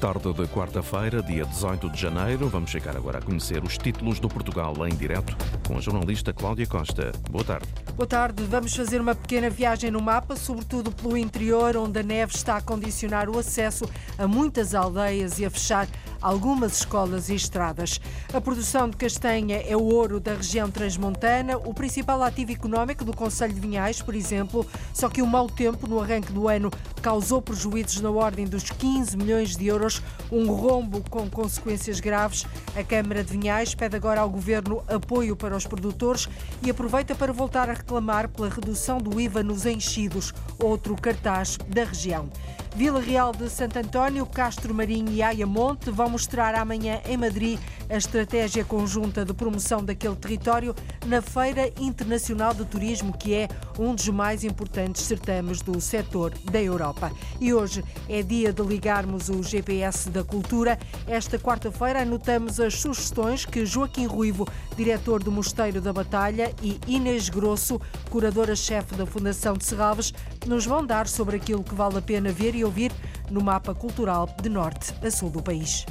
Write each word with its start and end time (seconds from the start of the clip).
Tarde 0.00 0.32
de 0.32 0.46
quarta-feira, 0.46 1.20
dia 1.20 1.44
18 1.44 1.90
de 1.90 2.00
janeiro, 2.00 2.48
vamos 2.48 2.70
chegar 2.70 2.96
agora 2.96 3.18
a 3.18 3.20
conhecer 3.20 3.64
os 3.64 3.76
títulos 3.76 4.20
do 4.20 4.28
Portugal 4.28 4.72
em 4.86 4.94
direto 4.94 5.36
com 5.66 5.76
a 5.76 5.80
jornalista 5.80 6.32
Cláudia 6.32 6.66
Costa. 6.66 7.10
Boa 7.28 7.44
tarde. 7.44 7.66
Boa 7.96 8.06
tarde. 8.06 8.44
Vamos 8.44 8.74
fazer 8.76 9.00
uma 9.00 9.14
pequena 9.14 9.50
viagem 9.50 9.90
no 9.90 10.00
mapa, 10.00 10.36
sobretudo 10.36 10.92
pelo 10.92 11.16
interior, 11.16 11.76
onde 11.76 11.98
a 11.98 12.02
neve 12.04 12.32
está 12.32 12.56
a 12.56 12.60
condicionar 12.62 13.28
o 13.28 13.38
acesso 13.38 13.90
a 14.16 14.28
muitas 14.28 14.72
aldeias 14.72 15.40
e 15.40 15.44
a 15.44 15.50
fechar 15.50 15.88
algumas 16.20 16.78
escolas 16.78 17.28
e 17.28 17.34
estradas. 17.34 18.00
A 18.32 18.40
produção 18.40 18.88
de 18.88 18.96
castanha 18.96 19.62
é 19.66 19.76
o 19.76 19.82
ouro 19.82 20.20
da 20.20 20.34
região 20.34 20.70
transmontana, 20.70 21.56
o 21.58 21.72
principal 21.72 22.22
ativo 22.22 22.52
económico 22.52 23.04
do 23.04 23.14
Conselho 23.14 23.54
de 23.54 23.60
Vinhais, 23.60 24.02
por 24.02 24.14
exemplo, 24.14 24.66
só 24.92 25.08
que 25.08 25.22
o 25.22 25.26
mau 25.26 25.48
tempo 25.48 25.86
no 25.86 26.00
arranque 26.00 26.32
do 26.32 26.48
ano 26.48 26.70
causou 27.02 27.40
prejuízos 27.40 28.00
na 28.00 28.10
ordem 28.10 28.46
dos 28.46 28.64
15 28.70 29.16
milhões 29.16 29.56
de 29.56 29.66
euros, 29.66 30.02
um 30.30 30.50
rombo 30.52 31.02
com 31.08 31.28
consequências 31.30 32.00
graves. 32.00 32.44
A 32.76 32.82
Câmara 32.82 33.22
de 33.22 33.32
Vinhais 33.32 33.74
pede 33.74 33.96
agora 33.96 34.20
ao 34.20 34.28
Governo 34.28 34.82
apoio 34.88 35.36
para 35.36 35.56
os 35.56 35.66
produtores 35.66 36.28
e 36.62 36.70
aproveita 36.70 37.14
para 37.14 37.32
voltar 37.32 37.70
a 37.70 37.74
reclamar 37.74 38.28
pela 38.28 38.48
redução 38.48 38.98
do 38.98 39.20
IVA 39.20 39.42
nos 39.42 39.66
enchidos, 39.66 40.34
outro 40.58 40.94
cartaz 40.96 41.56
da 41.68 41.84
região. 41.84 42.28
Vila 42.78 43.00
Real 43.00 43.32
de 43.32 43.50
Santo 43.50 43.76
António, 43.76 44.24
Castro 44.24 44.72
Marinho 44.72 45.10
e 45.10 45.20
Ayamonte 45.20 45.90
vão 45.90 46.10
mostrar 46.10 46.54
amanhã 46.54 47.00
em 47.08 47.16
Madrid 47.16 47.58
a 47.90 47.96
estratégia 47.96 48.64
conjunta 48.64 49.24
de 49.24 49.34
promoção 49.34 49.84
daquele 49.84 50.14
território 50.14 50.76
na 51.04 51.20
Feira 51.20 51.72
Internacional 51.80 52.54
de 52.54 52.64
Turismo, 52.64 53.16
que 53.18 53.34
é 53.34 53.48
um 53.76 53.96
dos 53.96 54.08
mais 54.08 54.44
importantes 54.44 55.02
certames 55.02 55.60
do 55.60 55.80
setor 55.80 56.32
da 56.52 56.62
Europa. 56.62 57.10
E 57.40 57.52
hoje 57.52 57.82
é 58.08 58.22
dia 58.22 58.52
de 58.52 58.62
ligarmos 58.62 59.28
o 59.28 59.42
GPS 59.42 60.08
da 60.08 60.22
cultura. 60.22 60.78
Esta 61.08 61.36
quarta-feira 61.36 62.02
anotamos 62.02 62.60
as 62.60 62.74
sugestões 62.74 63.44
que 63.44 63.66
Joaquim 63.66 64.06
Ruivo, 64.06 64.46
diretor 64.76 65.20
do 65.20 65.32
Mosteiro 65.32 65.80
da 65.80 65.92
Batalha, 65.92 66.54
e 66.62 66.78
Inês 66.86 67.28
Grosso, 67.28 67.80
curadora-chefe 68.08 68.94
da 68.94 69.04
Fundação 69.04 69.54
de 69.54 69.64
Serralves, 69.64 70.14
nos 70.46 70.64
vão 70.64 70.86
dar 70.86 71.08
sobre 71.08 71.36
aquilo 71.36 71.64
que 71.64 71.74
vale 71.74 71.98
a 71.98 72.02
pena 72.02 72.30
ver 72.30 72.54
e 72.54 72.67
ouvir 72.68 72.92
no 73.30 73.42
mapa 73.42 73.74
cultural 73.74 74.28
de 74.40 74.48
norte 74.48 74.94
a 75.04 75.10
sul 75.10 75.30
do 75.30 75.42
país. 75.42 75.84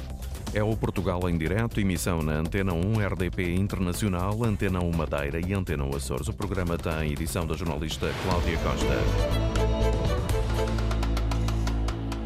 É 0.54 0.62
o 0.62 0.74
Portugal 0.74 1.28
em 1.28 1.36
direto, 1.36 1.78
emissão 1.78 2.22
na 2.22 2.32
Antena 2.32 2.72
1 2.72 3.06
RDP 3.06 3.54
Internacional, 3.54 4.42
Antena 4.42 4.80
1 4.80 4.90
Madeira 4.92 5.40
e 5.46 5.52
Antena 5.52 5.84
1 5.84 5.96
Açores. 5.96 6.28
O 6.28 6.32
programa 6.32 6.78
tem 6.78 7.12
edição 7.12 7.46
da 7.46 7.54
jornalista 7.54 8.10
Cláudia 8.24 8.56
Costa. 8.58 9.57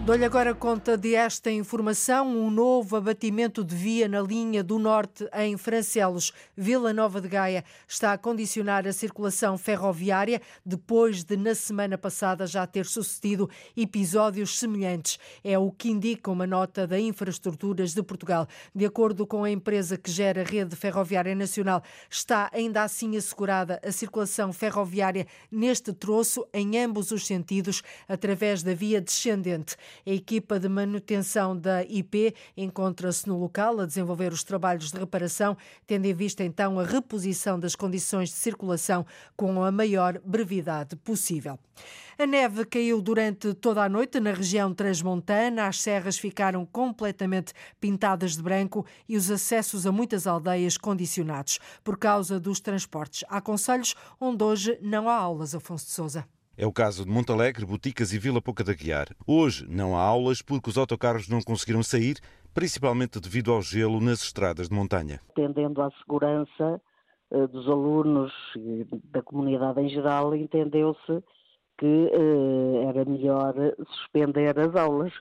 Dou-lhe 0.04 0.24
agora 0.24 0.52
conta 0.52 0.98
de 0.98 1.14
esta 1.14 1.48
informação. 1.48 2.26
Um 2.26 2.50
novo 2.50 2.96
abatimento 2.96 3.62
de 3.62 3.72
via 3.72 4.08
na 4.08 4.20
linha 4.20 4.60
do 4.60 4.76
Norte 4.76 5.28
em 5.32 5.56
Francelos, 5.56 6.32
Vila 6.56 6.92
Nova 6.92 7.20
de 7.20 7.28
Gaia, 7.28 7.64
está 7.86 8.12
a 8.12 8.18
condicionar 8.18 8.84
a 8.84 8.92
circulação 8.92 9.56
ferroviária 9.56 10.42
depois 10.66 11.22
de, 11.22 11.36
na 11.36 11.54
semana 11.54 11.96
passada, 11.96 12.48
já 12.48 12.66
ter 12.66 12.84
sucedido 12.84 13.48
episódios 13.76 14.58
semelhantes. 14.58 15.20
É 15.44 15.56
o 15.56 15.70
que 15.70 15.88
indica 15.90 16.32
uma 16.32 16.48
nota 16.48 16.84
da 16.84 16.98
Infraestruturas 16.98 17.94
de 17.94 18.02
Portugal. 18.02 18.48
De 18.74 18.84
acordo 18.84 19.24
com 19.24 19.44
a 19.44 19.50
empresa 19.52 19.96
que 19.96 20.10
gera 20.10 20.40
a 20.40 20.44
rede 20.44 20.74
ferroviária 20.74 21.36
nacional, 21.36 21.80
está 22.10 22.50
ainda 22.52 22.82
assim 22.82 23.16
assegurada 23.16 23.80
a 23.84 23.92
circulação 23.92 24.52
ferroviária 24.52 25.28
neste 25.48 25.92
troço, 25.92 26.44
em 26.52 26.76
ambos 26.76 27.12
os 27.12 27.24
sentidos, 27.24 27.84
através 28.08 28.64
da 28.64 28.74
via 28.74 29.00
descendente. 29.00 29.76
A 30.06 30.10
equipa 30.10 30.58
de 30.58 30.68
manutenção 30.68 31.56
da 31.56 31.82
IP 31.82 32.34
encontra-se 32.56 33.28
no 33.28 33.38
local 33.38 33.80
a 33.80 33.86
desenvolver 33.86 34.32
os 34.32 34.44
trabalhos 34.44 34.90
de 34.90 34.98
reparação, 34.98 35.56
tendo 35.86 36.06
em 36.06 36.14
vista 36.14 36.44
então 36.44 36.78
a 36.78 36.84
reposição 36.84 37.58
das 37.58 37.74
condições 37.74 38.28
de 38.28 38.36
circulação 38.36 39.06
com 39.36 39.62
a 39.62 39.70
maior 39.70 40.20
brevidade 40.24 40.96
possível. 40.96 41.58
A 42.18 42.26
neve 42.26 42.64
caiu 42.66 43.00
durante 43.00 43.54
toda 43.54 43.82
a 43.82 43.88
noite 43.88 44.20
na 44.20 44.32
região 44.32 44.72
transmontana, 44.72 45.66
as 45.66 45.80
serras 45.80 46.18
ficaram 46.18 46.64
completamente 46.66 47.52
pintadas 47.80 48.36
de 48.36 48.42
branco 48.42 48.86
e 49.08 49.16
os 49.16 49.30
acessos 49.30 49.86
a 49.86 49.92
muitas 49.92 50.26
aldeias 50.26 50.76
condicionados 50.76 51.58
por 51.82 51.98
causa 51.98 52.38
dos 52.38 52.60
transportes. 52.60 53.24
Há 53.28 53.40
conselhos 53.40 53.94
onde 54.20 54.44
hoje 54.44 54.78
não 54.82 55.08
há 55.08 55.14
aulas, 55.14 55.54
Afonso 55.54 55.86
de 55.86 55.92
Souza. 55.92 56.41
É 56.56 56.66
o 56.66 56.72
caso 56.72 57.04
de 57.04 57.10
Montalegre, 57.10 57.64
Boticas 57.64 58.12
e 58.12 58.18
Vila 58.18 58.42
Pouca 58.42 58.62
da 58.62 58.74
Guiar. 58.74 59.08
Hoje 59.26 59.66
não 59.68 59.96
há 59.96 60.02
aulas 60.02 60.42
porque 60.42 60.68
os 60.68 60.76
autocarros 60.76 61.26
não 61.26 61.40
conseguiram 61.40 61.82
sair, 61.82 62.18
principalmente 62.52 63.18
devido 63.18 63.52
ao 63.52 63.62
gelo 63.62 64.00
nas 64.00 64.22
estradas 64.22 64.68
de 64.68 64.74
montanha. 64.74 65.20
Atendendo 65.30 65.80
à 65.80 65.90
segurança 65.92 66.80
eh, 67.30 67.46
dos 67.46 67.66
alunos 67.66 68.32
e 68.54 68.86
da 69.10 69.22
comunidade 69.22 69.80
em 69.80 69.88
geral, 69.88 70.36
entendeu-se 70.36 71.24
que 71.78 72.10
eh, 72.12 72.84
era 72.86 73.04
melhor 73.06 73.54
suspender 73.88 74.58
as 74.58 74.76
aulas 74.76 75.12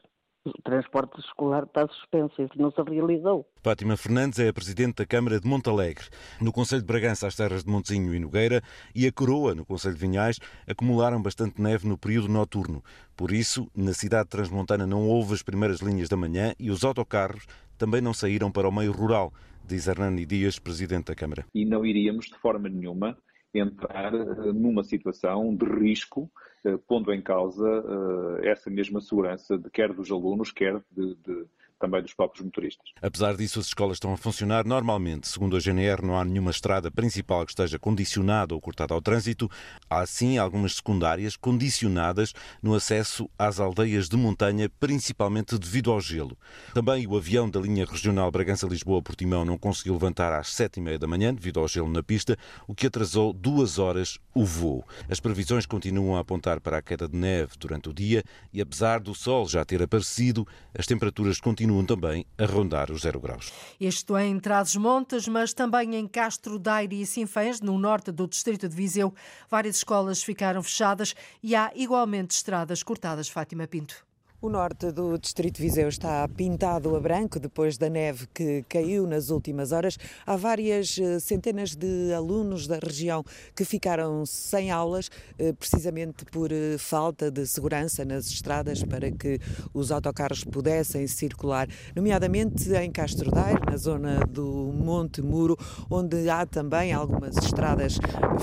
o 0.45 0.61
transporte 0.63 1.19
escolar 1.19 1.63
está 1.63 1.87
suspenso, 1.87 2.41
isso 2.41 2.53
não 2.57 2.71
se 2.71 2.81
realizou. 2.81 3.47
Fátima 3.61 3.95
Fernandes 3.95 4.39
é 4.39 4.47
a 4.47 4.53
Presidente 4.53 4.95
da 4.95 5.05
Câmara 5.05 5.39
de 5.39 5.47
Montalegre. 5.47 6.05
No 6.41 6.51
Conselho 6.51 6.81
de 6.81 6.87
Bragança, 6.87 7.27
as 7.27 7.35
terras 7.35 7.63
de 7.63 7.69
Montezinho 7.69 8.13
e 8.13 8.19
Nogueira 8.19 8.61
e 8.95 9.05
a 9.05 9.11
Coroa, 9.11 9.53
no 9.53 9.65
Conselho 9.65 9.93
de 9.93 10.01
Vinhais, 10.01 10.39
acumularam 10.67 11.21
bastante 11.21 11.61
neve 11.61 11.87
no 11.87 11.97
período 11.97 12.27
noturno. 12.27 12.83
Por 13.15 13.31
isso, 13.31 13.69
na 13.75 13.93
cidade 13.93 14.29
transmontana 14.29 14.87
não 14.87 15.07
houve 15.07 15.33
as 15.33 15.43
primeiras 15.43 15.79
linhas 15.79 16.09
da 16.09 16.17
manhã 16.17 16.53
e 16.59 16.71
os 16.71 16.83
autocarros 16.83 17.45
também 17.77 18.01
não 18.01 18.13
saíram 18.13 18.51
para 18.51 18.67
o 18.67 18.71
meio 18.71 18.91
rural, 18.91 19.31
diz 19.65 19.87
Hernani 19.87 20.25
Dias, 20.25 20.57
Presidente 20.57 21.07
da 21.07 21.15
Câmara. 21.15 21.45
E 21.53 21.65
não 21.65 21.85
iríamos, 21.85 22.25
de 22.25 22.37
forma 22.37 22.67
nenhuma, 22.67 23.17
entrar 23.53 24.13
eh, 24.13 24.53
numa 24.53 24.83
situação 24.83 25.55
de 25.55 25.65
risco, 25.65 26.31
pondo 26.87 27.13
em 27.13 27.21
causa 27.21 27.67
eh, 28.41 28.49
essa 28.49 28.69
mesma 28.69 29.01
segurança, 29.01 29.57
de, 29.57 29.69
quer 29.69 29.93
dos 29.93 30.11
alunos, 30.11 30.51
quer 30.51 30.81
de, 30.91 31.15
de 31.15 31.45
também 31.81 32.01
dos 32.01 32.13
próprios 32.13 32.45
motoristas. 32.45 32.85
Apesar 33.01 33.35
disso, 33.35 33.59
as 33.59 33.65
escolas 33.65 33.95
estão 33.95 34.13
a 34.13 34.17
funcionar 34.17 34.65
normalmente. 34.65 35.27
Segundo 35.27 35.57
a 35.57 35.59
GNR, 35.59 36.05
não 36.05 36.17
há 36.17 36.23
nenhuma 36.23 36.51
estrada 36.51 36.91
principal 36.91 37.43
que 37.43 37.51
esteja 37.51 37.79
condicionada 37.79 38.53
ou 38.53 38.61
cortada 38.61 38.93
ao 38.93 39.01
trânsito. 39.01 39.49
Há 39.89 40.05
sim 40.05 40.37
algumas 40.37 40.75
secundárias 40.75 41.35
condicionadas 41.35 42.33
no 42.61 42.75
acesso 42.75 43.27
às 43.37 43.59
aldeias 43.59 44.07
de 44.07 44.15
montanha, 44.15 44.69
principalmente 44.79 45.57
devido 45.57 45.91
ao 45.91 45.99
gelo. 45.99 46.37
Também 46.73 47.07
o 47.07 47.17
avião 47.17 47.49
da 47.49 47.59
linha 47.59 47.85
regional 47.85 48.29
Bragança-Lisboa-Portimão 48.31 49.43
não 49.43 49.57
conseguiu 49.57 49.93
levantar 49.93 50.31
às 50.31 50.53
sete 50.53 50.77
e 50.77 50.81
meia 50.81 50.99
da 50.99 51.07
manhã 51.07 51.33
devido 51.33 51.59
ao 51.59 51.67
gelo 51.67 51.89
na 51.89 52.03
pista, 52.03 52.37
o 52.67 52.75
que 52.75 52.87
atrasou 52.87 53.33
duas 53.33 53.79
horas 53.79 54.19
o 54.33 54.45
voo. 54.45 54.85
As 55.09 55.19
previsões 55.19 55.65
continuam 55.65 56.15
a 56.15 56.19
apontar 56.19 56.61
para 56.61 56.77
a 56.77 56.81
queda 56.81 57.07
de 57.07 57.17
neve 57.17 57.53
durante 57.57 57.89
o 57.89 57.93
dia 57.93 58.23
e, 58.53 58.61
apesar 58.61 58.99
do 58.99 59.15
sol 59.15 59.47
já 59.47 59.65
ter 59.65 59.81
aparecido, 59.81 60.47
as 60.77 60.85
temperaturas 60.85 61.39
continuam 61.39 61.70
continuam 61.71 61.85
também 61.85 62.25
a 62.37 62.45
rondar 62.45 62.91
os 62.91 63.01
zero 63.01 63.19
graus. 63.19 63.51
Isto 63.79 64.17
em 64.17 64.39
Trás-os-Montes, 64.39 65.27
mas 65.27 65.53
também 65.53 65.95
em 65.95 66.07
Castro 66.07 66.59
Daire 66.59 67.01
e 67.01 67.05
Sinfãs, 67.05 67.61
no 67.61 67.77
norte 67.77 68.11
do 68.11 68.27
distrito 68.27 68.67
de 68.67 68.75
Viseu. 68.75 69.13
Várias 69.49 69.77
escolas 69.77 70.21
ficaram 70.21 70.61
fechadas 70.61 71.15
e 71.41 71.55
há 71.55 71.71
igualmente 71.75 72.35
estradas 72.35 72.83
cortadas. 72.83 73.29
Fátima 73.29 73.67
Pinto. 73.67 74.10
O 74.43 74.49
norte 74.49 74.91
do 74.91 75.19
Distrito 75.19 75.61
Viseu 75.61 75.87
está 75.87 76.27
pintado 76.27 76.95
a 76.95 76.99
branco 76.99 77.39
depois 77.39 77.77
da 77.77 77.87
neve 77.87 78.25
que 78.33 78.65
caiu 78.67 79.05
nas 79.05 79.29
últimas 79.29 79.71
horas. 79.71 79.99
Há 80.25 80.35
várias 80.35 80.97
eh, 80.97 81.19
centenas 81.19 81.75
de 81.75 82.11
alunos 82.11 82.65
da 82.65 82.79
região 82.79 83.23
que 83.55 83.63
ficaram 83.63 84.25
sem 84.25 84.71
aulas, 84.71 85.11
eh, 85.37 85.53
precisamente 85.53 86.25
por 86.25 86.51
eh, 86.51 86.75
falta 86.79 87.29
de 87.29 87.45
segurança 87.45 88.03
nas 88.03 88.25
estradas 88.31 88.83
para 88.83 89.11
que 89.11 89.39
os 89.75 89.91
autocarros 89.91 90.43
pudessem 90.43 91.05
circular, 91.05 91.67
nomeadamente 91.95 92.67
em 92.73 92.89
Castro 92.89 93.29
Daire, 93.29 93.61
na 93.69 93.77
zona 93.77 94.21
do 94.25 94.73
Monte 94.73 95.21
Muro, 95.21 95.55
onde 95.87 96.27
há 96.31 96.47
também 96.47 96.91
algumas 96.93 97.37
estradas 97.37 97.99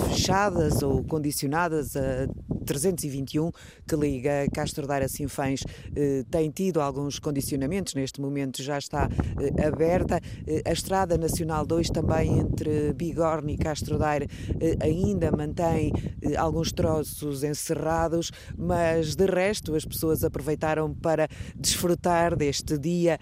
fechadas 0.07 0.81
ou 0.81 1.03
condicionadas 1.03 1.97
a 1.97 2.29
321 2.69 3.51
que 3.87 3.97
liga 3.97 4.47
Castro 4.53 4.87
Daire 4.87 5.07
a 5.07 5.09
Sinfãs 5.09 5.61
tem 6.31 6.51
tido 6.51 6.81
alguns 6.81 7.19
condicionamentos, 7.19 7.95
neste 7.95 8.21
momento 8.21 8.63
já 8.63 8.79
está 8.79 9.09
aberta. 9.67 10.21
A 10.65 10.73
Estrada 10.73 11.17
Nacional 11.17 11.67
2 11.67 11.91
também 11.91 12.39
entre 12.39 12.93
Bigorne 12.93 13.55
e 13.55 13.57
Castro 13.57 13.99
Daire 13.99 14.29
ainda 14.81 15.31
mantém 15.31 15.93
alguns 16.37 16.73
troços 16.73 17.43
encerrados, 17.45 18.31
mas 18.57 19.15
de 19.15 19.27
resto 19.27 19.75
as 19.75 19.85
pessoas 19.85 20.25
aproveitaram 20.25 20.93
para 20.95 21.29
desfrutar 21.57 22.37
deste 22.37 22.77
dia, 22.79 23.19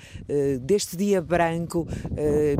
deste 0.63 0.97
dia 0.97 1.21
branco 1.21 1.87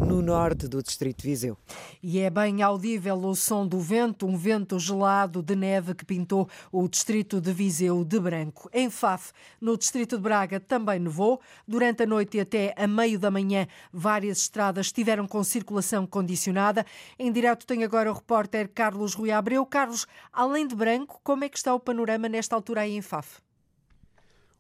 no 0.07 0.23
norte 0.23 0.69
do 0.69 0.83
Distrito 0.83 1.23
de 1.23 1.29
Viseu. 1.29 1.57
E 2.03 2.19
é 2.19 2.31
bem 2.31 2.63
audível 2.63 3.17
o 3.17 3.35
som 3.35 3.67
do 3.67 3.81
vento, 3.81 4.27
um 4.27 4.37
vento 4.37 4.79
gelado 4.79 5.43
de 5.43 5.57
neve 5.57 5.95
que 5.95 6.05
pintou 6.05 6.49
o 6.71 6.89
distrito 6.89 7.41
de 7.41 7.53
Viseu 7.53 8.05
de 8.05 8.21
branco. 8.21 8.69
Em 8.73 8.91
Faf, 8.91 9.33
no 9.61 9.77
distrito 9.77 9.96
de 10.05 10.19
Braga, 10.19 10.61
também 10.61 10.99
nevou. 10.99 11.41
Durante 11.67 12.03
a 12.03 12.07
noite 12.07 12.37
e 12.37 12.41
até 12.41 12.75
a 12.77 12.87
meio 12.87 13.19
da 13.19 13.31
manhã, 13.31 13.67
várias 13.93 14.39
estradas 14.39 14.87
estiveram 14.87 15.27
com 15.27 15.43
circulação 15.43 16.07
condicionada. 16.07 16.85
Em 17.19 17.33
direto 17.33 17.67
tem 17.67 17.85
agora 17.85 18.11
o 18.11 18.15
repórter 18.15 18.69
Carlos 18.69 19.15
Rui 19.15 19.31
Abreu. 19.31 19.65
Carlos, 19.65 20.07
além 20.33 20.67
de 20.67 20.75
branco, 20.75 21.21
como 21.23 21.45
é 21.45 21.49
que 21.49 21.57
está 21.57 21.73
o 21.75 21.81
panorama 21.81 22.29
nesta 22.29 22.55
altura 22.55 22.83
aí 22.83 22.97
em 22.97 23.01
Faf? 23.01 23.46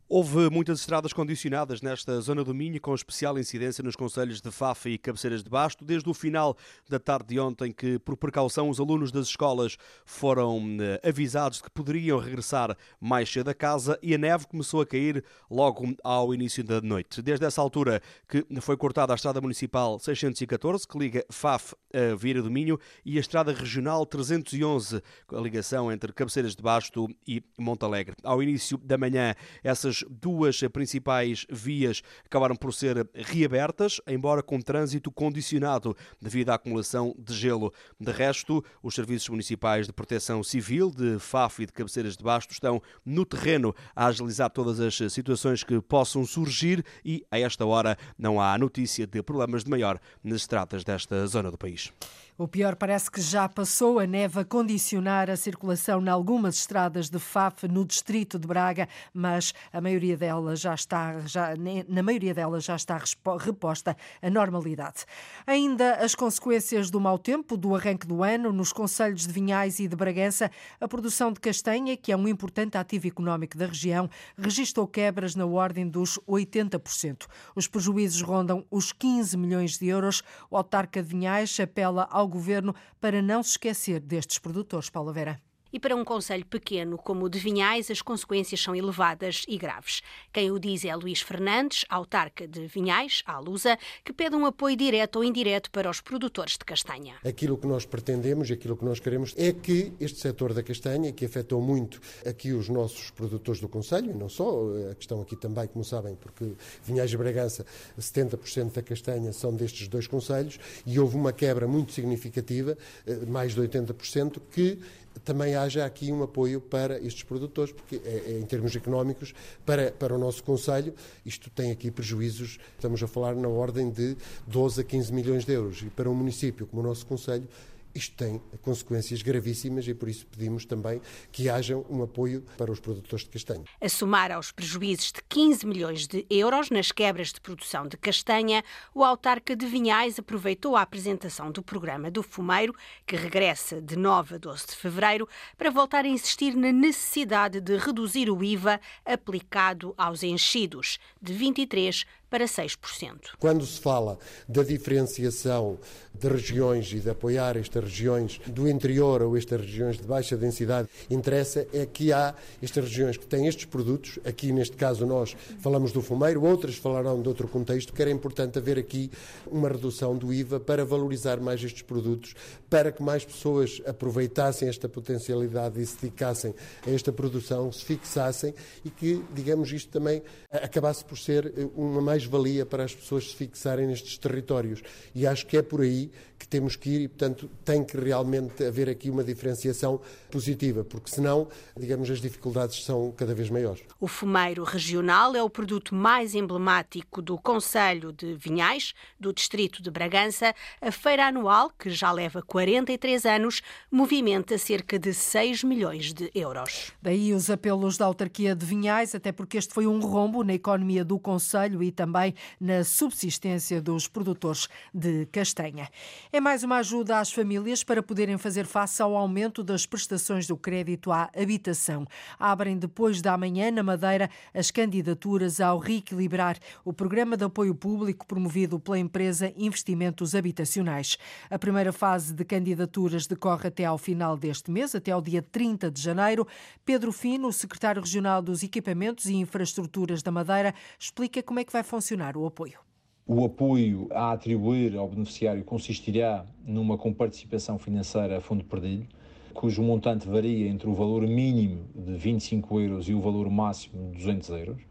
Houve 0.08 0.49
muitas 0.50 0.79
estradas 0.79 1.12
condicionadas 1.12 1.82
nesta 1.82 2.20
zona 2.20 2.44
do 2.44 2.55
Minho, 2.55 2.81
com 2.81 2.94
especial 2.94 3.37
incidência 3.41 3.82
nos 3.82 3.97
conselhos 3.97 4.41
de 4.41 4.53
Fafa 4.53 4.88
e 4.88 4.97
Cabeceiras 4.97 5.43
de 5.43 5.50
Basto, 5.50 5.85
desde 5.85 6.08
o 6.08 6.14
final 6.14 6.56
da 6.88 7.00
tarde 7.00 7.31
de 7.31 7.41
ontem, 7.41 7.73
que, 7.73 7.99
por 7.99 8.17
precaução, 8.17 8.70
os 8.70 8.79
alunos 8.79 9.11
das 9.11 9.26
escolas 9.26 9.76
foram 10.05 10.62
eh, 10.81 11.00
avisados 11.08 11.58
de 11.58 11.64
que 11.64 11.70
poderiam 11.70 12.20
regressar 12.20 12.76
mais 13.00 13.29
cedo 13.29 13.49
a 13.49 13.55
casa 13.55 13.99
e 14.00 14.14
a 14.14 14.19
neve 14.19 14.47
começou 14.47 14.81
a 14.81 14.87
cair 14.87 15.25
logo 15.50 15.97
ao 16.05 16.32
início 16.32 16.62
da 16.62 16.81
noite. 16.81 17.20
Desde 17.20 17.44
essa 17.44 17.61
altura 17.61 18.00
que 18.29 18.47
foi 18.61 18.76
cortada 18.76 19.12
a 19.12 19.17
estrada 19.17 19.41
municipal 19.41 19.99
614, 19.99 20.87
que 20.87 20.97
liga 20.97 21.26
Faf 21.29 21.75
a 21.93 22.14
Vieira 22.14 22.43
do 22.43 22.50
Minho, 22.50 22.79
e 23.05 23.17
a 23.17 23.20
estrada 23.20 23.52
regional 23.52 24.06
311, 24.06 25.02
a 25.32 25.41
ligação 25.41 25.91
entre 25.91 26.12
Cabeceiras 26.12 26.55
de 26.55 26.62
Basto 26.62 27.09
e 27.26 27.43
Montalegre. 27.59 28.14
Ao 28.23 28.41
início 28.41 28.79
da 28.79 28.97
manhã, 28.97 29.35
essas 29.64 29.95
duas 30.08 30.60
principais 30.72 31.46
vias 31.50 32.02
acabaram 32.25 32.56
por 32.56 32.72
ser 32.72 33.08
reabertas, 33.14 34.00
embora 34.06 34.43
com 34.43 34.60
trânsito 34.60 35.10
condicionado 35.10 35.96
devido 36.20 36.50
à 36.50 36.54
acumulação 36.54 37.14
de 37.19 37.34
gelo. 37.34 37.72
De 38.00 38.12
resto, 38.12 38.64
os 38.82 38.94
serviços 38.94 39.28
municipais 39.28 39.87
de 39.87 39.93
proteção 39.93 40.43
civil 40.43 40.90
de 40.90 41.19
FAF 41.19 41.62
e 41.62 41.66
de 41.66 41.72
Cabeceiras 41.72 42.16
de 42.16 42.25
Basto 42.25 42.52
estão 42.52 42.82
no 43.04 43.25
terreno 43.25 43.75
a 43.94 44.06
agilizar 44.06 44.50
todas 44.50 44.81
as 44.81 45.12
situações 45.12 45.62
que 45.62 45.81
possam 45.81 46.25
surgir 46.25 46.84
e, 47.04 47.25
a 47.31 47.38
esta 47.38 47.64
hora, 47.64 47.96
não 48.19 48.40
há 48.40 48.56
notícia 48.58 49.06
de 49.06 49.22
problemas 49.22 49.64
de 49.64 49.70
maior 49.70 50.00
nas 50.22 50.42
estradas 50.42 50.84
desta 50.84 51.26
zona 51.26 51.50
do 51.50 51.58
país. 51.58 51.92
O 52.38 52.47
pior 52.47 52.77
parece 52.77 53.11
que 53.11 53.19
já 53.19 53.49
passou 53.49 53.99
a 53.99 54.06
neve 54.06 54.41
a 54.41 54.44
condicionar 54.44 55.31
a 55.31 55.37
circulação 55.37 56.03
em 56.03 56.09
algumas 56.11 56.56
estradas 56.56 57.09
de 57.09 57.19
Faf 57.19 57.67
no 57.67 57.83
distrito 57.83 58.38
de 58.38 58.47
Braga, 58.47 58.87
mas 59.15 59.55
a 59.73 59.81
maioria 59.81 60.19
delas 60.19 60.61
já 60.61 60.75
está, 60.75 61.19
já, 61.21 61.55
na 61.88 62.03
maioria 62.03 62.35
delas 62.35 62.62
já 62.65 62.77
está 62.77 63.00
reposta 63.41 63.97
a 64.21 64.29
normalidade. 64.29 65.06
Ainda 65.47 65.94
as 65.94 66.15
consequências 66.15 66.91
do 66.91 67.00
mau 67.00 67.19
tempo 67.19 67.56
do 67.56 67.75
arranque 67.75 68.06
do 68.06 68.23
ano 68.23 68.53
nos 68.53 68.71
concelhos 68.71 69.27
de 69.27 69.33
Vinhais 69.33 69.79
e 69.79 69.88
de 69.88 69.97
Bragança, 69.97 70.50
a 70.79 70.87
produção 70.87 71.33
de 71.33 71.41
castanha, 71.41 71.97
que 71.97 72.12
é 72.12 72.17
um 72.19 72.29
importante 72.29 72.77
ativo 72.77 73.06
económico 73.06 73.56
da 73.56 73.65
região, 73.65 74.11
registrou 74.37 74.87
quebras 74.87 75.35
na 75.35 75.47
ordem 75.47 75.88
dos 75.88 76.19
80%. 76.29 77.27
Os 77.55 77.67
prejuízos 77.67 78.21
rondam 78.21 78.62
os 78.71 78.93
15 78.93 79.38
milhões 79.38 79.79
de 79.79 79.87
euros. 79.87 80.23
O 80.50 80.56
autarca 80.59 81.03
de 81.03 81.09
Vinhais 81.09 81.59
apela 81.59 82.06
ao 82.11 82.25
ao 82.26 82.31
governo 82.31 82.75
para 83.00 83.23
não 83.23 83.43
se 83.43 83.50
esquecer 83.50 84.00
destes 84.00 84.38
produtores. 84.38 84.90
Paula 84.90 85.12
Vera. 85.12 85.40
E 85.76 85.78
para 85.78 85.94
um 85.94 86.06
conselho 86.06 86.46
pequeno 86.46 86.96
como 86.96 87.26
o 87.26 87.28
de 87.28 87.38
Vinhais, 87.38 87.90
as 87.90 88.00
consequências 88.00 88.62
são 88.62 88.75
elevadas 88.75 89.44
e 89.46 89.58
graves. 89.58 90.00
Quem 90.32 90.50
o 90.50 90.58
diz 90.58 90.87
é 90.87 90.96
Luís 90.96 91.20
Fernandes, 91.20 91.84
autarca 91.90 92.49
de 92.49 92.67
Vinhais, 92.67 93.23
à 93.26 93.38
Lusa, 93.38 93.76
que 94.02 94.11
pede 94.11 94.34
um 94.34 94.46
apoio 94.46 94.75
direto 94.75 95.17
ou 95.17 95.23
indireto 95.23 95.70
para 95.70 95.90
os 95.90 96.00
produtores 96.00 96.55
de 96.55 96.64
castanha. 96.64 97.17
Aquilo 97.23 97.58
que 97.58 97.67
nós 97.67 97.84
pretendemos 97.84 98.49
e 98.49 98.55
aquilo 98.55 98.75
que 98.75 98.87
nós 98.87 98.99
queremos 99.00 99.34
é 99.37 99.52
que 99.52 99.93
este 100.00 100.19
setor 100.19 100.55
da 100.55 100.62
castanha, 100.62 101.12
que 101.12 101.26
afetou 101.26 101.61
muito 101.61 102.00
aqui 102.25 102.52
os 102.52 102.70
nossos 102.70 103.11
produtores 103.11 103.61
do 103.61 103.69
conselho, 103.69 104.12
e 104.12 104.14
não 104.14 104.31
só, 104.31 104.62
a 104.90 104.94
questão 104.94 105.20
aqui 105.20 105.37
também, 105.37 105.69
como 105.69 105.84
sabem, 105.84 106.17
porque 106.17 106.55
Vinhais 106.84 107.12
e 107.12 107.19
Bragança, 107.19 107.67
70% 108.00 108.73
da 108.73 108.81
castanha 108.81 109.31
são 109.31 109.55
destes 109.55 109.88
dois 109.88 110.06
conselhos, 110.06 110.58
e 110.87 110.99
houve 110.99 111.17
uma 111.17 111.34
quebra 111.34 111.69
muito 111.69 111.93
significativa, 111.93 112.78
eh, 113.06 113.26
mais 113.26 113.55
de 113.55 113.61
80%, 113.61 114.40
que 114.50 114.78
também 115.24 115.54
haja 115.54 115.84
aqui 115.84 116.12
um 116.12 116.22
apoio 116.22 116.60
para 116.60 116.98
estes 117.00 117.22
produtores, 117.22 117.72
porque 117.72 118.00
é, 118.04 118.22
é, 118.26 118.38
em 118.38 118.44
termos 118.44 118.74
económicos, 118.74 119.34
para, 119.64 119.90
para 119.92 120.14
o 120.14 120.18
nosso 120.18 120.42
Conselho, 120.42 120.94
isto 121.24 121.50
tem 121.50 121.70
aqui 121.70 121.90
prejuízos, 121.90 122.58
estamos 122.74 123.02
a 123.02 123.06
falar 123.06 123.34
na 123.34 123.48
ordem 123.48 123.90
de 123.90 124.16
12 124.46 124.80
a 124.80 124.84
15 124.84 125.12
milhões 125.12 125.44
de 125.44 125.52
euros, 125.52 125.82
e 125.82 125.86
para 125.86 126.08
um 126.08 126.14
município 126.14 126.66
como 126.66 126.82
o 126.82 126.84
nosso 126.84 127.06
Conselho, 127.06 127.48
isto 127.96 128.16
tem 128.16 128.40
consequências 128.62 129.22
gravíssimas 129.22 129.87
e 129.88 129.94
por 129.94 130.08
isso 130.08 130.26
pedimos 130.26 130.64
também 130.64 131.00
que 131.32 131.48
haja 131.48 131.76
um 131.76 132.02
apoio 132.02 132.44
para 132.56 132.70
os 132.70 132.81
produtores 132.81 133.25
de 133.25 133.31
castanha. 133.31 133.64
A 133.81 133.88
somar 133.88 134.31
aos 134.31 134.52
prejuízos 134.52 135.12
de 135.12 135.22
15 135.28 135.66
milhões 135.66 136.06
de 136.06 136.26
euros 136.28 136.70
nas 136.70 136.93
quebras 136.93 137.32
de 137.32 137.40
produção 137.40 137.87
de 137.87 137.96
castanha, 137.96 138.62
o 138.94 139.02
autarca 139.02 139.56
de 139.56 139.66
Vinhais 139.66 140.19
aproveitou 140.19 140.76
a 140.76 140.82
apresentação 140.82 141.50
do 141.50 141.62
programa 141.62 142.10
do 142.10 142.22
Fumeiro, 142.22 142.75
que 143.06 143.16
regressa 143.16 143.81
de 143.81 143.96
9 143.96 144.34
a 144.34 144.38
12 144.38 144.66
de 144.66 144.76
fevereiro, 144.76 145.28
para 145.56 145.70
voltar 145.70 146.04
a 146.04 146.08
insistir 146.08 146.54
na 146.54 146.72
necessidade 146.72 147.60
de 147.60 147.76
reduzir 147.76 148.31
o 148.31 148.42
IVA 148.42 148.81
aplicado 149.04 149.94
aos 149.96 150.22
enchidos, 150.22 150.99
de 151.20 151.32
23 151.32 152.04
para 152.37 152.44
6%. 152.44 153.31
Quando 153.38 153.65
se 153.65 153.81
fala 153.81 154.19
da 154.47 154.62
diferenciação 154.62 155.79
de 156.12 156.29
regiões 156.29 156.93
e 156.93 157.00
de 157.00 157.09
apoiar 157.09 157.56
estas 157.56 157.85
regiões 157.85 158.38
do 158.47 158.69
interior 158.69 159.23
ou 159.23 159.38
estas 159.38 159.59
regiões 159.59 159.97
de 159.97 160.03
baixa 160.03 160.37
densidade, 160.37 160.87
interessa 161.09 161.67
é 161.73 161.87
que 161.87 162.12
há 162.12 162.35
estas 162.62 162.85
regiões 162.85 163.17
que 163.17 163.27
têm 163.27 163.47
estes 163.47 163.65
produtos, 163.65 164.19
aqui 164.23 164.53
neste 164.53 164.77
caso 164.77 165.06
nós 165.06 165.35
falamos 165.61 165.93
do 165.93 166.03
fumeiro, 166.03 166.43
outras 166.43 166.77
falarão 166.77 167.23
de 167.23 167.29
outro 167.29 167.49
contexto, 167.49 167.94
que 167.94 168.03
era 168.03 168.11
importante 168.11 168.59
haver 168.59 168.79
aqui 168.79 169.11
uma 169.47 169.71
redução 169.71 170.15
do 170.15 170.31
IVA 170.31 170.61
para 170.61 170.85
valorizar 170.85 171.41
mais 171.41 171.65
estes 171.65 171.83
produtos, 171.83 172.35
para 172.69 172.93
que 172.93 173.03
mais 173.03 173.25
pessoas 173.25 173.81
aproveitassem 173.87 174.69
esta 174.69 174.91
potencialidade 174.91 175.81
e 175.81 175.87
se 175.87 175.97
dedicassem 176.03 176.55
a 176.87 176.91
esta 176.91 177.11
produção, 177.11 177.73
se 177.73 177.83
fixassem 177.83 178.55
e 178.85 178.91
que, 178.91 179.25
digamos, 179.33 179.73
isto 179.73 179.91
também 179.91 180.23
acabasse 180.50 181.03
por 181.03 181.17
ser 181.17 181.53
uma 181.75 182.03
mais 182.03 182.25
mais-valia 182.26 182.67
para 182.67 182.84
as 182.84 182.94
pessoas 182.94 183.31
se 183.31 183.37
fixarem 183.37 183.87
nestes 183.87 184.19
territórios. 184.19 184.82
E 185.14 185.26
acho 185.26 185.46
que 185.46 185.56
é 185.56 185.62
por 185.62 185.81
aí 185.81 186.11
que 186.38 186.47
temos 186.47 186.77
que 186.77 186.91
ir 186.91 187.00
e, 187.03 187.09
portanto, 187.09 187.50
tem 187.65 187.85
que 187.85 187.97
realmente 187.99 188.65
haver 188.65 188.88
aqui 188.88 189.11
uma 189.11 189.25
diferenciação 189.25 190.00
positiva, 190.31 190.85
porque 190.85 191.11
senão, 191.11 191.49
digamos, 191.77 192.11
as 192.11 192.21
dificuldades 192.21 192.85
são 192.85 193.12
cada 193.16 193.35
vez 193.35 193.50
maiores. 193.50 193.83
O 194.00 194.07
fumeiro 194.07 194.62
regional 194.64 195.35
é 195.35 195.43
o 195.43 195.50
produto 195.50 195.95
mais 195.95 196.35
emblemático 196.35 197.23
do 197.23 197.38
Conselho 197.38 198.12
de 198.12 198.35
Vinhais, 198.35 198.93
do 199.19 199.33
Distrito 199.33 199.83
de 199.83 199.90
Bragança. 199.90 200.55
A 200.81 200.93
feira 200.93 201.26
anual, 201.26 201.71
que 201.71 201.90
já 201.90 202.12
leva 202.12 202.43
43 202.43 203.25
anos, 203.25 203.62
movimenta 203.90 204.59
cerca 204.59 204.99
de 204.99 205.12
6 205.14 205.64
milhões 205.64 206.12
de 206.12 206.31
euros. 206.35 206.93
Daí 207.00 207.33
os 207.33 207.50
apelos 207.50 207.97
da 207.97 208.05
autarquia 208.05 208.55
de 208.55 208.64
Vinhais, 208.64 209.14
até 209.14 209.33
porque 209.33 209.57
este 209.57 209.73
foi 209.73 209.87
um 209.87 210.00
rombo 210.00 210.45
na 210.45 210.55
economia 210.55 211.05
do 211.05 211.19
Conselho 211.19 211.83
e 211.83 211.90
também 211.90 212.35
na 212.61 212.85
subsistência 212.85 213.81
dos 213.81 214.07
produtores 214.07 214.69
de 214.93 215.26
castanha. 215.26 215.88
É 216.37 216.40
mais 216.40 216.62
uma 216.62 216.76
ajuda 216.76 217.19
às 217.19 217.33
famílias 217.33 217.83
para 217.83 218.02
poderem 218.02 218.37
fazer 218.37 218.66
face 218.66 219.00
ao 219.00 219.16
aumento 219.16 219.64
das 219.64 219.87
prestações 219.87 220.47
do 220.47 220.55
crédito 220.55 221.11
à 221.11 221.31
habitação. 221.35 222.05
Abrem 222.38 222.76
depois 222.76 223.23
da 223.23 223.38
manhã, 223.38 223.71
na 223.71 223.83
Madeira, 223.83 224.28
as 224.52 224.71
candidaturas 224.71 225.62
ao 225.62 225.78
reequilibrar 225.78 226.59
o 226.85 226.93
programa 226.93 227.38
de 227.38 227.45
apoio 227.45 227.75
público 227.75 228.26
promovido 228.26 228.78
pela 228.78 228.99
empresa 228.99 229.50
Investimentos 229.57 230.35
Habitacionais. 230.35 231.16
A 231.49 231.59
primeira 231.59 231.90
fase 231.90 232.35
de 232.35 232.45
candidaturas 232.45 233.26
decorre 233.26 233.69
até 233.69 233.87
ao 233.87 233.97
final 233.97 234.37
deste 234.37 234.71
mês, 234.71 234.95
até 234.95 235.12
ao 235.12 235.23
dia 235.23 235.40
30 235.40 235.90
de 235.90 236.02
janeiro. 236.02 236.47
Pedro 236.85 237.12
Fino, 237.12 237.50
secretário 237.50 238.02
regional 238.02 238.43
dos 238.43 238.62
Equipamentos 238.62 239.25
e 239.25 239.37
Infraestruturas 239.37 240.23
da 240.23 240.31
Madeira, 240.31 240.75
explica 241.00 241.43
como 241.43 241.61
é 241.61 241.64
que 241.64 241.73
vai 241.73 241.83
funcionar 241.83 242.37
o 242.37 242.45
apoio. 242.45 242.86
O 243.28 243.45
apoio 243.45 244.06
a 244.12 244.30
atribuir 244.30 244.97
ao 244.97 245.09
beneficiário 245.09 245.64
consistirá 245.64 246.47
numa 246.64 246.97
comparticipação 246.97 247.76
financeira 247.76 248.38
a 248.38 248.40
fundo 248.40 248.62
perdido. 248.62 249.04
cujo 249.52 249.83
montante 249.83 250.28
varia 250.28 250.68
entre 250.68 250.88
o 250.88 250.95
valor 250.95 251.26
mínimo 251.26 251.87
de 251.92 252.12
25 252.12 252.80
euros 252.80 253.09
e 253.09 253.14
o 253.14 253.21
valor 253.21 253.50
máximo 253.50 254.12
de 254.12 254.18
200 254.18 254.50
euros. 254.50 254.83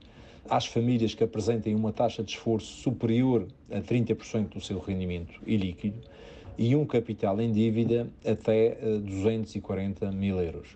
Às 0.49 0.65
famílias 0.65 1.13
que 1.13 1.23
apresentem 1.23 1.73
uma 1.73 1.93
taxa 1.93 2.21
de 2.21 2.31
esforço 2.31 2.81
superior 2.81 3.47
a 3.71 3.79
30% 3.79 4.49
do 4.49 4.59
seu 4.59 4.79
rendimento 4.79 5.39
e 5.47 5.55
líquido 5.55 6.01
e 6.57 6.75
um 6.75 6.85
capital 6.85 7.39
em 7.39 7.53
dívida 7.53 8.09
até 8.25 8.75
240 8.99 10.11
mil 10.11 10.41
euros. 10.41 10.75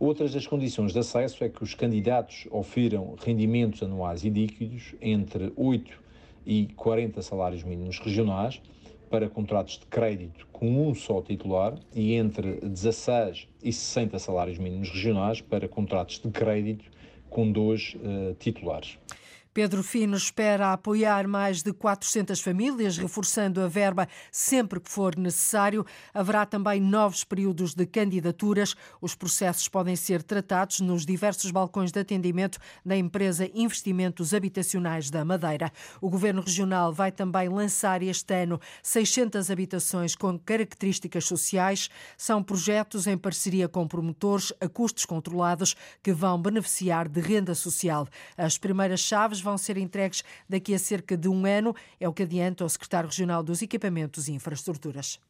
Outras 0.00 0.32
das 0.32 0.46
condições 0.46 0.94
de 0.94 0.98
acesso 0.98 1.44
é 1.44 1.50
que 1.50 1.62
os 1.62 1.74
candidatos 1.74 2.48
ofiram 2.50 3.16
rendimentos 3.22 3.82
anuais 3.82 4.24
e 4.24 4.30
líquidos 4.30 4.94
entre 5.02 5.52
8 5.56 6.05
e 6.46 6.68
40 6.76 7.20
salários 7.20 7.64
mínimos 7.64 7.98
regionais 7.98 8.62
para 9.10 9.28
contratos 9.28 9.78
de 9.78 9.86
crédito 9.86 10.46
com 10.52 10.88
um 10.88 10.94
só 10.94 11.20
titular 11.20 11.74
e 11.94 12.14
entre 12.14 12.60
16 12.60 13.48
e 13.62 13.72
60 13.72 14.18
salários 14.18 14.58
mínimos 14.58 14.90
regionais 14.90 15.40
para 15.40 15.68
contratos 15.68 16.20
de 16.20 16.30
crédito 16.30 16.84
com 17.28 17.50
dois 17.50 17.96
uh, 17.96 18.34
titulares. 18.38 18.98
Pedro 19.56 19.82
Fino 19.82 20.18
espera 20.18 20.74
apoiar 20.74 21.26
mais 21.26 21.62
de 21.62 21.72
400 21.72 22.42
famílias, 22.42 22.98
reforçando 22.98 23.62
a 23.62 23.66
verba 23.66 24.06
sempre 24.30 24.78
que 24.78 24.90
for 24.90 25.16
necessário. 25.16 25.82
Haverá 26.12 26.44
também 26.44 26.78
novos 26.78 27.24
períodos 27.24 27.72
de 27.72 27.86
candidaturas. 27.86 28.74
Os 29.00 29.14
processos 29.14 29.66
podem 29.66 29.96
ser 29.96 30.22
tratados 30.22 30.80
nos 30.80 31.06
diversos 31.06 31.50
balcões 31.50 31.90
de 31.90 31.98
atendimento 31.98 32.58
da 32.84 32.98
empresa 32.98 33.50
Investimentos 33.54 34.34
Habitacionais 34.34 35.08
da 35.08 35.24
Madeira. 35.24 35.72
O 36.02 36.10
Governo 36.10 36.42
Regional 36.42 36.92
vai 36.92 37.10
também 37.10 37.48
lançar 37.48 38.02
este 38.02 38.34
ano 38.34 38.60
600 38.82 39.50
habitações 39.50 40.14
com 40.14 40.38
características 40.38 41.24
sociais. 41.24 41.88
São 42.18 42.42
projetos 42.42 43.06
em 43.06 43.16
parceria 43.16 43.70
com 43.70 43.88
promotores 43.88 44.52
a 44.60 44.68
custos 44.68 45.06
controlados 45.06 45.74
que 46.02 46.12
vão 46.12 46.38
beneficiar 46.38 47.08
de 47.08 47.22
renda 47.22 47.54
social. 47.54 48.06
As 48.36 48.58
primeiras 48.58 49.00
chaves 49.00 49.45
vão 49.46 49.56
ser 49.56 49.78
entregues 49.78 50.22
daqui 50.48 50.74
a 50.74 50.78
cerca 50.78 51.16
de 51.16 51.28
um 51.28 51.46
ano, 51.46 51.74
é 52.00 52.08
o 52.08 52.12
que 52.12 52.24
adianta 52.24 52.64
o 52.64 52.68
secretário 52.68 53.08
regional 53.08 53.42
dos 53.42 53.62
Equipamentos 53.62 54.28
e 54.28 54.32
Infraestruturas. 54.32 55.20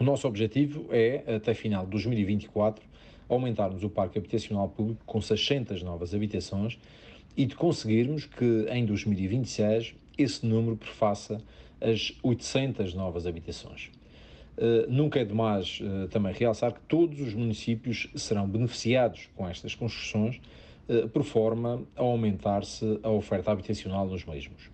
O 0.00 0.04
nosso 0.04 0.26
objetivo 0.26 0.86
é, 0.90 1.36
até 1.36 1.54
final 1.54 1.84
de 1.84 1.90
2024, 1.90 2.84
aumentarmos 3.28 3.82
o 3.84 3.90
parque 3.90 4.18
habitacional 4.18 4.68
público 4.68 5.02
com 5.04 5.20
600 5.20 5.82
novas 5.82 6.14
habitações 6.14 6.78
e 7.36 7.44
de 7.44 7.54
conseguirmos 7.54 8.24
que 8.24 8.66
em 8.70 8.84
2026 8.84 9.94
esse 10.16 10.46
número 10.46 10.76
prefaça 10.76 11.38
as 11.80 12.14
800 12.22 12.94
novas 12.94 13.26
habitações. 13.26 13.90
Uh, 14.56 14.90
nunca 14.90 15.20
é 15.20 15.24
demais 15.24 15.80
uh, 15.82 16.08
também 16.08 16.32
realçar 16.32 16.72
que 16.72 16.80
todos 16.88 17.20
os 17.20 17.34
municípios 17.34 18.08
serão 18.14 18.48
beneficiados 18.48 19.28
com 19.36 19.46
estas 19.46 19.74
construções 19.74 20.40
eh, 20.40 20.40
por 21.12 21.24
forma 21.24 21.82
a 21.96 22.02
aumentar-se 22.02 22.98
a 23.02 23.10
oferta 23.10 23.50
habitacional 23.50 24.06
nos 24.06 24.24
mesmos. 24.24 24.70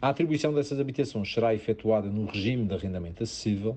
A 0.00 0.08
atribuição 0.08 0.54
dessas 0.54 0.80
habitações 0.80 1.32
será 1.32 1.54
efetuada 1.54 2.08
no 2.08 2.24
regime 2.24 2.64
de 2.64 2.74
arrendamento 2.74 3.22
acessível 3.22 3.76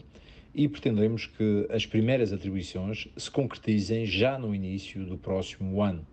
e 0.55 0.69
pretendemos 0.69 1.25
que 1.25 1.67
as 1.69 1.85
primeiras 1.85 2.31
atribuições 2.31 3.07
se 3.17 3.29
concretizem 3.29 4.05
já 4.05 4.37
no 4.37 4.53
início 4.53 5.03
do 5.05 5.17
próximo 5.17 5.81
ano. 5.81 6.05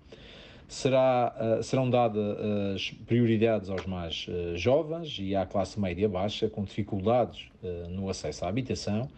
Será, 0.67 1.35
uh, 1.59 1.63
serão 1.63 1.91
dadas 1.91 2.91
prioridades 3.07 3.69
aos 3.69 3.87
mais 3.87 4.27
jovens 4.55 5.17
e 5.21 5.35
à 5.37 5.45
classe 5.45 5.79
média 5.79 6.09
baixa 6.09 6.49
com 6.49 6.65
dificuldades 6.65 7.49
no 7.91 8.09
acesso 8.09 8.45
à 8.45 8.49
habitação, 8.49 9.09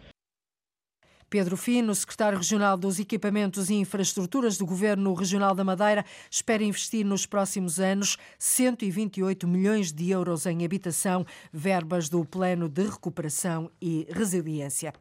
Pedro 1.33 1.57
Fino, 1.57 1.95
secretário 1.95 2.37
regional 2.37 2.77
dos 2.77 2.99
Equipamentos 2.99 3.71
e 3.71 3.73
Infraestruturas 3.73 4.55
do 4.55 4.67
Governo 4.67 5.11
Regional 5.15 5.55
da 5.55 5.63
Madeira, 5.63 6.05
espera 6.29 6.63
investir 6.63 7.03
nos 7.03 7.25
próximos 7.25 7.79
anos 7.79 8.19
128 8.37 9.47
milhões 9.47 9.91
de 9.91 10.11
euros 10.11 10.45
em 10.45 10.63
habitação, 10.63 11.25
verbas 11.51 12.07
do 12.07 12.23
Plano 12.23 12.69
de 12.69 12.83
Recuperação 12.83 13.71
e 13.81 14.05
Resiliência. 14.11 14.93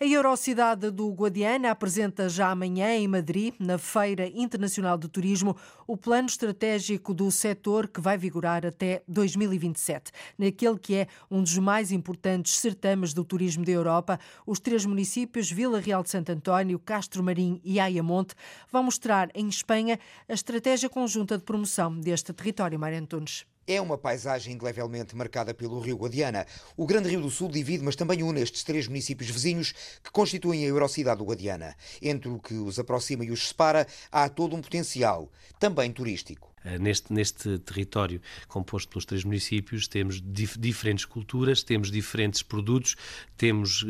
A 0.00 0.04
Eurocidade 0.04 0.90
do 0.90 1.08
Guadiana 1.12 1.70
apresenta 1.70 2.28
já 2.28 2.50
amanhã 2.50 2.88
em 2.96 3.06
Madrid, 3.06 3.54
na 3.60 3.78
Feira 3.78 4.26
Internacional 4.26 4.98
de 4.98 5.06
Turismo, 5.06 5.56
o 5.86 5.96
plano 5.96 6.26
estratégico 6.26 7.14
do 7.14 7.30
setor 7.30 7.86
que 7.86 8.00
vai 8.00 8.18
vigorar 8.18 8.66
até 8.66 9.04
2027. 9.06 10.10
Naquele 10.36 10.80
que 10.80 10.96
é 10.96 11.06
um 11.30 11.40
dos 11.40 11.56
mais 11.58 11.92
importantes 11.92 12.56
certames 12.56 13.14
do 13.14 13.24
turismo 13.24 13.64
da 13.64 13.70
Europa, 13.70 14.18
os 14.44 14.58
três 14.58 14.84
municípios 14.84 15.48
Vila 15.48 15.75
Vila 15.76 15.80
Real 15.80 16.02
de 16.02 16.10
Santo 16.10 16.32
António, 16.32 16.78
Castro 16.78 17.22
Marim 17.22 17.60
e 17.64 17.78
Ayamonte 17.78 18.34
vão 18.70 18.84
mostrar 18.84 19.28
em 19.34 19.48
Espanha 19.48 19.98
a 20.28 20.32
estratégia 20.32 20.88
conjunta 20.88 21.36
de 21.36 21.44
promoção 21.44 21.98
deste 21.98 22.32
território, 22.32 22.78
Mário 22.78 22.98
Antunes. 22.98 23.44
É 23.66 23.80
uma 23.80 23.98
paisagem 23.98 24.54
indelevelmente 24.54 25.16
marcada 25.16 25.52
pelo 25.52 25.80
Rio 25.80 25.96
Guadiana. 25.96 26.46
O 26.76 26.86
Grande 26.86 27.08
Rio 27.08 27.20
do 27.20 27.30
Sul 27.30 27.50
divide, 27.50 27.84
mas 27.84 27.96
também 27.96 28.22
une 28.22 28.40
estes 28.40 28.62
três 28.62 28.86
municípios 28.86 29.28
vizinhos 29.28 29.72
que 30.02 30.10
constituem 30.12 30.64
a 30.64 30.68
Eurocidade 30.68 31.18
do 31.18 31.24
Guadiana. 31.24 31.74
Entre 32.00 32.28
o 32.28 32.38
que 32.38 32.54
os 32.54 32.78
aproxima 32.78 33.24
e 33.24 33.30
os 33.30 33.48
separa, 33.48 33.86
há 34.10 34.28
todo 34.28 34.54
um 34.54 34.62
potencial, 34.62 35.30
também 35.58 35.90
turístico. 35.92 36.55
Eh, 36.66 36.78
neste, 36.80 37.12
neste 37.12 37.58
território 37.60 38.20
composto 38.48 38.88
pelos 38.88 39.04
três 39.04 39.22
municípios, 39.22 39.86
temos 39.86 40.20
dif 40.20 40.58
diferentes 40.58 41.04
culturas, 41.04 41.62
temos 41.62 41.92
diferentes 41.92 42.42
produtos, 42.42 42.96
temos 43.36 43.82
uh, 43.82 43.86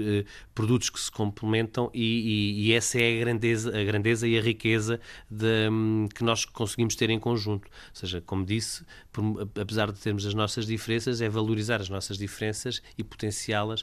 produtos 0.54 0.90
que 0.90 1.00
se 1.00 1.10
complementam 1.10 1.90
e, 1.94 2.02
e, 2.02 2.66
e, 2.66 2.72
essa 2.74 3.00
é 3.00 3.16
a 3.16 3.20
grandeza, 3.20 3.70
a 3.70 3.82
grandeza 3.82 4.28
e 4.28 4.38
a 4.38 4.42
riqueza 4.42 5.00
de, 5.30 5.70
um, 5.70 6.06
que 6.14 6.22
nós 6.22 6.44
conseguimos 6.44 6.94
ter 6.96 7.08
em 7.08 7.18
conjunto. 7.18 7.66
Ou 7.66 7.94
seja, 7.94 8.20
como 8.20 8.44
disse, 8.44 8.84
por, 9.16 9.48
apesar 9.58 9.90
de 9.90 9.98
termos 9.98 10.26
as 10.26 10.34
nossas 10.34 10.66
diferenças, 10.66 11.22
é 11.22 11.28
valorizar 11.28 11.80
as 11.80 11.88
nossas 11.88 12.18
diferenças 12.18 12.82
e 12.98 13.02
potenciá-las 13.02 13.82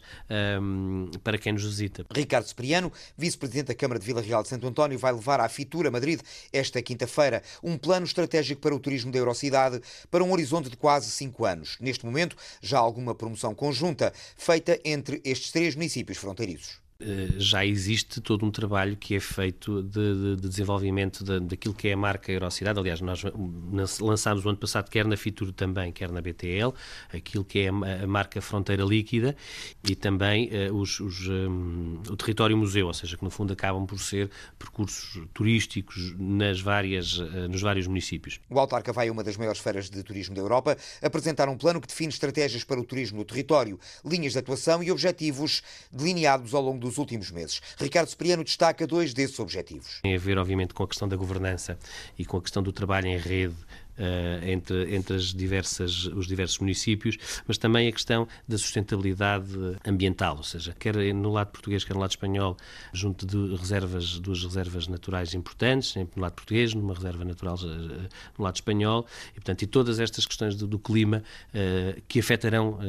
um, 0.62 1.10
para 1.24 1.40
quem 1.40 1.54
nos 1.54 1.64
visita. 1.64 2.06
Ricardo 2.14 2.46
Cipriano, 2.46 2.94
vice-presidente 3.18 3.68
da 3.68 3.76
Câmara 3.76 4.00
de 4.00 4.06
Vila 4.06 4.22
Real 4.22 4.44
de 4.44 4.50
Santo 4.50 4.68
António, 4.68 5.00
vai 5.00 5.12
levar 5.12 5.40
à 5.40 5.50
Fitura 5.50 5.90
Madrid 5.90 6.22
esta 6.52 6.80
quinta-feira 6.84 7.42
um 7.64 7.78
plano 7.78 8.06
estratégico 8.06 8.62
para 8.62 8.76
o 8.76 8.80
turismo 8.80 9.12
da 9.12 9.18
Eurocidade 9.18 9.82
para 10.12 10.24
um 10.24 10.32
horizonte 10.32 10.70
de 10.70 10.78
quase 10.78 11.10
cinco 11.10 11.46
anos. 11.46 11.78
Neste 11.80 12.06
momento, 12.06 12.36
já 12.62 12.78
há 12.78 12.82
alguma 12.82 13.16
promoção 13.16 13.56
conjunta 13.56 14.14
feita 14.38 14.80
entre 14.86 15.20
estes 15.26 15.52
três 15.52 15.74
municípios 15.74 16.20
fronteiriços. 16.20 16.83
Eh, 17.00 17.34
já 17.38 17.66
existe 17.66 18.22
todo 18.22 18.46
um 18.46 18.52
trabalho 18.52 18.96
que 18.96 19.16
é 19.16 19.20
feito 19.20 19.82
de, 19.84 20.36
de, 20.36 20.36
de 20.38 20.50
desenvolvimento 20.50 21.24
de, 21.24 21.40
daquilo 21.40 21.74
que 21.74 21.88
é 21.88 21.94
a 21.94 21.98
marca 21.98 22.32
Eurocidade. 22.32 22.80
Aliás, 22.80 23.02
nós 23.02 23.24
lançámos 24.00 24.46
o 24.46 24.50
ano 24.50 24.58
passado, 24.58 24.90
quer 24.90 25.06
na 25.06 25.18
Fitur 25.18 25.52
também, 25.52 25.92
quer 25.92 26.12
na 26.12 26.22
BTL, 26.22 26.74
aquilo 27.14 27.44
que 27.44 27.60
é 27.60 27.70
a, 27.70 28.04
a 28.04 28.08
marca 28.08 28.42
Fronteira 28.42 28.84
Líquida 28.84 29.36
e 29.84 29.96
também 29.96 30.50
uh, 30.50 30.76
os, 30.76 31.00
os, 31.00 31.28
um, 31.28 32.02
o 32.10 32.16
território 32.16 32.56
museu, 32.56 32.88
ou 32.88 32.94
seja, 32.94 33.18
que 33.18 33.24
no 33.24 33.30
fundo 33.30 33.54
acabam 33.54 33.86
por 33.86 34.00
ser 34.00 34.30
percursos 34.58 35.22
turísticos 35.34 36.16
nas 36.18 36.62
várias, 36.62 37.18
uh, 37.18 37.48
nos 37.50 37.62
vários 37.62 37.88
municípios. 37.88 38.40
O 38.50 38.60
Autarca 38.60 38.94
vai 38.94 39.10
a 39.10 39.12
uma 39.12 39.24
das 39.24 39.36
maiores 39.36 39.60
feiras 39.60 39.90
de 39.90 40.02
turismo 40.04 40.36
da 40.36 40.42
Europa 40.42 40.78
apresentar 41.02 41.50
um 41.50 41.58
plano 41.58 41.82
que 41.82 41.88
define 41.88 42.10
estratégias 42.10 42.64
para 42.64 42.80
o 42.80 42.86
turismo 42.86 43.18
no 43.18 43.26
território, 43.26 43.80
linhas 44.06 44.34
de 44.34 44.40
atuação 44.40 44.82
e 44.84 44.92
objetivos 44.92 45.62
delineados 45.92 46.54
ao 46.54 46.62
longo 46.62 46.83
dos 46.84 46.98
últimos 46.98 47.32
meses. 47.32 47.62
Ricardo 47.78 48.10
Cipriano 48.10 48.44
destaca 48.44 48.86
dois 48.86 49.14
desses 49.14 49.40
objetivos. 49.40 50.00
Tem 50.04 50.16
a 50.16 50.20
ver, 50.20 50.38
obviamente, 50.38 50.74
com 50.74 50.84
a 50.84 50.88
questão 50.88 51.08
da 51.08 51.16
governança 51.16 51.78
e 52.18 52.26
com 52.26 52.38
a 52.38 52.42
questão 52.42 52.62
do 52.62 52.72
trabalho 52.72 53.08
em 53.08 53.18
rede 53.18 53.56
uh, 53.98 54.46
entre, 54.46 54.96
entre 54.96 55.16
as 55.16 55.34
diversas, 55.34 56.06
os 56.06 56.28
diversos 56.28 56.60
municípios, 56.60 57.18
mas 57.48 57.58
também 57.58 57.88
a 57.88 57.92
questão 57.92 58.28
da 58.48 58.58
sustentabilidade 58.58 59.50
ambiental, 59.86 60.38
ou 60.38 60.44
seja, 60.44 60.76
quer 60.78 60.96
no 61.14 61.32
lado 61.32 61.52
português, 61.52 61.84
quer 61.84 61.94
no 61.94 62.00
lado 62.00 62.12
espanhol, 62.12 62.58
junto 62.94 63.26
de 63.26 63.56
reservas, 63.56 64.20
duas 64.20 64.44
reservas 64.44 64.88
naturais 64.88 65.34
importantes, 65.34 65.92
sempre 65.92 66.18
no 66.18 66.22
lado 66.24 66.34
português, 66.34 66.74
numa 66.74 66.94
reserva 66.94 67.26
natural 67.26 67.56
uh, 67.56 68.10
no 68.38 68.44
lado 68.44 68.56
espanhol, 68.56 69.06
e 69.32 69.36
portanto, 69.36 69.62
e 69.64 69.68
todas 69.68 70.00
estas 70.00 70.26
questões 70.26 70.56
do, 70.56 70.68
do 70.68 70.80
clima 70.80 71.24
uh, 71.50 72.02
que 72.08 72.20
afetarão 72.20 72.80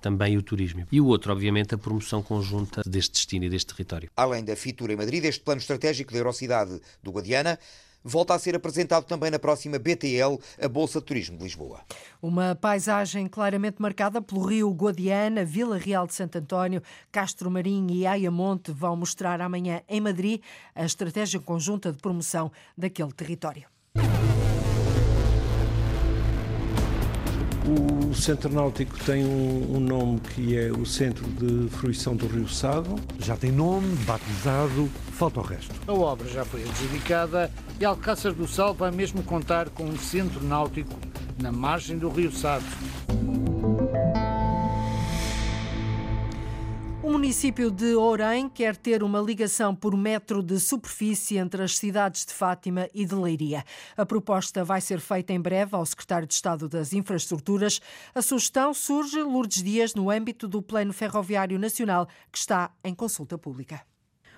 também 0.00 0.36
o 0.36 0.42
turismo. 0.42 0.86
E 0.90 1.00
o 1.00 1.06
outro, 1.06 1.32
obviamente, 1.32 1.74
a 1.74 1.78
promoção 1.78 2.22
conjunta 2.22 2.82
deste 2.86 3.12
destino 3.12 3.44
e 3.44 3.48
deste 3.48 3.74
território. 3.74 4.10
Além 4.16 4.44
da 4.44 4.56
Fitura 4.56 4.92
em 4.92 4.96
Madrid, 4.96 5.24
este 5.24 5.42
plano 5.42 5.60
estratégico 5.60 6.12
da 6.12 6.18
Eurocidade 6.18 6.80
do 7.02 7.10
Guadiana 7.10 7.58
volta 8.02 8.34
a 8.34 8.38
ser 8.38 8.54
apresentado 8.54 9.04
também 9.04 9.30
na 9.30 9.38
próxima 9.38 9.78
BTL, 9.78 10.38
a 10.60 10.68
Bolsa 10.68 11.00
de 11.00 11.06
Turismo 11.06 11.36
de 11.36 11.44
Lisboa. 11.44 11.80
Uma 12.20 12.54
paisagem 12.54 13.26
claramente 13.26 13.80
marcada 13.80 14.20
pelo 14.20 14.44
rio 14.44 14.70
Guadiana, 14.72 15.44
Vila 15.44 15.78
Real 15.78 16.06
de 16.06 16.14
Santo 16.14 16.38
António, 16.38 16.82
Castro 17.10 17.50
Marim 17.50 17.86
e 17.90 18.06
Ayamonte 18.06 18.72
vão 18.72 18.96
mostrar 18.96 19.40
amanhã 19.40 19.82
em 19.88 20.00
Madrid 20.00 20.40
a 20.74 20.84
estratégia 20.84 21.40
conjunta 21.40 21.92
de 21.92 21.98
promoção 21.98 22.50
daquele 22.76 23.12
território. 23.12 23.64
O 27.66 28.14
Centro 28.14 28.52
Náutico 28.52 28.98
tem 29.04 29.24
um, 29.24 29.76
um, 29.76 29.80
nome 29.80 30.20
que 30.20 30.56
é 30.56 30.72
o 30.72 30.86
Centro 30.86 31.24
de 31.26 31.68
Fruição 31.68 32.16
do 32.16 32.26
Rio 32.26 32.48
Sado. 32.48 32.96
Já 33.18 33.36
tem 33.36 33.52
nome, 33.52 33.94
batizado, 34.04 34.88
falta 35.12 35.40
o 35.40 35.42
resto. 35.42 35.74
A 35.86 35.92
obra 35.92 36.26
já 36.28 36.44
foi 36.44 36.62
adjudicada 36.62 37.50
e 37.78 37.84
Alcácer 37.84 38.32
do 38.32 38.48
Sal 38.48 38.74
vai 38.74 38.90
mesmo 38.90 39.22
contar 39.22 39.68
com 39.68 39.84
um 39.84 39.98
centro 39.98 40.42
náutico 40.42 40.90
na 41.40 41.52
margem 41.52 41.98
do 41.98 42.08
Rio 42.08 42.32
Sado. 42.32 42.64
O 47.02 47.10
município 47.10 47.70
de 47.70 47.94
Ourém 47.94 48.46
quer 48.46 48.76
ter 48.76 49.02
uma 49.02 49.20
ligação 49.20 49.74
por 49.74 49.96
metro 49.96 50.42
de 50.42 50.60
superfície 50.60 51.38
entre 51.38 51.62
as 51.62 51.78
cidades 51.78 52.26
de 52.26 52.34
Fátima 52.34 52.90
e 52.92 53.06
de 53.06 53.14
Leiria. 53.14 53.64
A 53.96 54.04
proposta 54.04 54.62
vai 54.62 54.82
ser 54.82 55.00
feita 55.00 55.32
em 55.32 55.40
breve 55.40 55.74
ao 55.74 55.86
secretário 55.86 56.28
de 56.28 56.34
Estado 56.34 56.68
das 56.68 56.92
Infraestruturas. 56.92 57.80
A 58.14 58.20
sugestão 58.20 58.74
surge, 58.74 59.22
Lourdes 59.22 59.62
Dias, 59.62 59.94
no 59.94 60.10
âmbito 60.10 60.46
do 60.46 60.60
Plano 60.60 60.92
Ferroviário 60.92 61.58
Nacional, 61.58 62.06
que 62.30 62.36
está 62.36 62.70
em 62.84 62.94
consulta 62.94 63.38
pública. 63.38 63.80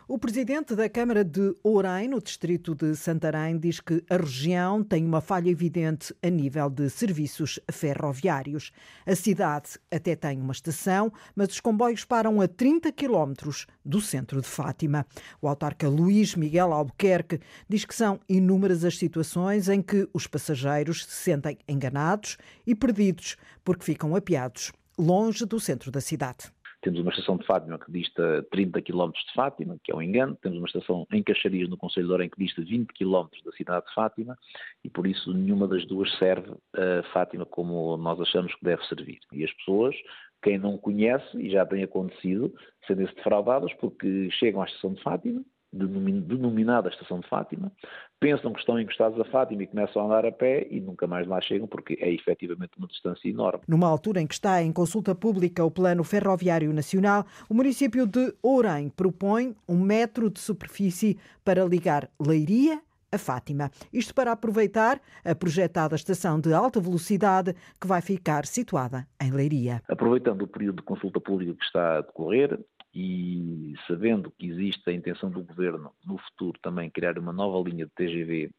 O 0.09 0.19
presidente 0.19 0.75
da 0.75 0.89
Câmara 0.89 1.25
de 1.25 1.57
Ourém, 1.63 2.09
no 2.09 2.21
distrito 2.21 2.75
de 2.75 2.97
Santarém, 2.97 3.57
diz 3.57 3.79
que 3.79 4.03
a 4.11 4.17
região 4.17 4.83
tem 4.83 5.07
uma 5.07 5.21
falha 5.21 5.49
evidente 5.49 6.13
a 6.21 6.29
nível 6.29 6.69
de 6.69 6.91
serviços 6.91 7.61
ferroviários. 7.71 8.73
A 9.07 9.15
cidade 9.15 9.79
até 9.93 10.17
tem 10.17 10.41
uma 10.41 10.53
estação, 10.53 11.13
mas 11.37 11.51
os 11.51 11.61
comboios 11.61 12.05
param 12.05 12.41
a 12.41 12.49
30 12.49 12.91
quilómetros 12.91 13.65
do 13.85 14.01
centro 14.01 14.41
de 14.41 14.49
Fátima. 14.49 15.07
O 15.41 15.47
autarca 15.47 15.89
Luís 15.89 16.35
Miguel 16.35 16.73
Albuquerque 16.73 17.39
diz 17.69 17.85
que 17.85 17.95
são 17.95 18.19
inúmeras 18.29 18.85
as 18.85 18.99
situações 18.99 19.69
em 19.69 19.81
que 19.81 20.09
os 20.13 20.27
passageiros 20.27 21.05
se 21.05 21.13
sentem 21.13 21.59
enganados 21.69 22.39
e 22.67 22.75
perdidos 22.75 23.37
porque 23.65 23.85
ficam 23.85 24.17
apiados 24.17 24.73
longe 24.99 25.47
do 25.47 25.61
centro 25.61 25.93
da 25.93 26.01
cidade. 26.01 26.53
Temos 26.83 26.99
uma 26.99 27.11
estação 27.11 27.37
de 27.37 27.47
Fátima 27.47 27.79
que 27.79 27.91
dista 27.93 28.45
30 28.51 28.83
km 28.83 29.11
de 29.13 29.33
Fátima, 29.35 29.77
que 29.85 29.93
é 29.93 29.95
um 29.95 30.03
engano. 30.03 30.37
Temos 30.43 30.59
uma 30.59 30.67
estação 30.67 31.07
em 31.13 31.23
Caxarias, 31.23 31.69
no 31.69 31.77
Conselho 31.77 32.09
de 32.09 32.13
Orem, 32.13 32.29
que 32.29 32.39
dista 32.39 32.61
20 32.61 32.93
km 32.93 33.29
da 33.45 33.53
cidade 33.53 33.87
de 33.87 33.95
Fátima 33.95 34.37
e, 34.85 34.91
por 34.91 35.07
isso, 35.07 35.33
nenhuma 35.33 35.69
das 35.69 35.87
duas 35.87 36.13
serve 36.19 36.53
a 36.75 37.03
Fátima 37.13 37.47
como 37.47 37.97
nós 37.97 38.21
achamos 38.21 38.53
que 38.57 38.65
deve 38.65 38.85
servir. 38.87 39.21
E 39.33 39.45
as 39.45 39.53
pessoas, 39.53 39.95
quem 40.43 40.59
não 40.59 40.77
conhece, 40.77 41.39
e 41.39 41.51
já 41.51 41.65
tem 41.65 41.85
acontecido, 41.85 42.53
sentem-se 42.87 43.15
defraudadas 43.15 43.73
porque 43.75 44.29
chegam 44.33 44.61
à 44.61 44.65
estação 44.65 44.93
de 44.93 45.03
Fátima, 45.03 45.41
denominada 45.73 46.89
Estação 46.89 47.21
de 47.21 47.29
Fátima, 47.29 47.73
pensam 48.21 48.53
que 48.53 48.61
estão 48.61 48.79
encostados 48.79 49.19
a 49.19 49.25
Fátima 49.25 49.63
e 49.63 49.67
começam 49.67 50.03
a 50.03 50.05
andar 50.05 50.27
a 50.27 50.33
pé 50.33 50.67
e 50.71 50.81
nunca 50.81 51.07
mais 51.07 51.27
lá 51.27 51.41
chegam 51.41 51.67
porque 51.67 51.97
é 52.01 52.13
efetivamente 52.13 52.73
uma 52.79 52.87
distância 52.87 53.29
enorme. 53.29 53.63
Numa 53.67 53.89
altura 53.89 54.21
em 54.21 54.27
que 54.27 54.35
está 54.35 54.63
em 54.63 54.73
consulta 54.73 55.15
pública 55.15 55.65
o 55.65 55.71
Plano 55.71 56.05
Ferroviário 56.05 56.73
Nacional, 56.73 57.25
o 57.49 57.55
município 57.55 58.07
de 58.07 58.35
Ourém 58.43 58.91
propõe 58.91 59.57
um 59.69 59.79
metro 59.79 60.31
de 60.31 60.41
superfície 60.41 61.19
para 61.45 61.65
ligar 61.65 62.09
Leiria 62.21 62.81
a 63.13 63.19
Fátima. 63.19 63.71
Isto 63.93 64.15
para 64.15 64.33
aproveitar 64.33 64.99
a 65.25 65.35
projetada 65.35 65.95
estação 65.95 66.41
de 66.41 66.53
alta 66.55 66.81
velocidade 66.81 67.55
que 67.79 67.87
vai 67.87 68.01
ficar 68.01 68.47
situada 68.47 69.07
em 69.21 69.31
Leiria. 69.31 69.83
Aproveitando 69.87 70.43
o 70.43 70.49
período 70.49 70.77
de 70.77 70.83
consulta 70.83 71.21
pública 71.21 71.53
que 71.53 71.65
está 71.65 71.99
a 71.99 72.01
decorrer, 72.01 72.59
e 72.95 73.75
sabendo 73.87 74.31
que 74.31 74.47
existe 74.47 74.89
a 74.91 74.93
intenção 74.93 75.31
do 75.31 75.43
Governo 75.43 75.93
no 76.05 76.19
futuro 76.19 76.59
também 76.61 76.91
criar 76.91 77.19
uma 77.19 77.33
nova 77.33 77.69
linha 77.69 77.87
de 77.87 77.93
TGV 77.93 78.51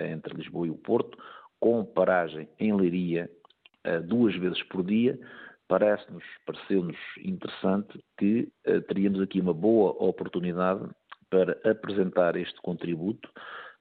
entre 0.00 0.34
Lisboa 0.34 0.66
e 0.66 0.70
o 0.70 0.76
Porto, 0.76 1.16
com 1.58 1.84
paragem 1.84 2.48
em 2.58 2.74
Leiria 2.74 3.30
duas 4.04 4.34
vezes 4.36 4.62
por 4.64 4.84
dia, 4.84 5.18
parece-nos, 5.68 6.24
pareceu-nos 6.44 6.96
interessante 7.18 7.98
que 8.18 8.48
uh, 8.66 8.80
teríamos 8.82 9.20
aqui 9.20 9.40
uma 9.40 9.54
boa 9.54 9.90
oportunidade 10.02 10.88
para 11.30 11.58
apresentar 11.68 12.36
este 12.36 12.60
contributo, 12.60 13.28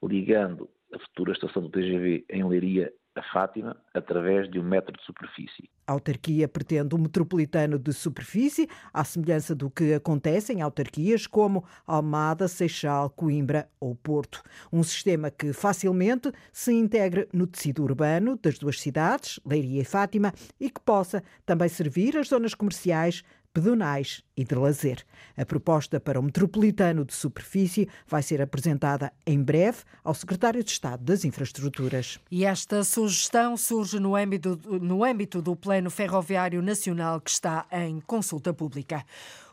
ligando 0.04 0.70
a 0.94 1.00
futura 1.00 1.34
estação 1.34 1.62
do 1.62 1.70
TGV 1.70 2.26
em 2.30 2.44
Leiria 2.44 2.92
a 3.16 3.24
Fátima 3.24 3.78
através 3.94 4.50
de 4.52 4.60
um 4.60 4.64
metro 4.64 4.96
de 4.96 5.04
superfície. 5.04 5.70
A 5.88 5.94
autarquia 5.94 6.48
pretende 6.48 6.96
um 6.96 6.98
metropolitano 6.98 7.80
de 7.80 7.94
superfície, 7.94 8.68
à 8.94 9.04
semelhança 9.04 9.56
do 9.56 9.70
que 9.70 9.94
acontece 9.94 10.52
em 10.52 10.62
autarquias 10.62 11.28
como 11.28 11.64
Almada, 11.86 12.48
Seixal, 12.48 13.10
Coimbra 13.10 13.70
ou 13.80 13.96
Porto. 13.96 14.44
Um 14.72 14.84
sistema 14.84 15.32
que 15.32 15.54
facilmente 15.54 16.32
se 16.52 16.74
integre 16.74 17.28
no 17.32 17.48
tecido 17.48 17.84
urbano 17.84 18.38
das 18.42 18.58
duas 18.58 18.82
cidades, 18.82 19.40
Leiria 19.46 19.82
e 19.82 19.86
Fátima, 19.86 20.34
e 20.60 20.70
que 20.70 20.82
possa 20.82 21.24
também 21.46 21.70
servir 21.70 22.18
as 22.18 22.30
zonas 22.30 22.54
comerciais 22.54 23.24
pedonais 23.56 24.22
e 24.36 24.44
de 24.44 24.54
lazer. 24.54 25.06
A 25.38 25.46
proposta 25.46 25.98
para 25.98 26.20
o 26.20 26.24
metropolitano 26.24 27.06
de 27.06 27.14
superfície 27.14 27.88
vai 28.06 28.22
ser 28.22 28.42
apresentada 28.42 29.14
em 29.26 29.42
breve 29.42 29.78
ao 30.04 30.14
secretário 30.14 30.62
de 30.62 30.70
Estado 30.70 31.02
das 31.02 31.24
Infraestruturas. 31.24 32.20
E 32.30 32.44
esta 32.44 32.84
sugestão 32.84 33.56
surge 33.56 33.98
no 33.98 34.14
âmbito, 34.14 34.60
no 34.82 35.06
âmbito 35.06 35.42
do 35.42 35.56
Plano 35.56 35.90
Ferroviário 35.90 36.62
Nacional 36.62 37.22
que 37.22 37.30
está 37.30 37.66
em 37.72 38.02
consulta 38.02 38.54
pública. 38.54 39.06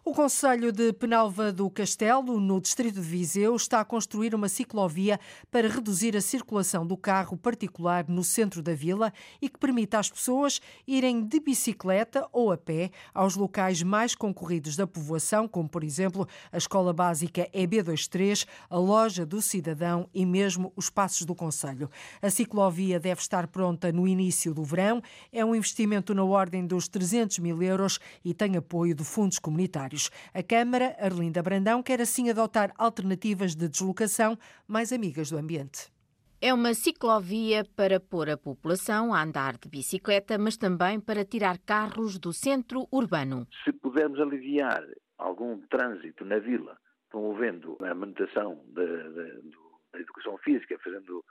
O 0.05 0.13
Conselho 0.13 0.73
de 0.73 0.93
Penalva 0.93 1.53
do 1.53 1.71
Castelo, 1.71 2.41
no 2.41 2.61
distrito 2.61 2.97
de 2.97 3.01
Viseu, 3.01 3.55
está 3.55 3.81
a 3.81 3.85
construir 3.85 4.35
uma 4.35 4.49
ciclovia 4.49 5.21
para 5.49 5.69
reduzir 5.69 6.17
a 6.17 6.21
circulação 6.21 6.85
do 6.85 6.97
carro 6.97 7.37
particular 7.37 8.09
no 8.09 8.25
centro 8.25 8.61
da 8.61 8.75
vila 8.75 9.13
e 9.41 9.49
que 9.49 9.61
permita 9.61 10.01
às 10.01 10.11
pessoas 10.11 10.61
irem 10.89 11.25
de 11.25 11.39
bicicleta 11.39 12.29
ou 12.33 12.51
a 12.51 12.57
pé 12.59 12.91
aos 13.15 13.37
locais 13.37 13.81
mais 13.85 14.17
concorridos 14.17 14.75
da 14.75 14.89
povoação, 14.89 15.47
como 15.47 15.69
por 15.69 15.85
exemplo 15.85 16.27
a 16.51 16.59
Escola 16.59 16.93
Básica 16.93 17.49
EB23, 17.55 18.45
a 18.69 18.77
Loja 18.77 19.25
do 19.25 19.41
Cidadão 19.41 20.11
e 20.13 20.27
mesmo 20.27 20.73
os 20.75 20.91
Passos 20.91 21.25
do 21.25 21.35
Conselho. 21.37 21.89
A 22.21 22.29
ciclovia 22.29 22.99
deve 22.99 23.21
estar 23.21 23.47
pronta 23.47 23.93
no 23.93 24.09
início 24.09 24.53
do 24.53 24.65
verão, 24.65 25.01
é 25.33 25.45
um 25.45 25.55
investimento 25.55 26.13
na 26.13 26.25
ordem 26.25 26.67
dos 26.67 26.89
300 26.89 27.39
mil 27.39 27.63
euros 27.63 28.01
e 28.25 28.35
tem 28.35 28.57
apoio 28.57 28.97
de 28.97 29.05
fundos 29.05 29.39
comunitários. 29.39 29.92
A 30.33 30.43
Câmara, 30.43 30.97
Arlinda 30.99 31.43
Brandão, 31.43 31.83
quer 31.83 32.01
assim 32.01 32.31
adotar 32.31 32.73
alternativas 32.79 33.55
de 33.55 33.69
deslocação 33.69 34.37
mais 34.67 34.93
amigas 34.93 35.31
do 35.31 35.39
ambiente. 35.39 35.91
É 36.41 36.53
uma 36.53 36.75
ciclovia 36.75 37.65
para 37.77 38.01
pôr 38.01 38.29
a 38.29 38.37
população 38.37 39.15
a 39.15 39.23
andar 39.23 39.57
de 39.57 39.69
bicicleta, 39.69 40.37
mas 40.37 40.57
também 40.57 40.99
para 40.99 41.25
tirar 41.25 41.57
carros 41.59 42.19
do 42.19 42.33
centro 42.33 42.89
urbano. 42.91 43.47
Se 43.63 43.73
pudermos 43.73 44.19
aliviar 44.19 44.83
algum 45.19 45.61
trânsito 45.69 46.25
na 46.25 46.41
vila, 46.41 46.77
promovendo 47.11 47.77
a 47.81 47.95
manutenção 47.95 48.61
da, 48.69 48.85
da, 48.85 49.23
da 49.93 50.01
educação 50.01 50.37
física, 50.39 50.77
fazendo 50.83 51.25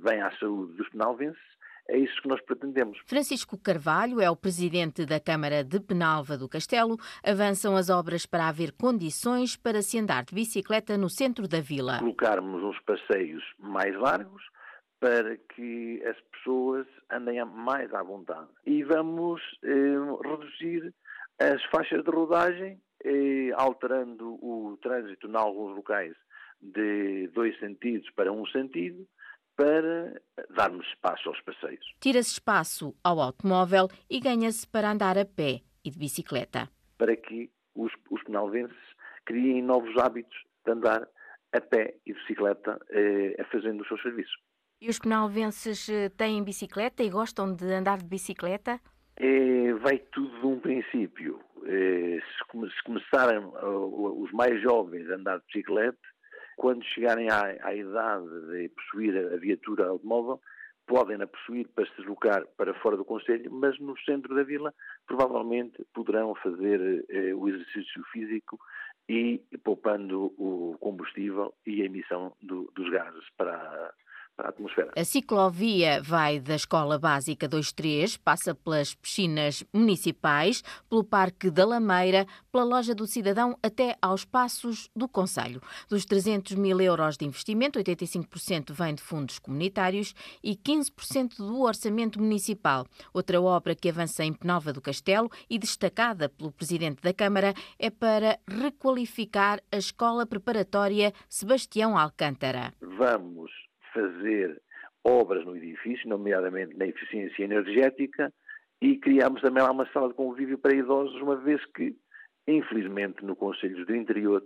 bem 0.00 0.22
à 0.22 0.30
saúde 0.38 0.74
dos 0.74 0.88
penalvenses, 0.90 1.42
é 1.88 1.98
isso 1.98 2.20
que 2.22 2.28
nós 2.28 2.40
pretendemos. 2.42 2.98
Francisco 3.06 3.58
Carvalho 3.58 4.20
é 4.20 4.30
o 4.30 4.36
presidente 4.36 5.04
da 5.04 5.18
Câmara 5.18 5.64
de 5.64 5.80
Penalva 5.80 6.38
do 6.38 6.48
Castelo. 6.48 6.96
Avançam 7.24 7.76
as 7.76 7.90
obras 7.90 8.24
para 8.24 8.48
haver 8.48 8.72
condições 8.72 9.56
para 9.56 9.82
se 9.82 9.98
andar 9.98 10.24
de 10.24 10.34
bicicleta 10.34 10.96
no 10.96 11.10
centro 11.10 11.48
da 11.48 11.60
vila. 11.60 11.98
Colocarmos 11.98 12.62
uns 12.62 12.78
passeios 12.80 13.42
mais 13.58 13.94
largos 13.96 14.42
para 15.00 15.36
que 15.36 16.00
as 16.06 16.16
pessoas 16.30 16.86
andem 17.10 17.44
mais 17.44 17.92
à 17.92 18.02
vontade. 18.02 18.48
E 18.64 18.84
vamos 18.84 19.42
eh, 19.64 20.28
reduzir 20.28 20.94
as 21.40 21.60
faixas 21.64 22.04
de 22.04 22.10
rodagem, 22.10 22.80
eh, 23.04 23.50
alterando 23.56 24.34
o 24.34 24.78
trânsito 24.80 25.26
em 25.26 25.36
alguns 25.36 25.74
locais 25.74 26.14
de 26.60 27.26
dois 27.34 27.58
sentidos 27.58 28.08
para 28.10 28.32
um 28.32 28.46
sentido 28.46 29.04
para 29.56 30.20
darmos 30.56 30.86
espaço 30.88 31.28
aos 31.28 31.40
passeios. 31.42 31.84
Tira-se 32.00 32.32
espaço 32.32 32.94
ao 33.02 33.20
automóvel 33.20 33.88
e 34.08 34.20
ganha-se 34.20 34.66
para 34.66 34.90
andar 34.90 35.18
a 35.18 35.24
pé 35.24 35.60
e 35.84 35.90
de 35.90 35.98
bicicleta. 35.98 36.68
Para 36.98 37.16
que 37.16 37.50
os, 37.74 37.92
os 38.10 38.22
penalvenses 38.24 38.76
criem 39.24 39.62
novos 39.62 39.96
hábitos 39.98 40.36
de 40.64 40.72
andar 40.72 41.08
a 41.52 41.60
pé 41.60 41.94
e 42.06 42.12
de 42.12 42.18
bicicleta 42.20 42.80
eh, 42.90 43.44
fazendo 43.50 43.82
os 43.82 43.88
seus 43.88 44.00
serviços. 44.02 44.34
E 44.80 44.88
os 44.88 44.98
penalvenses 44.98 45.88
eh, 45.88 46.08
têm 46.08 46.42
bicicleta 46.42 47.02
e 47.02 47.10
gostam 47.10 47.54
de 47.54 47.72
andar 47.72 47.98
de 47.98 48.06
bicicleta? 48.06 48.80
É, 49.16 49.72
vai 49.74 49.98
tudo 49.98 50.40
de 50.40 50.46
um 50.46 50.58
princípio. 50.58 51.40
É, 51.64 52.18
se, 52.20 52.70
se 52.70 52.82
começarem 52.84 53.38
uh, 53.38 54.22
os 54.22 54.32
mais 54.32 54.60
jovens 54.60 55.08
a 55.10 55.14
andar 55.14 55.38
de 55.38 55.46
bicicleta, 55.46 55.98
quando 56.56 56.84
chegarem 56.84 57.28
à, 57.30 57.56
à 57.62 57.74
idade 57.74 58.28
de 58.50 58.68
possuir 58.70 59.16
a 59.16 59.36
viatura 59.36 59.88
automóvel, 59.88 60.40
podem 60.86 61.20
a 61.22 61.26
possuir 61.26 61.68
para 61.68 61.86
se 61.86 61.96
deslocar 61.96 62.46
para 62.56 62.74
fora 62.74 62.96
do 62.96 63.04
Conselho, 63.04 63.50
mas 63.50 63.78
no 63.78 63.96
centro 64.00 64.34
da 64.34 64.42
vila 64.42 64.74
provavelmente 65.06 65.84
poderão 65.94 66.34
fazer 66.36 67.04
eh, 67.08 67.34
o 67.34 67.48
exercício 67.48 68.02
físico 68.12 68.58
e 69.08 69.40
poupando 69.64 70.32
o 70.38 70.76
combustível 70.80 71.54
e 71.66 71.82
a 71.82 71.86
emissão 71.86 72.34
do, 72.42 72.70
dos 72.74 72.88
gases 72.90 73.24
para 73.36 73.92
a 74.38 74.48
atmosfera. 74.48 74.92
A 74.96 75.04
ciclovia 75.04 76.02
vai 76.02 76.40
da 76.40 76.54
Escola 76.54 76.98
Básica 76.98 77.48
23, 77.48 78.16
passa 78.16 78.54
pelas 78.54 78.94
piscinas 78.94 79.64
municipais, 79.72 80.62
pelo 80.88 81.04
Parque 81.04 81.50
da 81.50 81.64
Lameira, 81.64 82.26
pela 82.50 82.64
Loja 82.64 82.94
do 82.94 83.06
Cidadão 83.06 83.56
até 83.62 83.96
aos 84.00 84.24
Passos 84.24 84.88
do 84.94 85.08
Conselho. 85.08 85.60
Dos 85.88 86.04
300 86.04 86.54
mil 86.56 86.80
euros 86.80 87.16
de 87.16 87.24
investimento, 87.24 87.78
85% 87.78 88.72
vem 88.72 88.94
de 88.94 89.02
fundos 89.02 89.38
comunitários 89.38 90.14
e 90.42 90.56
15% 90.56 91.36
do 91.36 91.62
orçamento 91.62 92.20
municipal. 92.20 92.86
Outra 93.12 93.40
obra 93.40 93.74
que 93.74 93.88
avança 93.88 94.24
em 94.24 94.32
Penalva 94.32 94.72
do 94.72 94.80
Castelo 94.80 95.30
e 95.48 95.58
destacada 95.58 96.28
pelo 96.28 96.52
Presidente 96.52 97.02
da 97.02 97.12
Câmara 97.12 97.54
é 97.78 97.90
para 97.90 98.38
requalificar 98.48 99.60
a 99.70 99.76
Escola 99.76 100.26
Preparatória 100.26 101.12
Sebastião 101.28 101.96
Alcântara. 101.96 102.72
Vamos 102.80 103.50
fazer 103.92 104.60
obras 105.04 105.44
no 105.44 105.56
edifício, 105.56 106.08
nomeadamente 106.08 106.76
na 106.76 106.86
eficiência 106.86 107.42
energética, 107.42 108.32
e 108.80 108.96
criamos 108.98 109.40
também 109.40 109.62
lá 109.62 109.70
uma 109.70 109.88
sala 109.92 110.08
de 110.08 110.14
convívio 110.14 110.58
para 110.58 110.74
idosos, 110.74 111.20
uma 111.20 111.36
vez 111.36 111.64
que, 111.74 111.96
infelizmente, 112.46 113.24
no 113.24 113.36
Conselho 113.36 113.84
do 113.86 113.94
Interior 113.94 114.42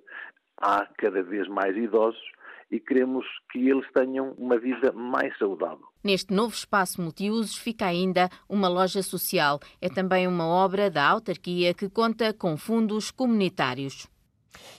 há 0.61 0.87
cada 0.99 1.23
vez 1.23 1.49
mais 1.49 1.77
idosos 1.77 2.21
e 2.71 2.81
queremos 2.81 3.25
que 3.51 3.69
eles 3.69 3.87
tenham 3.93 4.33
uma 4.33 4.59
vida 4.59 4.93
mais 4.93 5.37
saudável. 5.39 5.87
Neste 6.03 6.35
novo 6.35 6.55
espaço 6.55 7.01
multiusos 7.01 7.57
fica 7.57 7.87
ainda 7.87 8.29
uma 8.49 8.69
loja 8.69 9.03
social. 9.03 9.61
É 9.81 9.89
também 9.89 10.27
uma 10.27 10.47
obra 10.47 10.91
da 10.91 11.09
autarquia 11.09 11.73
que 11.73 11.89
conta 11.89 12.33
com 12.35 12.57
fundos 12.57 13.11
comunitários. 13.11 14.09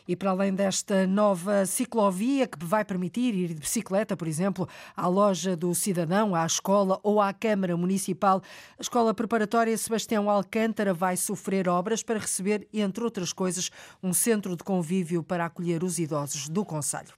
E 0.07 0.15
para 0.15 0.31
além 0.31 0.53
desta 0.53 1.05
nova 1.05 1.65
ciclovia 1.65 2.47
que 2.47 2.63
vai 2.65 2.83
permitir 2.83 3.35
ir 3.35 3.49
de 3.49 3.61
bicicleta, 3.61 4.15
por 4.15 4.27
exemplo, 4.27 4.67
à 4.95 5.07
loja 5.07 5.55
do 5.55 5.73
cidadão, 5.75 6.33
à 6.35 6.45
escola 6.45 6.99
ou 7.03 7.21
à 7.21 7.33
Câmara 7.33 7.75
Municipal, 7.75 8.41
a 8.77 8.81
Escola 8.81 9.13
Preparatória 9.13 9.77
Sebastião 9.77 10.29
Alcântara 10.29 10.93
vai 10.93 11.17
sofrer 11.17 11.67
obras 11.67 12.01
para 12.03 12.19
receber, 12.19 12.67
entre 12.73 13.03
outras 13.03 13.33
coisas, 13.33 13.69
um 14.01 14.13
centro 14.13 14.55
de 14.55 14.63
convívio 14.63 15.21
para 15.23 15.45
acolher 15.45 15.83
os 15.83 15.99
idosos 15.99 16.49
do 16.49 16.63
Conselho. 16.63 17.13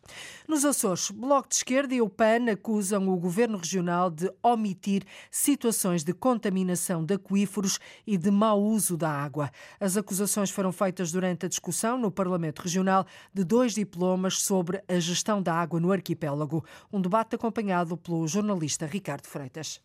Nos 0.48 0.65
Açores, 0.65 1.12
Bloco 1.12 1.48
de 1.48 1.56
Esquerda 1.56 1.93
e 1.93 2.02
o 2.02 2.10
PAN 2.10 2.52
acusam 2.52 3.08
o 3.10 3.17
Governo 3.17 3.58
Regional 3.58 4.10
de 4.10 4.32
omitir 4.41 5.04
situações 5.30 6.04
de 6.04 6.13
contaminação 6.13 7.06
de 7.06 7.13
aquíferos 7.13 7.80
e 8.06 8.17
de 8.17 8.32
mau 8.32 8.62
uso 8.62 8.98
da 8.98 9.10
água. 9.10 9.52
As 9.80 9.95
acusações 9.95 10.50
foram 10.50 10.72
feitas 10.72 11.12
durante 11.12 11.45
a 11.45 11.50
discussão 11.50 11.98
no 11.98 12.10
Parlamento 12.10 12.49
Regional 12.58 12.80
Regional 12.80 13.06
de 13.34 13.44
dois 13.44 13.74
diplomas 13.74 14.42
sobre 14.42 14.82
a 14.88 15.00
gestão 15.00 15.42
da 15.42 15.54
água 15.54 15.80
no 15.80 15.92
arquipélago. 15.92 16.64
Um 16.92 17.02
debate 17.02 17.36
acompanhado 17.36 17.98
pelo 17.98 18.28
jornalista 18.28 18.86
Ricardo 18.86 19.28
Freitas. 19.28 19.82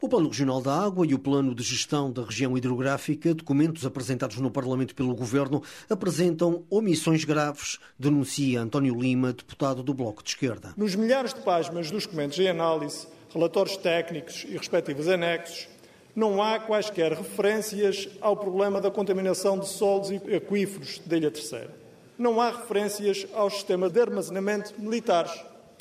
O 0.00 0.08
Plano 0.08 0.28
Regional 0.28 0.62
da 0.62 0.80
Água 0.80 1.04
e 1.04 1.12
o 1.12 1.18
Plano 1.18 1.52
de 1.52 1.62
Gestão 1.64 2.12
da 2.12 2.22
Região 2.22 2.56
Hidrográfica, 2.56 3.34
documentos 3.34 3.84
apresentados 3.84 4.36
no 4.36 4.48
Parlamento 4.48 4.94
pelo 4.94 5.12
Governo, 5.12 5.60
apresentam 5.90 6.64
omissões 6.70 7.24
graves, 7.24 7.80
denuncia 7.98 8.60
António 8.60 8.94
Lima, 8.94 9.32
deputado 9.32 9.82
do 9.82 9.92
Bloco 9.92 10.22
de 10.22 10.30
Esquerda. 10.30 10.72
Nos 10.76 10.94
milhares 10.94 11.34
de 11.34 11.40
páginas 11.40 11.90
dos 11.90 12.04
documentos 12.04 12.38
em 12.38 12.48
análise, 12.48 13.08
relatórios 13.34 13.76
técnicos 13.76 14.46
e 14.48 14.56
respectivos 14.56 15.08
anexos, 15.08 15.68
não 16.14 16.40
há 16.40 16.60
quaisquer 16.60 17.12
referências 17.12 18.08
ao 18.20 18.36
problema 18.36 18.80
da 18.80 18.92
contaminação 18.92 19.58
de 19.58 19.68
solos 19.68 20.10
e 20.10 20.34
aquíferos 20.34 21.00
da 21.04 21.16
Ilha 21.16 21.30
Terceira 21.30 21.77
não 22.18 22.40
há 22.40 22.50
referências 22.50 23.26
ao 23.32 23.48
sistema 23.48 23.88
de 23.88 24.00
armazenamento 24.00 24.74
militares. 24.76 25.32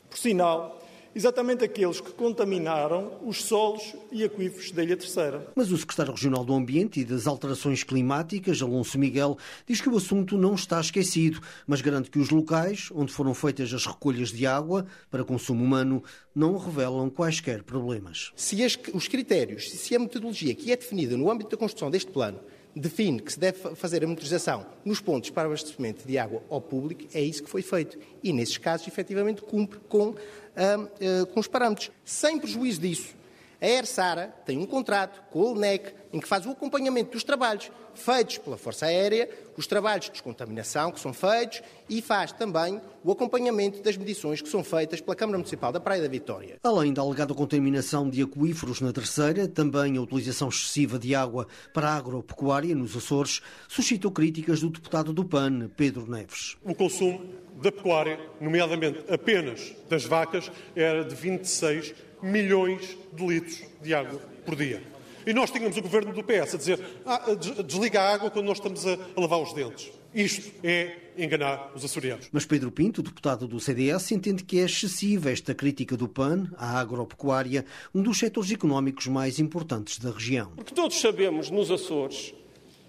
Por 0.07 0.17
sinal, 0.17 0.79
exatamente 1.15 1.63
aqueles 1.63 1.99
que 1.99 2.11
contaminaram 2.11 3.17
os 3.25 3.43
solos 3.43 3.95
e 4.11 4.23
aquíferos 4.23 4.71
da 4.71 4.83
Ilha 4.83 4.95
Terceira. 4.95 5.51
Mas 5.55 5.71
o 5.71 5.77
secretário 5.77 6.13
regional 6.13 6.45
do 6.45 6.53
Ambiente 6.53 6.99
e 6.99 7.05
das 7.05 7.25
Alterações 7.25 7.83
Climáticas, 7.83 8.61
Alonso 8.61 8.99
Miguel, 8.99 9.35
diz 9.65 9.81
que 9.81 9.89
o 9.89 9.97
assunto 9.97 10.37
não 10.37 10.53
está 10.53 10.79
esquecido, 10.79 11.41
mas 11.65 11.81
garante 11.81 12.11
que 12.11 12.19
os 12.19 12.29
locais 12.29 12.89
onde 12.93 13.11
foram 13.11 13.33
feitas 13.33 13.73
as 13.73 13.87
recolhas 13.87 14.29
de 14.29 14.45
água 14.45 14.85
para 15.09 15.23
consumo 15.23 15.63
humano 15.63 16.03
não 16.35 16.55
revelam 16.55 17.09
quaisquer 17.09 17.63
problemas. 17.63 18.31
Se 18.35 18.55
os 18.93 19.07
critérios, 19.07 19.71
se 19.71 19.95
a 19.95 19.99
metodologia 19.99 20.53
que 20.53 20.71
é 20.71 20.75
definida 20.75 21.17
no 21.17 21.31
âmbito 21.31 21.49
da 21.49 21.57
construção 21.57 21.89
deste 21.89 22.11
plano 22.11 22.39
define 22.79 23.21
que 23.21 23.31
se 23.31 23.39
deve 23.39 23.75
fazer 23.75 24.03
a 24.03 24.07
monitorização 24.07 24.65
nos 24.85 24.99
pontos 24.99 25.29
para 25.29 25.47
abastecimento 25.47 26.07
de 26.07 26.17
água 26.17 26.41
ao 26.49 26.61
público, 26.61 27.05
é 27.13 27.21
isso 27.21 27.43
que 27.43 27.49
foi 27.49 27.61
feito. 27.61 27.97
E, 28.23 28.31
nesses 28.31 28.57
casos, 28.57 28.87
efetivamente, 28.87 29.41
cumpre 29.41 29.79
com, 29.87 30.09
uh, 30.09 30.13
uh, 30.13 31.25
com 31.27 31.39
os 31.39 31.47
parâmetros. 31.47 31.91
Sem 32.03 32.39
prejuízo 32.39 32.81
disso, 32.81 33.15
a 33.59 33.67
ERSARA 33.67 34.33
tem 34.45 34.57
um 34.57 34.65
contrato 34.65 35.21
com 35.31 35.41
a 35.41 35.51
UNEC 35.51 35.93
em 36.13 36.19
que 36.19 36.27
faz 36.27 36.45
o 36.45 36.51
acompanhamento 36.51 37.11
dos 37.11 37.23
trabalhos 37.23 37.71
feitos 37.95 38.37
pela 38.37 38.57
Força 38.57 38.85
Aérea, 38.85 39.27
os 39.57 39.65
trabalhos 39.65 40.05
de 40.05 40.11
descontaminação 40.11 40.91
que 40.91 40.99
são 40.99 41.11
feitos 41.11 41.61
e 41.89 42.01
faz 42.01 42.31
também 42.31 42.79
o 43.03 43.11
acompanhamento 43.11 43.81
das 43.81 43.97
medições 43.97 44.41
que 44.41 44.47
são 44.47 44.63
feitas 44.63 45.01
pela 45.01 45.15
Câmara 45.15 45.37
Municipal 45.39 45.71
da 45.71 45.79
Praia 45.79 46.01
da 46.01 46.07
Vitória. 46.07 46.57
Além 46.63 46.93
da 46.93 47.01
alegada 47.01 47.33
contaminação 47.33 48.09
de 48.09 48.21
aquíferos 48.21 48.81
na 48.81 48.93
terceira, 48.93 49.47
também 49.47 49.97
a 49.97 50.01
utilização 50.01 50.49
excessiva 50.49 50.99
de 50.99 51.15
água 51.15 51.47
para 51.73 51.89
a 51.89 51.95
agropecuária 51.95 52.75
nos 52.75 52.95
Açores 52.95 53.41
suscitou 53.67 54.11
críticas 54.11 54.61
do 54.61 54.69
deputado 54.69 55.11
do 55.11 55.25
PAN, 55.25 55.69
Pedro 55.75 56.09
Neves. 56.09 56.55
O 56.63 56.75
consumo 56.75 57.25
da 57.55 57.71
pecuária, 57.71 58.19
nomeadamente 58.39 59.03
apenas 59.11 59.73
das 59.89 60.05
vacas, 60.05 60.51
era 60.75 61.03
de 61.03 61.15
26 61.15 61.95
milhões 62.21 62.97
de 63.13 63.25
litros 63.25 63.63
de 63.81 63.93
água 63.93 64.19
por 64.45 64.55
dia. 64.55 64.81
E 65.25 65.33
nós 65.33 65.51
tínhamos 65.51 65.75
o 65.75 65.81
governo 65.81 66.13
do 66.13 66.23
PS 66.23 66.55
a 66.55 66.57
dizer 66.57 66.79
ah, 67.05 67.21
desliga 67.65 68.01
a 68.01 68.13
água 68.13 68.31
quando 68.31 68.45
nós 68.45 68.57
estamos 68.57 68.87
a, 68.87 68.93
a 68.93 69.19
lavar 69.19 69.41
os 69.41 69.53
dentes. 69.53 69.91
Isto 70.13 70.51
é 70.63 70.95
enganar 71.17 71.71
os 71.75 71.83
açorianos. 71.83 72.29
Mas 72.31 72.45
Pedro 72.45 72.71
Pinto, 72.71 73.03
deputado 73.03 73.47
do 73.47 73.59
CDS, 73.59 74.11
entende 74.11 74.43
que 74.43 74.59
é 74.59 74.63
excessiva 74.63 75.29
esta 75.29 75.53
crítica 75.53 75.97
do 75.97 76.07
PAN 76.07 76.49
à 76.57 76.79
agropecuária, 76.79 77.65
um 77.93 78.01
dos 78.01 78.17
setores 78.17 78.51
económicos 78.51 79.07
mais 79.07 79.37
importantes 79.37 79.99
da 79.99 80.11
região. 80.11 80.51
Porque 80.55 80.73
todos 80.73 80.99
sabemos 80.99 81.49
nos 81.49 81.69
Açores 81.69 82.33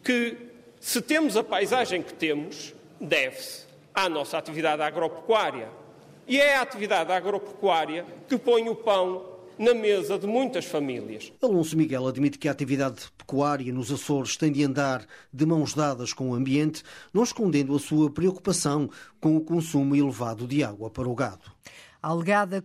que 0.04 0.36
se 0.80 1.02
temos 1.02 1.36
a 1.36 1.42
paisagem 1.42 2.02
que 2.02 2.14
temos, 2.14 2.72
deve-se 3.00 3.66
à 3.94 4.08
nossa 4.08 4.38
atividade 4.38 4.80
agropecuária. 4.80 5.68
E 6.28 6.38
é 6.38 6.56
a 6.56 6.60
atividade 6.60 7.10
agropecuária 7.10 8.04
que 8.28 8.36
põe 8.36 8.68
o 8.68 8.74
pão 8.74 9.24
na 9.58 9.72
mesa 9.72 10.18
de 10.18 10.26
muitas 10.26 10.66
famílias. 10.66 11.32
Alonso 11.42 11.74
Miguel 11.74 12.06
admite 12.06 12.38
que 12.38 12.46
a 12.46 12.52
atividade 12.52 13.10
pecuária 13.16 13.72
nos 13.72 13.90
Açores 13.90 14.36
tem 14.36 14.52
de 14.52 14.62
andar 14.62 15.06
de 15.32 15.46
mãos 15.46 15.72
dadas 15.72 16.12
com 16.12 16.30
o 16.30 16.34
ambiente, 16.34 16.82
não 17.14 17.22
escondendo 17.22 17.74
a 17.74 17.78
sua 17.78 18.10
preocupação 18.10 18.90
com 19.18 19.38
o 19.38 19.40
consumo 19.40 19.96
elevado 19.96 20.46
de 20.46 20.62
água 20.62 20.90
para 20.90 21.08
o 21.08 21.14
gado. 21.14 21.50
A 22.00 22.10
alegada 22.10 22.62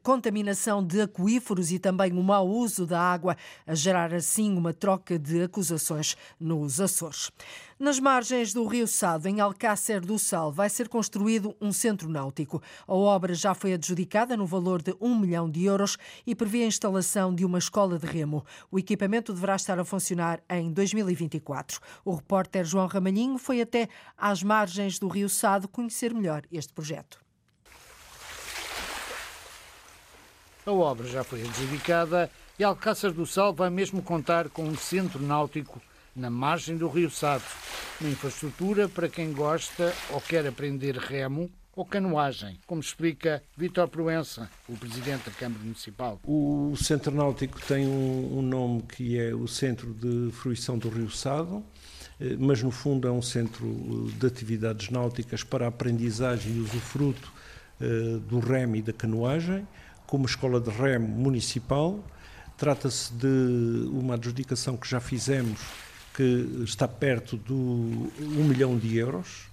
contaminação 0.00 0.84
de 0.86 1.00
aquíferos 1.00 1.72
e 1.72 1.78
também 1.80 2.12
o 2.12 2.22
mau 2.22 2.48
uso 2.48 2.86
da 2.86 3.00
água, 3.00 3.36
a 3.66 3.74
gerar 3.74 4.14
assim 4.14 4.56
uma 4.56 4.72
troca 4.72 5.18
de 5.18 5.42
acusações 5.42 6.16
nos 6.38 6.80
Açores. 6.80 7.32
Nas 7.80 7.98
margens 7.98 8.52
do 8.52 8.64
Rio 8.66 8.86
Sado, 8.86 9.26
em 9.26 9.40
Alcácer 9.40 10.00
do 10.00 10.20
Sal, 10.20 10.52
vai 10.52 10.68
ser 10.68 10.88
construído 10.88 11.56
um 11.60 11.72
centro 11.72 12.08
náutico. 12.08 12.62
A 12.86 12.94
obra 12.94 13.34
já 13.34 13.54
foi 13.54 13.72
adjudicada 13.72 14.36
no 14.36 14.46
valor 14.46 14.82
de 14.82 14.94
1 15.00 15.18
milhão 15.18 15.50
de 15.50 15.64
euros 15.64 15.96
e 16.24 16.32
prevê 16.34 16.62
a 16.62 16.66
instalação 16.66 17.34
de 17.34 17.44
uma 17.44 17.58
escola 17.58 17.98
de 17.98 18.06
remo. 18.06 18.44
O 18.70 18.78
equipamento 18.78 19.32
deverá 19.32 19.56
estar 19.56 19.80
a 19.80 19.84
funcionar 19.84 20.40
em 20.48 20.70
2024. 20.70 21.80
O 22.04 22.14
repórter 22.14 22.64
João 22.64 22.86
Ramalhinho 22.86 23.36
foi 23.36 23.60
até 23.60 23.88
às 24.16 24.44
margens 24.44 24.98
do 25.00 25.08
Rio 25.08 25.28
Sado 25.28 25.66
conhecer 25.66 26.14
melhor 26.14 26.42
este 26.52 26.72
projeto. 26.72 27.29
A 30.66 30.72
obra 30.72 31.06
já 31.08 31.24
foi 31.24 31.40
adjudicada 31.42 32.30
e 32.58 32.64
Alcácer 32.64 33.12
do 33.12 33.24
Sal 33.24 33.54
vai 33.54 33.70
mesmo 33.70 34.02
contar 34.02 34.50
com 34.50 34.62
um 34.62 34.76
centro 34.76 35.22
náutico 35.22 35.80
na 36.14 36.28
margem 36.28 36.76
do 36.76 36.86
Rio 36.88 37.10
Sado, 37.10 37.44
uma 38.00 38.10
infraestrutura 38.10 38.88
para 38.88 39.08
quem 39.08 39.32
gosta 39.32 39.94
ou 40.10 40.20
quer 40.20 40.46
aprender 40.46 40.96
remo 40.96 41.50
ou 41.74 41.84
canoagem, 41.84 42.58
como 42.66 42.80
explica 42.80 43.42
Vítor 43.56 43.88
Proença, 43.88 44.50
o 44.68 44.76
Presidente 44.76 45.30
da 45.30 45.30
Câmara 45.30 45.62
Municipal. 45.62 46.20
O 46.24 46.74
Centro 46.76 47.14
Náutico 47.14 47.58
tem 47.62 47.86
um, 47.86 48.38
um 48.38 48.42
nome 48.42 48.82
que 48.82 49.18
é 49.18 49.34
o 49.34 49.48
Centro 49.48 49.94
de 49.94 50.30
Fruição 50.32 50.76
do 50.76 50.90
Rio 50.90 51.08
Sado, 51.08 51.64
eh, 52.20 52.36
mas 52.38 52.62
no 52.62 52.70
fundo 52.70 53.08
é 53.08 53.10
um 53.10 53.22
centro 53.22 53.66
eh, 53.66 54.18
de 54.18 54.26
atividades 54.26 54.90
náuticas 54.90 55.42
para 55.42 55.64
a 55.64 55.68
aprendizagem 55.68 56.56
e 56.56 56.60
usufruto 56.60 57.32
eh, 57.80 58.18
do 58.28 58.40
remo 58.40 58.76
e 58.76 58.82
da 58.82 58.92
canoagem, 58.92 59.66
como 60.10 60.26
escola 60.26 60.60
de 60.60 60.68
remo 60.70 61.08
municipal. 61.08 62.04
Trata-se 62.58 63.12
de 63.14 63.88
uma 63.90 64.14
adjudicação 64.14 64.76
que 64.76 64.86
já 64.86 65.00
fizemos, 65.00 65.58
que 66.14 66.62
está 66.64 66.86
perto 66.86 67.38
do 67.38 67.54
1 67.54 68.44
milhão 68.44 68.76
de 68.76 68.98
euros, 68.98 69.48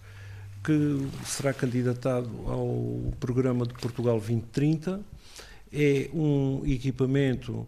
que 0.61 1.07
será 1.25 1.53
candidatado 1.53 2.29
ao 2.47 3.13
programa 3.19 3.65
de 3.65 3.73
Portugal 3.75 4.17
2030 4.17 4.99
é 5.71 6.09
um 6.13 6.63
equipamento 6.65 7.67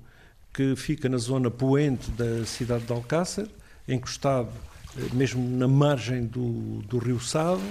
que 0.54 0.76
fica 0.76 1.10
na 1.10 1.18
zona 1.18 1.52
poente 1.52 2.10
da 2.12 2.46
cidade 2.46 2.86
de 2.86 2.92
Alcácer, 2.92 3.48
encostado 3.88 4.50
eh, 4.98 5.14
mesmo 5.14 5.48
na 5.58 5.68
margem 5.68 6.26
do, 6.26 6.82
do 6.84 6.98
Rio 6.98 7.20
Sado, 7.20 7.62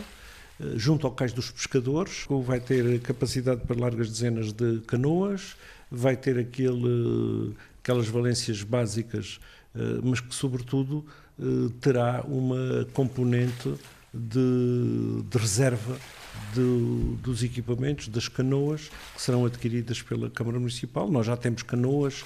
junto 0.77 1.07
ao 1.07 1.13
cais 1.13 1.33
dos 1.33 1.51
pescadores. 1.51 2.27
Vai 2.45 2.61
ter 2.61 3.01
capacidade 3.01 3.63
para 3.67 3.79
largas 3.79 4.09
dezenas 4.09 4.53
de 4.53 4.81
canoas, 4.87 5.57
vai 5.91 6.17
ter 6.17 6.39
aquele, 6.39 7.55
aquelas 7.83 8.09
valências 8.09 8.63
básicas, 8.63 9.39
eh, 9.75 10.01
mas 10.03 10.21
que, 10.21 10.35
sobretudo, 10.35 11.05
terá 11.81 12.25
uma 12.27 12.85
componente 12.93 13.73
de, 14.13 15.23
de 15.31 15.39
reserva 15.39 15.97
de, 16.53 17.17
dos 17.23 17.45
equipamentos, 17.45 18.09
das 18.09 18.27
canoas, 18.27 18.91
que 19.15 19.23
serão 19.23 19.47
adquiridas 19.47 20.03
pela 20.03 20.29
Câmara 20.29 20.59
Municipal. 20.59 21.09
Nós 21.09 21.27
já 21.27 21.37
temos 21.37 21.63
canoas, 21.63 22.25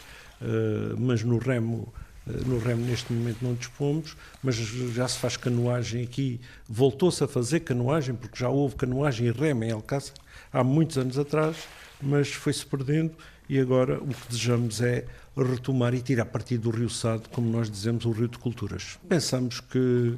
mas 0.98 1.22
no 1.22 1.38
remo 1.38 1.92
eh, 1.92 2.11
no 2.26 2.58
remo 2.58 2.84
neste 2.84 3.12
momento 3.12 3.38
não 3.42 3.54
dispomos, 3.54 4.16
mas 4.42 4.54
já 4.54 5.08
se 5.08 5.18
faz 5.18 5.36
canoagem 5.36 6.04
aqui. 6.04 6.40
Voltou-se 6.68 7.22
a 7.24 7.28
fazer 7.28 7.60
canoagem, 7.60 8.14
porque 8.14 8.38
já 8.38 8.48
houve 8.48 8.76
canoagem 8.76 9.26
e 9.26 9.30
remo 9.32 9.64
em 9.64 9.72
Alcácer 9.72 10.14
há 10.52 10.62
muitos 10.62 10.98
anos 10.98 11.18
atrás, 11.18 11.56
mas 12.00 12.32
foi-se 12.32 12.64
perdendo 12.64 13.14
e 13.48 13.58
agora 13.58 13.98
o 14.02 14.08
que 14.08 14.28
desejamos 14.28 14.80
é 14.80 15.06
retomar 15.36 15.94
e 15.94 16.00
tirar 16.00 16.26
partido 16.26 16.70
do 16.70 16.76
Rio 16.76 16.88
Sado, 16.88 17.28
como 17.30 17.50
nós 17.50 17.70
dizemos, 17.70 18.04
o 18.04 18.10
Rio 18.10 18.28
de 18.28 18.38
Culturas. 18.38 18.98
Pensamos 19.08 19.60
que 19.60 20.16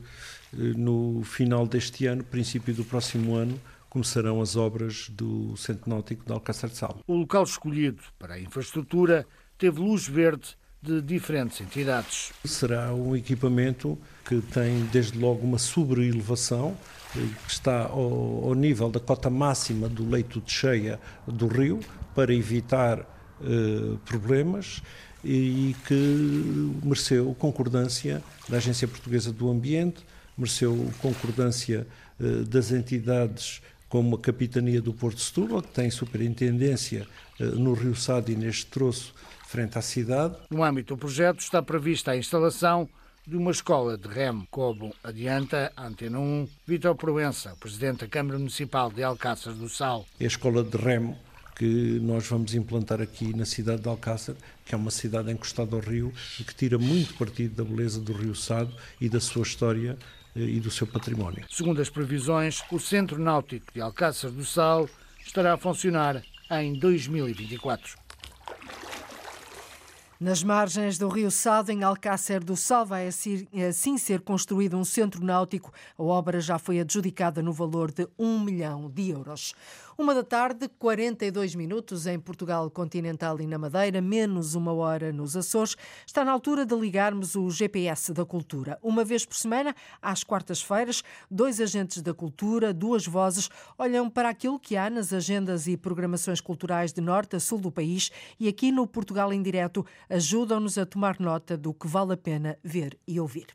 eh, 0.53 0.57
no 0.77 1.23
final 1.25 1.67
deste 1.67 2.07
ano, 2.07 2.23
princípio 2.23 2.75
do 2.75 2.85
próximo 2.85 3.35
ano, 3.35 3.61
começarão 3.89 4.41
as 4.41 4.57
obras 4.57 5.09
do 5.09 5.57
Centro 5.57 5.89
Náutico 5.89 6.25
de 6.27 6.33
Alcácer 6.33 6.69
de 6.69 6.77
Sal. 6.77 7.01
O 7.07 7.15
local 7.15 7.45
escolhido 7.45 8.03
para 8.19 8.35
a 8.35 8.41
infraestrutura 8.41 9.27
teve 9.57 9.81
luz 9.81 10.07
verde 10.09 10.57
de 10.85 11.01
diferentes 11.01 11.63
entidades. 11.63 12.31
Será 12.45 12.93
um 12.93 13.17
equipamento 13.17 13.99
que 14.23 14.43
tem 14.43 14.85
desde 14.93 15.19
logo 15.19 15.41
uma 15.41 15.57
sobreelevação, 15.57 16.77
eh, 17.17 17.21
que 17.47 17.53
está 17.53 17.85
ao, 17.85 18.49
ao, 18.49 18.55
nível 18.55 18.91
da 18.91 19.01
cota 19.01 19.31
máxima 19.31 19.89
do 19.89 20.07
leito 20.07 20.43
de 20.43 20.53
cheia 20.53 21.01
do 21.27 21.47
rio, 21.47 21.81
para 22.15 22.35
evitar 22.35 23.01
eh, 23.01 23.97
problemas 24.05 24.83
e 25.25 25.75
que 25.87 26.71
mereceu 26.85 27.35
concordância 27.39 28.23
da 28.47 28.59
Agência 28.59 28.87
Portuguesa 28.87 29.33
do 29.33 29.51
Ambiente, 29.51 30.05
mereceu 30.37 30.91
concordância 31.01 31.87
eh, 32.21 32.45
das 32.47 32.73
entidades 32.73 33.63
como 33.89 34.17
a 34.17 34.19
Capitania 34.19 34.83
do 34.83 34.93
Porto 34.93 35.17
de 35.17 35.23
Setúbal, 35.23 35.63
que 35.63 35.69
tem 35.69 35.89
superintendência 35.89 37.07
no 37.39 37.75
Rio 37.75 37.95
Sado 37.95 38.31
e 38.33 38.35
neste 38.35 38.67
troço 38.67 39.15
frente 39.55 39.79
à 39.79 39.83
cidade. 39.83 40.35
No 40.51 40.65
âmbito 40.65 40.97
do 40.97 40.99
projeto 40.99 41.39
está 41.39 41.63
prevista 41.63 42.11
a 42.11 42.17
instalação 42.17 42.89
de 43.25 43.37
uma 43.37 43.53
escola 43.53 43.97
de 43.97 44.09
remo, 44.09 44.45
como 44.51 44.93
adianta 45.05 45.73
Antena 45.79 46.19
1, 46.19 46.49
Vítor 46.67 46.97
Proença, 46.97 47.55
presidente 47.61 48.01
da 48.01 48.09
Câmara 48.09 48.37
Municipal 48.37 48.91
de 48.91 49.05
Alcácer 49.05 49.53
do 49.53 49.69
Sal. 49.69 50.05
É 50.19 50.25
a 50.25 50.27
escola 50.27 50.65
de 50.65 50.77
remo 50.77 51.17
que 51.55 52.01
nós 52.03 52.27
vamos 52.27 52.53
implantar 52.53 53.01
aqui 53.01 53.33
na 53.33 53.45
cidade 53.45 53.83
de 53.83 53.89
Alcácer, 53.89 54.35
que 54.67 54.75
é 54.75 54.77
uma 54.77 54.91
cidade 54.91 55.31
encostada 55.31 55.77
ao 55.77 55.81
rio 55.81 56.13
e 56.41 56.43
que 56.43 56.53
tira 56.53 56.77
muito 56.77 57.15
partido 57.15 57.55
da 57.55 57.63
beleza 57.63 58.01
do 58.01 58.13
Rio 58.13 58.35
Sado 58.35 58.75
e 59.01 59.09
da 59.09 59.21
sua 59.21 59.43
história 59.43 59.97
eh, 60.35 60.41
e 60.41 60.59
do 60.59 60.69
seu 60.73 60.89
património. 60.89 61.45
Segundo 61.49 61.81
as 61.81 61.89
previsões, 61.89 62.61
o 62.73 62.81
Centro 62.81 63.21
Náutico 63.21 63.73
de 63.73 63.81
Alcácer 63.81 64.33
do 64.33 64.45
Sal 64.45 64.91
estará 65.25 65.55
a 65.55 65.57
funcionar 65.57 66.21
em 66.51 66.77
2024. 66.77 68.03
Nas 70.25 70.43
margens 70.43 70.97
do 70.97 71.07
Rio 71.07 71.31
Sado, 71.31 71.71
em 71.71 71.83
Alcácer 71.83 72.43
do 72.43 72.57
Sal, 72.57 72.87
vai 72.87 73.07
assim 73.07 73.99
ser 73.99 74.23
construído 74.23 74.75
um 74.75 74.83
centro 74.83 75.23
náutico. 75.23 75.71
A 75.99 76.03
obra 76.03 76.41
já 76.41 76.59
foi 76.59 76.81
adjudicada 76.81 77.43
no 77.43 77.53
valor 77.53 77.93
de 77.93 78.09
1 78.19 78.41
milhão 78.41 78.89
de 78.89 79.11
euros. 79.11 79.53
Uma 79.97 80.13
da 80.13 80.25
tarde, 80.25 80.69
42 80.77 81.55
minutos 81.55 82.07
em 82.07 82.19
Portugal 82.19 82.69
continental 82.69 83.41
e 83.41 83.47
na 83.47 83.57
Madeira, 83.57 84.01
menos 84.01 84.57
uma 84.57 84.73
hora 84.73 85.13
nos 85.13 85.37
Açores. 85.37 85.77
Está 86.05 86.25
na 86.25 86.33
altura 86.33 86.67
de 86.67 86.75
ligarmos 86.75 87.37
o 87.37 87.49
GPS 87.49 88.13
da 88.13 88.25
cultura. 88.25 88.77
Uma 88.83 89.05
vez 89.05 89.25
por 89.25 89.37
semana, 89.37 89.73
às 90.03 90.25
quartas-feiras, 90.25 91.05
dois 91.31 91.61
agentes 91.61 92.03
da 92.03 92.13
cultura, 92.13 92.75
duas 92.75 93.07
vozes, 93.07 93.49
olham 93.79 94.11
para 94.11 94.29
aquilo 94.29 94.59
que 94.59 94.77
há 94.77 94.91
nas 94.91 95.13
agendas 95.13 95.69
e 95.69 95.77
programações 95.77 96.41
culturais 96.41 96.93
de 96.93 97.01
norte 97.01 97.37
a 97.37 97.41
sul 97.41 97.61
do 97.61 97.71
país 97.71 98.11
e 98.41 98.49
aqui 98.49 98.73
no 98.73 98.89
Portugal 98.89 99.33
em 99.33 99.41
direto 99.41 99.87
ajudam-nos 100.11 100.77
a 100.77 100.85
tomar 100.85 101.21
nota 101.21 101.57
do 101.57 101.73
que 101.73 101.87
vale 101.87 102.15
a 102.15 102.17
pena 102.17 102.59
ver 102.65 102.99
e 103.07 103.21
ouvir. 103.21 103.47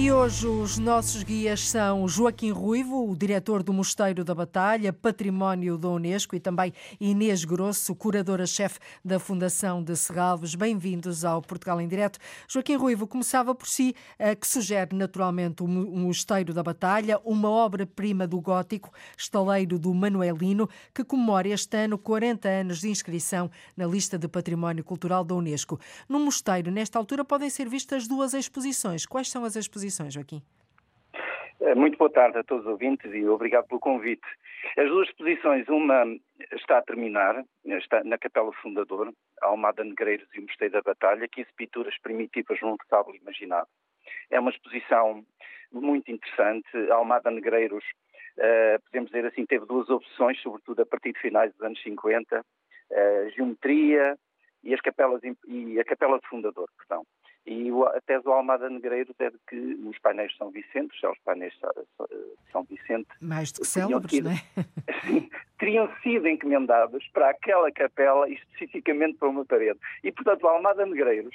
E 0.00 0.10
hoje 0.10 0.46
os 0.46 0.78
nossos 0.78 1.22
guias 1.22 1.68
são 1.68 2.08
Joaquim 2.08 2.52
Ruivo, 2.52 3.10
o 3.10 3.14
diretor 3.14 3.62
do 3.62 3.70
Mosteiro 3.70 4.24
da 4.24 4.34
Batalha, 4.34 4.94
Património 4.94 5.76
da 5.76 5.90
Unesco, 5.90 6.34
e 6.34 6.40
também 6.40 6.72
Inês 6.98 7.44
Grosso, 7.44 7.94
curadora-chefe 7.94 8.78
da 9.04 9.20
Fundação 9.20 9.82
de 9.82 9.94
Serralves. 9.94 10.54
Bem-vindos 10.54 11.22
ao 11.22 11.42
Portugal 11.42 11.82
em 11.82 11.86
Direto. 11.86 12.18
Joaquim 12.48 12.76
Ruivo, 12.76 13.06
começava 13.06 13.54
por 13.54 13.68
si, 13.68 13.94
eh, 14.18 14.34
que 14.34 14.48
sugere 14.48 14.96
naturalmente 14.96 15.62
o 15.62 15.68
Mosteiro 15.68 16.54
da 16.54 16.62
Batalha, 16.62 17.20
uma 17.22 17.50
obra-prima 17.50 18.26
do 18.26 18.40
gótico, 18.40 18.90
estaleiro 19.18 19.78
do 19.78 19.92
Manuelino, 19.92 20.66
que 20.94 21.04
comemora 21.04 21.48
este 21.48 21.76
ano 21.76 21.98
40 21.98 22.48
anos 22.48 22.80
de 22.80 22.88
inscrição 22.88 23.50
na 23.76 23.84
lista 23.84 24.16
de 24.18 24.26
Património 24.28 24.82
Cultural 24.82 25.22
da 25.22 25.34
Unesco. 25.34 25.78
No 26.08 26.18
mosteiro, 26.18 26.70
nesta 26.70 26.98
altura, 26.98 27.22
podem 27.22 27.50
ser 27.50 27.68
vistas 27.68 28.08
duas 28.08 28.32
exposições. 28.32 29.04
Quais 29.04 29.28
são 29.28 29.44
as 29.44 29.56
exposições? 29.56 29.89
Exposições, 29.90 30.14
Joaquim? 30.14 30.42
Eh, 31.60 31.74
muito 31.74 31.98
boa 31.98 32.10
tarde 32.10 32.38
a 32.38 32.44
todos 32.44 32.64
os 32.64 32.70
ouvintes 32.70 33.12
e 33.12 33.26
obrigado 33.26 33.66
pelo 33.66 33.80
convite. 33.80 34.26
As 34.78 34.88
duas 34.88 35.08
exposições, 35.08 35.68
uma 35.68 36.04
está 36.52 36.78
a 36.78 36.82
terminar, 36.82 37.44
está 37.64 38.02
na 38.04 38.16
Capela 38.16 38.52
Fundador, 38.62 39.12
Almada 39.42 39.84
Negreiros 39.84 40.28
e 40.34 40.38
o 40.38 40.42
Mosteiro 40.42 40.74
da 40.74 40.82
Batalha, 40.82 41.28
15 41.28 41.48
pinturas 41.56 41.94
primitivas 42.00 42.58
num 42.62 42.76
retábulo 42.80 43.16
imaginado. 43.16 43.68
É 44.30 44.40
uma 44.40 44.50
exposição 44.50 45.24
muito 45.72 46.10
interessante. 46.10 46.68
A 46.90 46.94
Almada 46.94 47.30
Negreiros, 47.30 47.84
uh, 48.38 48.80
podemos 48.84 49.10
dizer 49.10 49.26
assim, 49.26 49.44
teve 49.44 49.66
duas 49.66 49.90
opções, 49.90 50.40
sobretudo 50.40 50.82
a 50.82 50.86
partir 50.86 51.12
de 51.12 51.20
finais 51.20 51.52
dos 51.52 51.62
anos 51.62 51.82
50, 51.82 52.40
uh, 52.40 53.30
geometria 53.34 54.16
e, 54.62 54.72
as 54.72 54.80
capelas, 54.80 55.20
e 55.46 55.80
a 55.80 55.84
Capela 55.84 56.20
Fundador, 56.28 56.68
perdão. 56.78 57.04
E 57.46 57.70
a 57.70 58.00
tese 58.02 58.24
do 58.24 58.32
Almada 58.32 58.68
Negreiros 58.68 59.14
é 59.18 59.30
de 59.30 59.38
que 59.48 59.56
os 59.56 59.98
painéis 59.98 60.36
São 60.36 60.50
Vicente, 60.50 60.94
os 61.04 61.18
painéis 61.24 61.54
São 62.52 62.62
Vicente... 62.64 63.08
Mais 63.20 63.50
do 63.50 63.62
que 63.62 63.66
célebres, 63.66 64.20
não 64.20 64.30
é? 64.30 64.36
Sim, 65.06 65.30
teriam 65.58 65.88
sido 66.02 66.28
encomendados 66.28 67.06
para 67.12 67.30
aquela 67.30 67.72
capela 67.72 68.28
especificamente 68.28 69.16
para 69.18 69.28
uma 69.28 69.44
parede. 69.44 69.78
E, 70.04 70.12
portanto, 70.12 70.44
o 70.44 70.48
Almada 70.48 70.84
Negreiros 70.84 71.34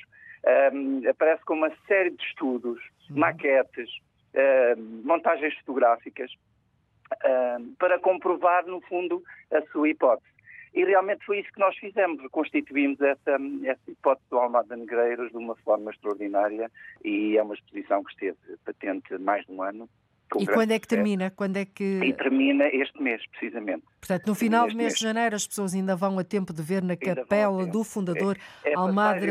um, 0.73 1.09
aparece 1.09 1.43
com 1.45 1.55
uma 1.55 1.71
série 1.87 2.11
de 2.11 2.23
estudos, 2.23 2.79
uhum. 3.09 3.17
maquetes, 3.17 3.89
um, 4.77 5.01
montagens 5.03 5.55
fotográficas, 5.59 6.31
um, 7.59 7.73
para 7.75 7.99
comprovar, 7.99 8.65
no 8.65 8.81
fundo, 8.81 9.23
a 9.51 9.61
sua 9.71 9.89
hipótese. 9.89 10.34
E 10.75 10.83
realmente 10.83 11.25
foi 11.25 11.39
isso 11.39 11.53
que 11.53 11.59
nós 11.59 11.75
fizemos, 11.77 12.21
constituímos 12.31 12.99
essa, 12.99 13.37
essa 13.63 13.91
hipótese 13.91 14.29
do 14.29 14.37
Almada 14.37 14.75
Negreiros 14.75 15.31
de 15.31 15.37
uma 15.37 15.55
forma 15.55 15.89
extraordinária 15.89 16.69
e 17.01 17.37
é 17.37 17.41
uma 17.41 17.55
exposição 17.55 18.03
que 18.03 18.11
esteve 18.11 18.37
patente 18.65 19.17
mais 19.17 19.45
de 19.45 19.53
um 19.53 19.63
ano. 19.63 19.89
E 20.39 20.45
quando 20.45 20.71
é 20.71 20.79
que 20.79 20.87
termina? 20.87 21.31
Quando 21.31 21.57
é 21.57 21.65
que... 21.65 21.99
E 22.03 22.13
termina 22.13 22.65
este 22.67 23.01
mês, 23.01 23.21
precisamente. 23.31 23.83
Portanto, 23.99 24.27
no 24.27 24.35
final 24.35 24.67
do 24.67 24.75
mês, 24.75 24.77
mês 24.77 24.93
de 24.95 25.01
janeiro 25.01 25.35
as 25.35 25.47
pessoas 25.47 25.73
ainda 25.73 25.95
vão 25.95 26.19
a 26.19 26.23
tempo 26.23 26.53
de 26.53 26.61
ver 26.61 26.83
na 26.83 26.95
capela 26.95 27.65
do 27.65 27.83
fundador 27.83 28.37
é, 28.63 28.71
é 28.71 28.75
Almada. 28.75 29.25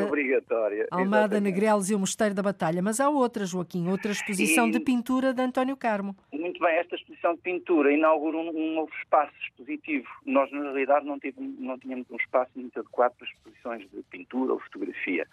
Almada 0.90 1.40
Negrelos 1.40 1.90
e 1.90 1.94
o 1.94 1.98
Mosteiro 1.98 2.34
da 2.34 2.42
Batalha. 2.42 2.82
Mas 2.82 3.00
há 3.00 3.08
outra, 3.08 3.44
Joaquim, 3.44 3.88
outra 3.88 4.12
exposição 4.12 4.68
e... 4.68 4.72
de 4.72 4.80
pintura 4.80 5.32
de 5.32 5.42
António 5.42 5.76
Carmo. 5.76 6.16
Muito 6.32 6.58
bem, 6.60 6.76
esta 6.76 6.96
exposição 6.96 7.34
de 7.34 7.40
pintura 7.40 7.92
inaugura 7.92 8.36
um, 8.36 8.48
um 8.48 8.74
novo 8.74 8.92
espaço 9.00 9.32
expositivo. 9.42 10.08
Nós, 10.24 10.50
na 10.50 10.62
realidade, 10.62 11.06
não, 11.06 11.18
tive, 11.18 11.40
não 11.58 11.78
tínhamos 11.78 12.06
um 12.10 12.16
espaço 12.16 12.50
muito 12.56 12.78
adequado 12.78 13.12
para 13.16 13.28
exposições 13.28 13.82
de 13.90 14.02
pintura 14.10 14.54
ou 14.54 14.60
fotografia. 14.60 15.26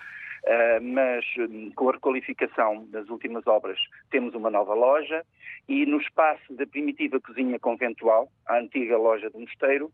Uh, 0.43 0.81
mas 0.81 1.23
um, 1.37 1.69
com 1.71 1.89
a 1.89 1.93
requalificação 1.93 2.85
das 2.89 3.07
últimas 3.09 3.45
obras 3.45 3.77
temos 4.09 4.33
uma 4.33 4.49
nova 4.49 4.73
loja 4.73 5.23
e 5.69 5.85
no 5.85 5.97
espaço 5.97 6.53
da 6.55 6.65
primitiva 6.65 7.19
cozinha 7.19 7.59
conventual, 7.59 8.27
a 8.47 8.57
antiga 8.57 8.97
loja 8.97 9.29
do 9.29 9.39
mosteiro, 9.39 9.91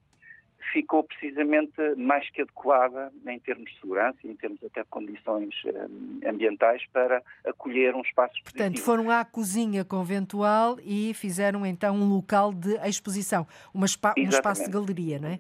ficou 0.72 1.04
precisamente 1.04 1.74
mais 1.98 2.30
que 2.30 2.42
adequada 2.42 3.12
em 3.28 3.40
termos 3.40 3.72
de 3.72 3.80
segurança 3.80 4.18
e 4.24 4.30
em 4.30 4.36
termos 4.36 4.64
até 4.64 4.84
de 4.84 4.90
condições 4.90 5.54
um, 5.66 6.28
ambientais 6.28 6.84
para 6.92 7.22
acolher 7.46 7.96
um 7.96 8.02
espaço 8.02 8.36
expositivo. 8.36 8.64
Portanto, 8.64 8.82
foram 8.84 9.12
à 9.12 9.24
cozinha 9.26 9.84
conventual 9.86 10.78
e 10.84 11.14
fizeram 11.14 11.66
então 11.66 11.96
um 11.96 12.08
local 12.10 12.54
de 12.54 12.76
exposição, 12.88 13.48
um 13.74 13.84
espaço 13.84 14.64
de 14.64 14.72
galeria, 14.72 15.20
não 15.20 15.30
é? 15.30 15.40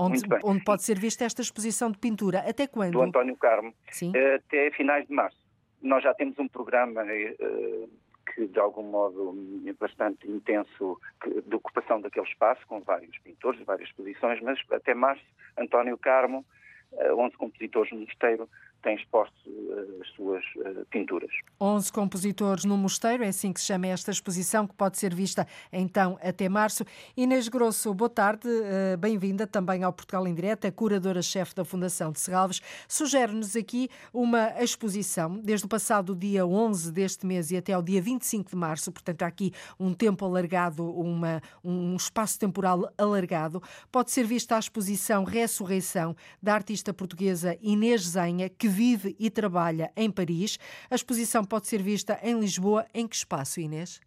Onde, 0.00 0.20
onde, 0.42 0.64
pode 0.64 0.82
ser 0.82 0.98
vista 0.98 1.24
esta 1.24 1.42
exposição 1.42 1.90
de 1.90 1.98
pintura. 1.98 2.40
Até 2.40 2.66
quando? 2.66 2.92
Do 2.92 3.02
António 3.02 3.36
Carmo. 3.36 3.74
Sim. 3.90 4.12
Até 4.34 4.70
finais 4.70 5.06
de 5.06 5.14
março. 5.14 5.38
Nós 5.82 6.02
já 6.02 6.14
temos 6.14 6.38
um 6.38 6.48
programa 6.48 7.02
uh, 7.02 7.90
que, 8.34 8.46
de 8.46 8.58
algum 8.58 8.82
modo, 8.82 9.34
é 9.66 9.72
bastante 9.72 10.30
intenso 10.30 10.98
de 11.46 11.54
ocupação 11.54 12.00
daquele 12.00 12.26
espaço, 12.26 12.66
com 12.66 12.80
vários 12.80 13.16
pintores, 13.18 13.60
várias 13.64 13.88
exposições, 13.88 14.40
mas 14.40 14.58
até 14.70 14.94
março, 14.94 15.24
António 15.58 15.96
Carmo, 15.98 16.44
11 16.92 17.34
eh, 17.34 17.38
compositores 17.38 17.92
no 17.92 18.00
mosteiro, 18.00 18.48
tem 18.82 18.96
exposto 18.96 19.34
uh, 19.46 20.00
as 20.00 20.08
suas 20.14 20.44
uh, 20.56 20.86
pinturas. 20.90 21.30
11 21.60 21.92
compositores 21.92 22.64
no 22.64 22.76
Mosteiro, 22.76 23.22
é 23.22 23.28
assim 23.28 23.52
que 23.52 23.60
se 23.60 23.66
chama 23.66 23.88
esta 23.88 24.10
exposição, 24.10 24.66
que 24.66 24.74
pode 24.74 24.98
ser 24.98 25.14
vista 25.14 25.46
então 25.72 26.18
até 26.22 26.48
março. 26.48 26.84
Inês 27.16 27.48
Grosso, 27.48 27.92
boa 27.92 28.08
tarde, 28.08 28.48
uh, 28.48 28.96
bem-vinda 28.96 29.46
também 29.46 29.82
ao 29.82 29.92
Portugal 29.92 30.26
em 30.26 30.34
Direto, 30.34 30.66
a 30.66 30.72
curadora-chefe 30.72 31.54
da 31.54 31.64
Fundação 31.64 32.10
de 32.10 32.20
Serralves. 32.20 32.60
Sugere-nos 32.88 33.54
aqui 33.54 33.88
uma 34.12 34.50
exposição 34.62 35.38
desde 35.38 35.66
o 35.66 35.68
passado 35.68 36.16
dia 36.16 36.46
11 36.46 36.90
deste 36.90 37.26
mês 37.26 37.50
e 37.50 37.56
até 37.56 37.72
ao 37.74 37.82
dia 37.82 38.00
25 38.00 38.50
de 38.50 38.56
março, 38.56 38.90
portanto 38.90 39.22
há 39.22 39.26
aqui 39.26 39.52
um 39.78 39.92
tempo 39.92 40.24
alargado, 40.24 40.84
uma, 40.84 41.42
um 41.62 41.96
espaço 41.96 42.38
temporal 42.38 42.90
alargado. 42.96 43.62
Pode 43.92 44.10
ser 44.10 44.24
vista 44.24 44.56
a 44.56 44.58
exposição 44.58 45.24
Ressurreição 45.24 46.16
da 46.42 46.54
artista 46.54 46.94
portuguesa 46.94 47.58
Inês 47.60 48.02
Zenha, 48.02 48.48
que 48.48 48.69
vive 48.70 49.16
e 49.18 49.28
trabalha 49.28 49.90
em 49.96 50.10
Paris. 50.10 50.58
A 50.90 50.94
exposição 50.94 51.44
pode 51.44 51.66
ser 51.66 51.82
vista 51.82 52.18
em 52.22 52.38
Lisboa. 52.38 52.86
Em 52.94 53.06
que 53.06 53.16
espaço, 53.16 53.60
Inês? 53.60 54.00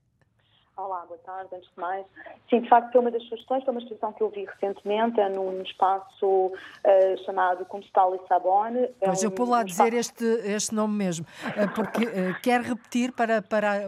Olá, 0.75 1.05
boa 1.05 1.19
tarde, 1.19 1.49
antes 1.53 1.69
de 1.69 1.79
mais. 1.79 2.03
Sim, 2.49 2.61
de 2.61 2.67
facto, 2.67 2.91
foi 2.91 3.01
uma 3.01 3.11
das 3.11 3.21
sugestões, 3.25 3.63
foi 3.63 3.71
uma 3.71 3.79
exposição 3.79 4.11
que 4.11 4.23
eu 4.23 4.29
vi 4.31 4.43
recentemente 4.43 5.19
é 5.19 5.29
num 5.29 5.61
espaço 5.61 6.25
uh, 6.25 6.51
chamado 7.25 7.63
Compostal 7.65 8.13
Lissabon. 8.13 8.75
É 8.99 9.07
Mas 9.07 9.21
um, 9.21 9.27
eu 9.27 9.31
pulo 9.31 9.51
lá 9.51 9.61
um 9.61 9.65
dizer 9.65 9.93
este, 9.93 10.25
este 10.25 10.73
nome 10.73 10.95
mesmo, 10.95 11.27
uh, 11.49 11.71
porque 11.75 12.05
uh, 12.05 12.41
quer 12.41 12.61
repetir 12.61 13.11
para, 13.11 13.39
para, 13.43 13.87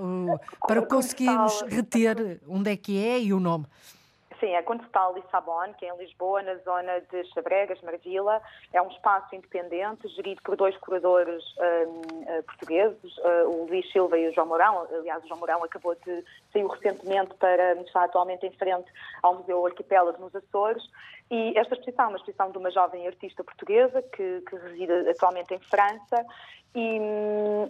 para 0.67 0.85
conseguirmos 0.85 1.63
reter 1.63 2.39
onde 2.47 2.71
é 2.71 2.77
que 2.77 3.03
é 3.03 3.19
e 3.19 3.33
o 3.33 3.39
nome. 3.39 3.65
Sim, 4.45 4.53
é 4.53 4.61
Concetal 4.61 5.15
Lissabon, 5.15 5.73
que 5.73 5.87
é 5.87 5.89
em 5.91 5.97
Lisboa, 5.97 6.43
na 6.43 6.53
zona 6.57 7.01
de 7.11 7.23
Chabregas, 7.33 7.81
Marvila. 7.81 8.39
É 8.71 8.79
um 8.79 8.89
espaço 8.89 9.33
independente, 9.33 10.07
gerido 10.09 10.39
por 10.43 10.55
dois 10.55 10.77
curadores 10.77 11.43
um, 11.57 12.21
uh, 12.21 12.43
portugueses, 12.43 13.17
uh, 13.17 13.49
o 13.49 13.65
Luís 13.65 13.91
Silva 13.91 14.19
e 14.19 14.27
o 14.27 14.33
João 14.35 14.45
Mourão. 14.45 14.87
Aliás, 14.91 15.23
o 15.23 15.27
João 15.27 15.39
Mourão 15.39 15.63
acabou 15.63 15.95
de 15.95 16.23
sair 16.55 16.65
recentemente 16.65 17.33
para 17.35 17.73
estar 17.81 18.05
atualmente 18.05 18.45
em 18.45 18.51
frente 18.51 18.89
ao 19.21 19.35
Museu 19.35 19.65
Arquipélago 19.65 20.21
nos 20.21 20.33
Açores. 20.35 20.83
E 21.29 21.57
esta 21.57 21.73
exposição 21.75 22.05
é 22.05 22.07
uma 22.09 22.17
exposição 22.17 22.51
de 22.51 22.57
uma 22.57 22.71
jovem 22.71 23.07
artista 23.07 23.43
portuguesa 23.43 24.01
que, 24.01 24.41
que 24.41 24.55
reside 24.55 25.09
atualmente 25.09 25.53
em 25.53 25.59
França 25.59 26.25
e, 26.75 26.99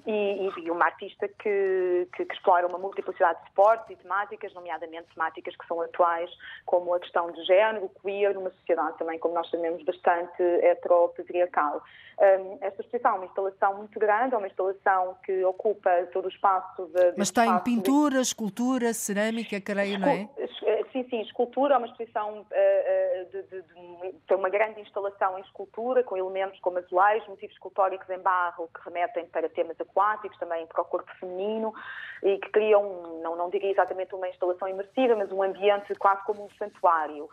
e, 0.07 0.65
e, 0.65 0.71
uma 0.71 0.85
artista 0.85 1.27
que, 1.27 2.07
que, 2.15 2.25
que, 2.25 2.33
explora 2.33 2.65
uma 2.65 2.79
multiplicidade 2.79 3.39
de 3.39 3.49
suportes 3.49 3.91
e 3.91 4.01
temáticas, 4.01 4.51
nomeadamente 4.55 5.13
temáticas 5.13 5.55
que 5.55 5.67
são 5.67 5.79
atuais, 5.79 6.29
como 6.65 6.91
a 6.91 6.99
questão 6.99 7.31
de 7.31 7.43
género, 7.45 7.89
queer, 8.01 8.33
numa 8.33 8.49
sociedade 8.49 8.97
também, 8.97 9.19
como 9.19 9.35
nós 9.35 9.47
sabemos, 9.51 9.83
bastante 9.83 10.41
heteropatriarcal. 10.41 11.83
Um, 12.17 12.57
esta 12.61 12.81
exposição 12.81 13.11
é 13.11 13.15
uma 13.15 13.25
instalação 13.25 13.77
muito 13.77 13.99
grande, 13.99 14.33
é 14.33 14.37
uma 14.37 14.47
instalação 14.47 15.15
que 15.23 15.43
ocupa 15.43 15.91
todo 16.11 16.25
o 16.25 16.29
espaço 16.29 16.87
de. 16.87 17.13
Mas 17.15 17.29
tem 17.29 17.59
pintura, 17.59 18.15
de... 18.15 18.21
escultura, 18.21 18.74
cerâmica, 18.93 19.59
creio, 19.61 19.99
não 19.99 20.07
é? 20.07 20.29
Eh, 20.37 20.83
sim, 20.91 21.05
sim, 21.09 21.21
escultura, 21.21 21.75
é 21.75 21.77
uma 21.77 21.87
exposição 21.87 22.39
uh, 22.41 23.25
de, 23.31 23.43
de, 23.43 23.61
de, 23.61 24.13
tem 24.27 24.37
uma 24.37 24.49
grande 24.49 24.81
instalação 24.81 25.37
em 25.37 25.41
escultura, 25.41 26.03
com 26.03 26.17
elementos 26.17 26.59
como 26.59 26.77
azulejos, 26.77 27.27
motivos 27.27 27.53
escultóricos 27.53 28.09
em 28.09 28.19
barro 28.19 28.69
que 28.73 28.81
remetem 28.83 29.25
para 29.27 29.49
temas 29.49 29.79
aquáticos, 29.79 30.37
também 30.39 30.65
para 30.67 30.81
o 30.81 30.85
corpo 30.85 31.11
feminino, 31.19 31.73
e 32.23 32.37
que 32.37 32.49
criam, 32.49 33.19
não, 33.21 33.35
não 33.35 33.49
diria 33.49 33.71
exatamente 33.71 34.15
uma 34.15 34.27
instalação 34.29 34.67
imersiva, 34.67 35.15
mas 35.15 35.31
um 35.31 35.43
ambiente 35.43 35.93
quase 35.95 36.23
como 36.25 36.45
um 36.45 36.49
santuário. 36.57 37.29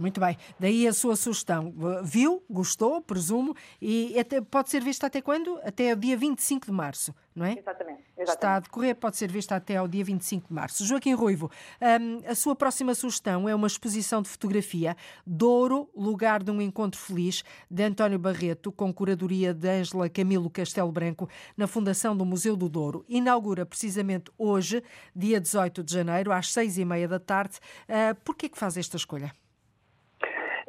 Muito 0.00 0.18
bem. 0.18 0.34
Daí 0.58 0.88
a 0.88 0.94
sua 0.94 1.14
sugestão. 1.14 1.74
Viu, 2.02 2.42
gostou, 2.48 3.02
presumo, 3.02 3.54
e 3.82 4.18
até, 4.18 4.40
pode 4.40 4.70
ser 4.70 4.82
vista 4.82 5.06
até 5.06 5.20
quando? 5.20 5.60
Até 5.62 5.92
o 5.92 5.96
dia 5.96 6.16
25 6.16 6.64
de 6.64 6.72
março, 6.72 7.14
não 7.34 7.44
é? 7.44 7.58
Exatamente. 7.58 8.00
exatamente. 8.16 8.30
Está 8.30 8.56
a 8.56 8.60
decorrer, 8.60 8.96
pode 8.96 9.18
ser 9.18 9.30
vista 9.30 9.56
até 9.56 9.76
ao 9.76 9.86
dia 9.86 10.02
25 10.02 10.48
de 10.48 10.54
março. 10.54 10.86
Joaquim 10.86 11.12
Ruivo, 11.12 11.50
um, 11.82 12.26
a 12.26 12.34
sua 12.34 12.56
próxima 12.56 12.94
sugestão 12.94 13.46
é 13.46 13.54
uma 13.54 13.66
exposição 13.66 14.22
de 14.22 14.30
fotografia 14.30 14.96
Douro, 15.26 15.90
lugar 15.94 16.42
de 16.42 16.50
um 16.50 16.62
encontro 16.62 16.98
feliz, 16.98 17.44
de 17.70 17.82
António 17.82 18.18
Barreto, 18.18 18.72
com 18.72 18.90
curadoria 18.94 19.52
de 19.52 19.68
Ângela 19.68 20.08
Camilo 20.08 20.48
Castelo 20.48 20.90
Branco, 20.90 21.28
na 21.54 21.66
Fundação 21.66 22.16
do 22.16 22.24
Museu 22.24 22.56
do 22.56 22.70
Douro. 22.70 23.04
Inaugura 23.06 23.66
precisamente 23.66 24.32
hoje, 24.38 24.82
dia 25.14 25.38
18 25.38 25.84
de 25.84 25.92
janeiro, 25.92 26.32
às 26.32 26.50
seis 26.50 26.78
e 26.78 26.86
meia 26.86 27.06
da 27.06 27.20
tarde. 27.20 27.58
Uh, 27.86 28.14
Por 28.24 28.34
que 28.34 28.46
é 28.46 28.48
que 28.48 28.58
faz 28.58 28.78
esta 28.78 28.96
escolha? 28.96 29.30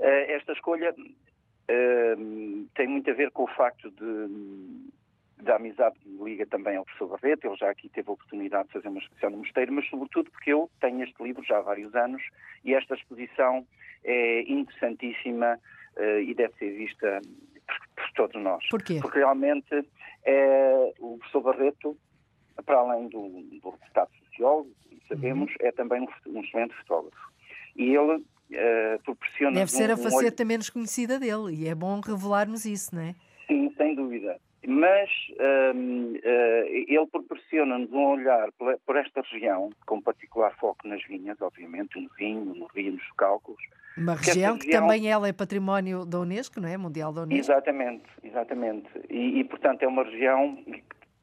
Eh, 0.02 0.34
esta 0.34 0.54
escolha 0.54 0.92
uh, 0.92 2.68
tem 2.76 2.88
muito 2.88 3.10
a 3.10 3.14
ver 3.14 3.30
com 3.32 3.44
o 3.44 3.48
facto 3.48 3.92
de, 3.92 5.44
da 5.44 5.58
amizade 5.58 5.98
que 6.00 6.10
me 6.10 6.24
liga 6.24 6.46
também 6.48 6.76
ao 6.76 6.86
professor 6.86 7.10
Barreto. 7.10 7.46
Ele 7.46 7.56
já 7.56 7.70
aqui 7.70 7.88
teve 7.90 8.10
a 8.10 8.14
oportunidade 8.14 8.68
de 8.68 8.74
fazer 8.74 8.88
uma 8.88 9.00
exposição 9.00 9.30
no 9.30 9.38
mosteiro, 9.38 9.72
mas 9.72 9.88
sobretudo 9.88 10.32
porque 10.32 10.52
eu 10.52 10.70
tenho 10.80 11.04
este 11.04 11.22
livro 11.22 11.44
já 11.44 11.60
há 11.60 11.62
vários 11.62 11.94
anos 11.96 12.24
e 12.66 12.74
esta 12.74 12.96
exposição 12.96 13.66
é 14.04 14.42
interessantíssima 14.52 15.60
uh, 15.98 16.20
e 16.20 16.34
deve 16.34 16.54
ser 16.56 16.72
vista 16.72 17.22
por, 17.68 17.78
por 17.96 18.12
todos 18.14 18.42
nós. 18.42 18.68
Porquê? 18.70 18.98
Porque 19.00 19.20
realmente 19.20 19.88
é, 20.26 20.94
o 21.00 21.18
professor 21.20 21.42
Barreto, 21.42 21.96
para 22.66 22.78
além 22.78 23.08
do, 23.08 23.30
do 23.62 23.78
sociólogo, 24.30 24.72
sabemos, 25.08 25.52
uhum. 25.52 25.68
é 25.68 25.72
também 25.72 26.02
um, 26.02 26.08
um 26.38 26.42
excelente 26.42 26.74
fotógrafo. 26.78 27.32
E 27.76 27.96
ele 27.96 28.24
uh, 28.52 29.02
proporciona. 29.04 29.56
Deve 29.56 29.72
ser 29.72 29.90
um, 29.90 29.94
a 29.94 29.98
faceta 29.98 30.44
um 30.44 30.48
menos 30.48 30.70
conhecida 30.70 31.20
dele 31.20 31.54
e 31.54 31.68
é 31.68 31.76
bom 31.76 32.00
revelarmos 32.00 32.66
isso, 32.66 32.96
não 32.96 33.02
é? 33.02 33.16
Sim, 33.48 33.74
sem 33.78 33.96
dúvida. 33.96 34.40
Mas 34.68 35.10
um, 35.76 36.14
uh, 36.14 36.20
eh, 36.24 36.86
ele 36.88 37.08
proporciona-nos 37.12 37.92
um 37.92 38.12
olhar 38.12 38.50
por 38.86 38.96
esta 38.96 39.22
região, 39.22 39.72
com 39.88 40.00
particular 40.00 40.56
foco 40.58 40.88
nas 40.88 41.04
vinhas, 41.06 41.42
obviamente, 41.42 42.00
no 42.00 42.08
vinho, 42.16 42.54
no 42.54 42.68
rio, 42.68 42.92
nos 42.92 43.12
cálculos. 43.18 43.62
Uma 43.98 44.14
região 44.14 44.58
que, 44.60 44.66
região... 44.66 44.84
também 44.84 45.10
ela 45.10 45.28
é 45.28 45.34
património 45.34 46.06
da 46.06 46.20
Unesco, 46.20 46.62
não 46.62 46.70
é? 46.70 46.78
Mundial 46.78 47.12
da 47.12 47.24
Unesco. 47.24 47.52
Exatamente, 47.52 48.06
exatamente. 48.24 48.88
E, 49.10 49.40
e 49.40 49.44
portanto 49.46 49.82
é 49.82 49.88
uma 49.88 50.04
região 50.04 50.64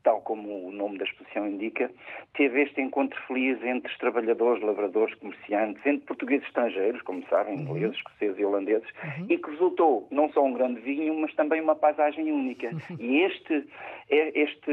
tal 0.02 0.20
como 0.22 0.68
o 0.68 0.72
nome 0.72 0.98
da 0.98 1.04
exposição 1.04 1.46
indica, 1.46 1.90
teve 2.34 2.62
este 2.62 2.80
encontro 2.80 3.18
feliz 3.26 3.62
entre 3.62 3.90
os 3.90 3.98
trabalhadores, 3.98 4.62
lavradores, 4.62 5.14
comerciantes, 5.16 5.84
entre 5.84 6.06
portugueses 6.06 6.46
estrangeiros, 6.46 7.02
como 7.02 7.22
sabem, 7.28 7.54
uhum. 7.56 7.62
ingleses, 7.62 7.96
escoceses 7.96 8.38
e 8.38 8.44
holandeses, 8.44 8.88
uhum. 9.02 9.26
e 9.28 9.38
que 9.38 9.50
resultou 9.50 10.08
não 10.10 10.30
só 10.32 10.44
um 10.44 10.52
grande 10.52 10.80
vinho, 10.80 11.14
mas 11.18 11.34
também 11.34 11.60
uma 11.60 11.74
paisagem 11.74 12.30
única. 12.32 12.68
Uhum. 12.68 12.98
E 13.08 13.22
este, 13.22 13.66
é, 14.10 14.38
este, 14.38 14.70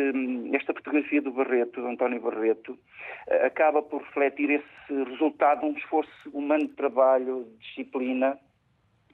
esta 0.53 0.73
fotografia 0.73 1.21
do 1.21 1.31
Barreto, 1.31 1.79
do 1.79 1.87
António 1.87 2.19
Barreto, 2.19 2.77
eh, 3.27 3.45
acaba 3.45 3.81
por 3.81 4.01
refletir 4.01 4.49
esse 4.49 5.03
resultado 5.09 5.61
de 5.61 5.67
um 5.67 5.77
esforço 5.77 6.29
humano 6.33 6.67
de 6.67 6.73
trabalho, 6.73 7.45
de 7.45 7.57
disciplina, 7.59 8.37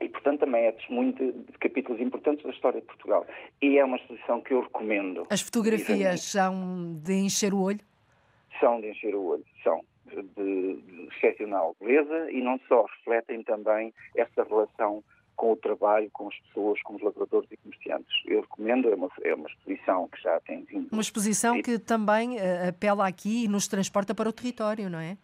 e, 0.01 0.09
portanto, 0.09 0.39
também 0.41 0.65
é 0.65 0.71
testemunho 0.71 1.13
de, 1.13 1.31
de, 1.31 1.57
capítulos 1.59 2.01
importantes 2.01 2.43
da 2.43 2.51
história 2.51 2.81
de 2.81 2.87
Portugal. 2.87 3.25
E 3.61 3.77
é 3.77 3.85
uma 3.85 3.97
exposição 3.97 4.41
que 4.41 4.53
eu 4.53 4.61
recomendo. 4.61 5.27
As 5.29 5.41
fotografias 5.41 6.21
são 6.21 6.93
de 7.03 7.13
encher 7.13 7.53
o 7.53 7.61
olho? 7.61 7.79
São 8.59 8.81
de 8.81 8.89
encher 8.89 9.15
o 9.15 9.23
olho, 9.23 9.45
são. 9.63 9.81
De, 10.05 10.23
de 10.23 11.07
excepcional 11.15 11.73
beleza 11.79 12.29
e 12.31 12.41
não 12.41 12.59
só, 12.67 12.85
refletem 12.97 13.43
também 13.43 13.93
essa 14.13 14.43
relação 14.43 15.01
com 15.35 15.53
o 15.53 15.55
trabalho, 15.55 16.09
com 16.11 16.27
as 16.27 16.37
pessoas, 16.39 16.81
com 16.83 16.95
os 16.95 17.01
lavradores 17.01 17.49
e 17.51 17.57
comerciantes. 17.57 18.13
Eu 18.25 18.41
recomendo, 18.41 18.89
é 18.89 18.95
uma, 18.95 19.09
é 19.23 19.33
uma 19.33 19.47
exposição 19.47 20.07
que 20.09 20.21
já 20.21 20.39
tem 20.41 20.63
vindo. 20.65 20.89
Uma 20.91 21.01
exposição 21.01 21.61
que 21.61 21.79
também 21.79 22.35
uh, 22.35 22.69
apela 22.69 23.07
aqui 23.07 23.45
e 23.45 23.47
nos 23.47 23.67
transporta 23.67 24.13
para 24.13 24.29
o 24.29 24.33
território, 24.33 24.89
não 24.89 24.99
é? 24.99 25.17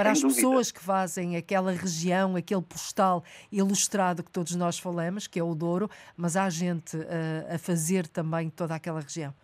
Para 0.00 0.12
as 0.12 0.22
pessoas 0.22 0.72
que 0.72 0.80
fazem 0.80 1.36
aquela 1.36 1.72
região, 1.72 2.34
aquele 2.34 2.62
postal 2.62 3.22
ilustrado 3.52 4.22
que 4.22 4.30
todos 4.30 4.56
nós 4.56 4.78
falamos, 4.78 5.26
que 5.26 5.38
é 5.38 5.42
o 5.42 5.54
Douro, 5.54 5.90
mas 6.16 6.38
há 6.38 6.48
gente 6.48 6.96
uh, 6.96 7.54
a 7.54 7.58
fazer 7.58 8.06
também 8.06 8.48
toda 8.48 8.74
aquela 8.74 9.00
região. 9.00 9.34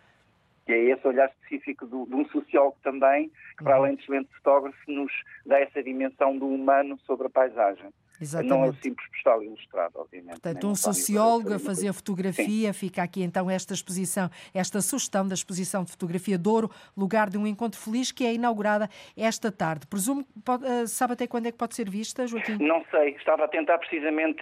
E 0.67 0.71
é 0.71 0.91
esse 0.91 1.07
olhar 1.07 1.29
específico 1.29 1.85
do, 1.85 2.07
de 2.07 2.15
um 2.15 2.27
sociólogo 2.29 2.75
também, 2.81 3.31
que 3.55 3.63
para 3.63 3.77
uhum. 3.77 3.83
além 3.83 3.95
de 3.97 4.01
excelente 4.01 4.29
fotógrafo, 4.33 4.91
nos 4.91 5.11
dá 5.45 5.59
essa 5.59 5.83
dimensão 5.83 6.35
do 6.35 6.47
humano 6.47 6.97
sobre 7.05 7.27
a 7.27 7.29
paisagem. 7.29 7.93
Exatamente. 8.19 8.57
Não 8.57 8.65
é 8.65 8.73
simples 8.73 9.07
postal 9.09 9.43
ilustrado, 9.43 9.99
obviamente. 9.99 10.31
Portanto, 10.31 10.67
um 10.67 10.75
sociólogo 10.75 11.53
a 11.53 11.59
fazer 11.59 11.93
fotografia, 11.93 12.73
Sim. 12.73 12.79
fica 12.79 13.03
aqui 13.03 13.23
então 13.23 13.49
esta 13.49 13.73
exposição, 13.73 14.29
esta 14.53 14.81
sugestão 14.81 15.27
da 15.27 15.33
exposição 15.33 15.83
de 15.83 15.91
fotografia 15.91 16.37
Douro, 16.37 16.69
lugar 16.95 17.29
de 17.29 17.37
um 17.37 17.45
encontro 17.45 17.79
feliz, 17.79 18.11
que 18.11 18.25
é 18.25 18.33
inaugurada 18.33 18.89
esta 19.15 19.51
tarde. 19.51 19.87
Presumo, 19.87 20.25
pode, 20.43 20.65
uh, 20.65 20.87
sabe 20.87 21.13
até 21.13 21.27
quando 21.27 21.47
é 21.47 21.51
que 21.51 21.57
pode 21.57 21.75
ser 21.75 21.89
vista, 21.89 22.25
Joaquim? 22.25 22.57
Não 22.59 22.83
sei, 22.91 23.09
estava 23.11 23.45
a 23.45 23.47
tentar 23.47 23.77
precisamente 23.77 24.41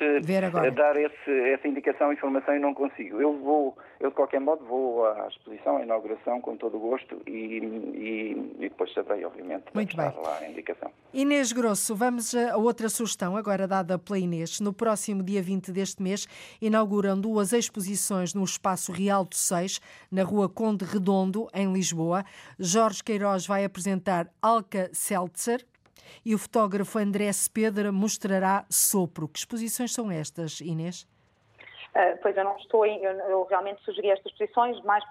dar 0.74 0.96
esse, 0.98 1.32
essa 1.52 1.68
indicação, 1.68 2.12
informação 2.14 2.56
e 2.56 2.60
não 2.60 2.74
consigo. 2.74 3.22
Eu 3.22 3.38
vou, 3.40 3.78
eu 4.00 4.10
de 4.10 4.16
qualquer 4.16 4.40
modo 4.40 4.64
vou 4.66 5.06
à 5.06 5.28
exposição, 5.28 5.78
à 5.78 5.84
inauguração, 5.84 6.42
com 6.42 6.56
todo 6.58 6.78
o 6.78 6.80
gosto 6.80 7.22
e, 7.26 7.32
e, 7.32 8.56
e 8.58 8.70
depois 8.70 8.94
saberei, 8.94 9.26
obviamente, 9.26 9.66
Muito 9.74 9.96
bem. 9.96 10.14
lá 10.24 10.38
a 10.40 10.50
indicação. 10.50 10.92
Inês 11.14 11.52
Grosso, 11.52 11.96
vamos 11.96 12.36
a 12.36 12.58
outra 12.58 12.90
sugestão 12.90 13.38
agora 13.38 13.68
dada 13.68 13.98
pela 13.98 14.20
Inês. 14.20 14.60
No 14.60 14.74
próximo 14.74 15.24
dia 15.24 15.42
20 15.42 15.72
deste 15.72 16.02
mês, 16.02 16.28
inauguram 16.62 17.20
duas 17.20 17.54
exposições 17.54 18.34
no 18.34 18.44
Espaço 18.44 18.92
Real 18.92 19.24
do 19.24 19.36
Seix, 19.36 19.80
na 20.12 20.24
Rua 20.24 20.50
Conde 20.50 20.84
Redondo, 20.86 21.48
em 21.54 21.72
Lisboa. 21.72 22.24
Jorge 22.60 23.04
Queiroz 23.04 23.48
vai 23.48 23.64
apresentar 23.64 24.30
Alca 24.42 24.90
Seltzer, 24.94 25.66
e 26.24 26.34
o 26.34 26.38
fotógrafo 26.38 26.98
André 27.00 27.32
Cepedra 27.34 27.92
mostrará 27.92 28.66
Sopro. 28.70 29.28
Que 29.28 29.40
exposições 29.40 29.94
são 29.94 30.12
estas, 30.12 30.60
Inês? 30.62 31.08
Uh, 31.96 32.18
pois 32.22 32.36
eu 32.36 32.44
não 32.44 32.58
estou, 32.58 32.86
em, 32.86 33.02
eu, 33.02 33.14
eu, 33.14 33.44
realmente 33.46 33.82
sugeri 33.84 34.10
estas 34.10 34.30
exposições 34.34 34.82
mais 34.84 35.02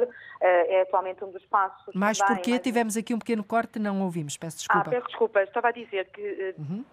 uh, 0.00 0.08
é 0.40 0.82
atualmente 0.82 1.24
um 1.24 1.30
dos 1.30 1.44
passos. 1.46 1.94
Mais 1.94 2.18
também, 2.18 2.34
porque 2.34 2.50
mas... 2.50 2.60
tivemos 2.60 2.96
aqui 2.96 3.14
um 3.14 3.18
pequeno 3.18 3.44
corte, 3.44 3.78
não 3.78 4.02
ouvimos, 4.02 4.36
peço 4.36 4.58
desculpa. 4.58 4.88
Ah, 4.88 4.90
peço 4.90 5.06
desculpa, 5.06 5.42
estava 5.42 5.68
a 5.68 5.72
dizer 5.72 6.06
que 6.06 6.20
uh, 6.58 6.60
uhum. 6.60 6.84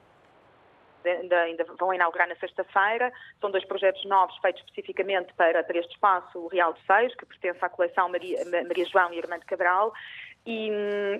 ainda, 1.03 1.41
ainda, 1.41 1.65
vão 1.79 1.91
inaugurar 1.91 2.27
na 2.27 2.35
sexta-feira, 2.35 3.11
são 3.41 3.49
dois 3.49 3.65
projetos 3.65 4.05
novos 4.05 4.37
feitos 4.37 4.61
especificamente 4.61 5.33
para, 5.33 5.63
para 5.63 5.77
este 5.79 5.93
espaço, 5.93 6.37
o 6.37 6.47
Real 6.47 6.73
de 6.73 6.85
Seis, 6.85 7.15
que 7.15 7.25
pertence 7.25 7.65
à 7.65 7.69
coleção 7.69 8.09
Maria, 8.09 8.45
Maria 8.45 8.85
João 8.85 9.11
e 9.11 9.19
Armando 9.19 9.45
Cabral, 9.45 9.91
e, 10.45 10.69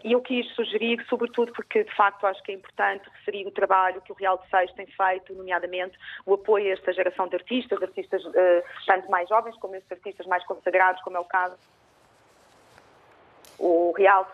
e, 0.03 0.11
eu 0.11 0.21
quis 0.21 0.45
sugerir, 0.53 1.03
sobretudo 1.07 1.53
porque 1.53 1.84
de 1.84 1.95
facto 1.95 2.26
acho 2.26 2.43
que 2.43 2.51
é 2.51 2.55
importante 2.55 3.09
referir 3.09 3.47
o 3.47 3.51
trabalho 3.51 4.01
que 4.01 4.11
o 4.11 4.15
Real 4.15 4.38
de 4.38 4.49
Seis 4.49 4.71
tem 4.74 4.86
feito, 4.86 5.34
nomeadamente 5.34 5.97
o 6.26 6.34
apoio 6.34 6.69
a 6.69 6.74
esta 6.74 6.91
geração 6.91 7.28
de 7.28 7.36
artistas, 7.36 7.82
artistas 7.82 8.24
uh, 8.26 8.34
tanto 8.86 9.09
mais 9.09 9.30
jovens 9.30 9.55
como 9.57 9.76
estes 9.76 9.91
artistas 9.91 10.28
mais 10.28 10.45
consagrados, 10.45 11.01
como 11.03 11.17
é 11.17 11.19
o 11.19 11.26
caso 11.26 11.57
o 13.57 13.93
Real 13.97 14.28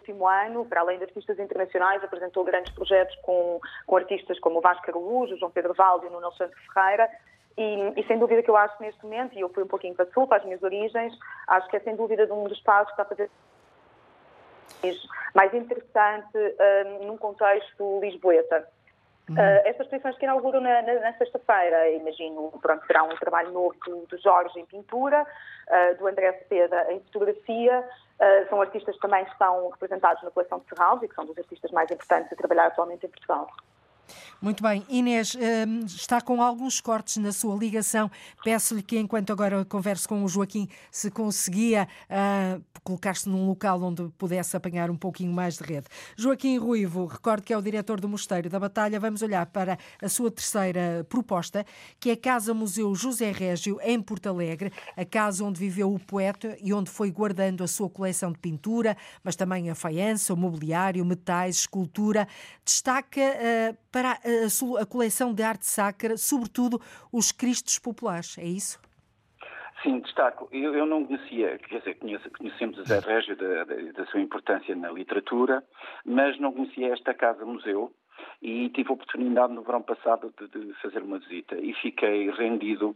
último 0.00 0.28
ano, 0.28 0.66
para 0.66 0.82
além 0.82 0.98
de 0.98 1.04
artistas 1.04 1.38
internacionais, 1.38 2.04
apresentou 2.04 2.44
grandes 2.44 2.72
projetos 2.74 3.16
com, 3.22 3.58
com 3.86 3.96
artistas 3.96 4.38
como 4.38 4.58
o 4.58 4.60
Vasco 4.60 4.84
Araújo, 4.90 5.36
João 5.38 5.50
Pedro 5.50 5.72
Valde 5.72 6.04
e 6.04 6.08
o 6.08 6.12
Nuno 6.12 6.30
Santos 6.32 6.54
Ferreira. 6.72 7.08
E, 7.56 8.00
e, 8.00 8.06
sem 8.06 8.18
dúvida 8.18 8.42
que 8.42 8.50
eu 8.50 8.56
acho 8.56 8.74
neste 8.82 9.02
momento, 9.02 9.34
e 9.34 9.40
eu 9.40 9.48
fui 9.48 9.62
um 9.62 9.68
pouquinho 9.68 9.94
para 9.94 10.10
sul, 10.10 10.26
para 10.26 10.38
as 10.38 10.44
minhas 10.44 10.62
origens, 10.62 11.16
acho 11.46 11.68
que 11.68 11.76
é 11.76 11.80
sem 11.80 11.94
dúvida 11.94 12.26
um 12.34 12.44
dos 12.44 12.60
passos 12.60 12.88
que 12.88 13.00
está 13.00 13.02
a 13.04 13.06
fazer 13.06 13.30
mais 15.34 15.52
interessante 15.54 16.38
um, 17.00 17.06
num 17.06 17.16
contexto 17.16 18.00
lisboeta. 18.00 18.68
Uhum. 19.28 19.36
Uh, 19.36 19.60
estas 19.64 19.86
exposições 19.86 20.18
que 20.18 20.24
inauguram 20.26 20.60
na, 20.60 20.82
na, 20.82 20.94
na 21.00 21.12
sexta-feira, 21.14 21.90
imagino, 21.90 22.52
pronto, 22.60 22.86
será 22.86 23.02
um 23.04 23.16
trabalho 23.16 23.52
novo 23.52 23.74
do, 23.86 24.06
do 24.06 24.18
Jorge 24.18 24.60
em 24.60 24.66
pintura, 24.66 25.22
uh, 25.22 25.98
do 25.98 26.06
André 26.06 26.30
Cepeda 26.34 26.92
em 26.92 27.00
fotografia, 27.00 27.80
uh, 27.80 28.48
são 28.50 28.60
artistas 28.60 28.94
que 28.94 29.00
também 29.00 29.24
estão 29.24 29.70
representados 29.70 30.22
na 30.22 30.30
coleção 30.30 30.58
de 30.58 30.68
Serralves 30.68 31.04
e 31.04 31.08
que 31.08 31.14
são 31.14 31.24
dos 31.24 31.38
artistas 31.38 31.70
mais 31.70 31.90
importantes 31.90 32.32
a 32.32 32.36
trabalhar 32.36 32.66
atualmente 32.66 33.06
em 33.06 33.08
Portugal. 33.08 33.48
Muito 34.40 34.62
bem. 34.62 34.84
Inês, 34.88 35.34
hum, 35.34 35.86
está 35.86 36.20
com 36.20 36.42
alguns 36.42 36.80
cortes 36.80 37.16
na 37.16 37.32
sua 37.32 37.56
ligação. 37.56 38.10
Peço-lhe 38.42 38.82
que, 38.82 38.98
enquanto 38.98 39.32
agora 39.32 39.64
converso 39.64 40.08
com 40.08 40.22
o 40.22 40.28
Joaquim, 40.28 40.68
se 40.90 41.10
conseguia 41.10 41.88
uh, 42.10 42.62
colocar-se 42.82 43.26
num 43.28 43.46
local 43.46 43.82
onde 43.82 44.06
pudesse 44.18 44.54
apanhar 44.54 44.90
um 44.90 44.96
pouquinho 44.96 45.32
mais 45.32 45.56
de 45.56 45.64
rede. 45.64 45.86
Joaquim 46.16 46.58
Ruivo, 46.58 47.06
recordo 47.06 47.42
que 47.42 47.52
é 47.52 47.56
o 47.56 47.62
diretor 47.62 47.98
do 47.98 48.08
Mosteiro 48.08 48.50
da 48.50 48.60
Batalha. 48.60 49.00
Vamos 49.00 49.22
olhar 49.22 49.46
para 49.46 49.78
a 50.02 50.08
sua 50.08 50.30
terceira 50.30 51.06
proposta, 51.08 51.64
que 51.98 52.10
é 52.10 52.12
a 52.12 52.16
Casa 52.16 52.52
Museu 52.52 52.94
José 52.94 53.32
Régio, 53.32 53.78
em 53.82 54.00
Porto 54.00 54.28
Alegre, 54.28 54.70
a 54.96 55.04
casa 55.04 55.42
onde 55.42 55.58
viveu 55.58 55.92
o 55.92 55.98
poeta 55.98 56.56
e 56.60 56.74
onde 56.74 56.90
foi 56.90 57.10
guardando 57.10 57.64
a 57.64 57.66
sua 57.66 57.88
coleção 57.88 58.30
de 58.30 58.38
pintura, 58.38 58.96
mas 59.22 59.36
também 59.36 59.70
a 59.70 59.74
faiança, 59.74 60.34
o 60.34 60.36
mobiliário, 60.36 61.04
metais, 61.04 61.56
escultura. 61.56 62.28
Destaca 62.64 63.20
uh, 63.20 63.76
para 63.94 64.10
a, 64.10 64.82
a 64.82 64.86
coleção 64.86 65.32
de 65.32 65.44
arte 65.44 65.64
sacra, 65.64 66.16
sobretudo 66.16 66.80
os 67.12 67.30
Cristos 67.30 67.78
populares, 67.78 68.36
é 68.38 68.44
isso? 68.44 68.82
Sim, 69.84 70.00
destaco. 70.00 70.48
Eu, 70.50 70.74
eu, 70.74 70.84
não 70.84 71.04
conhecia, 71.04 71.58
quer 71.58 71.78
dizer, 71.78 71.94
conheço, 71.98 72.28
conhecemos 72.36 72.76
o 72.78 72.84
Zé 72.84 72.98
Régio 72.98 73.36
da, 73.36 73.62
da, 73.62 73.74
da, 73.74 74.06
sua 74.06 74.20
importância 74.20 74.74
na 74.74 74.90
literatura, 74.90 75.62
mas 76.04 76.40
não 76.40 76.52
conhecia 76.52 76.92
esta 76.92 77.14
casa-museu 77.14 77.92
e 78.42 78.68
tive 78.70 78.90
a 78.90 78.92
oportunidade 78.92 79.52
no 79.52 79.62
verão 79.62 79.82
passado 79.82 80.32
de, 80.38 80.48
de 80.48 80.74
fazer 80.74 81.02
uma 81.02 81.18
visita 81.18 81.56
e 81.56 81.72
fiquei 81.74 82.30
rendido 82.30 82.94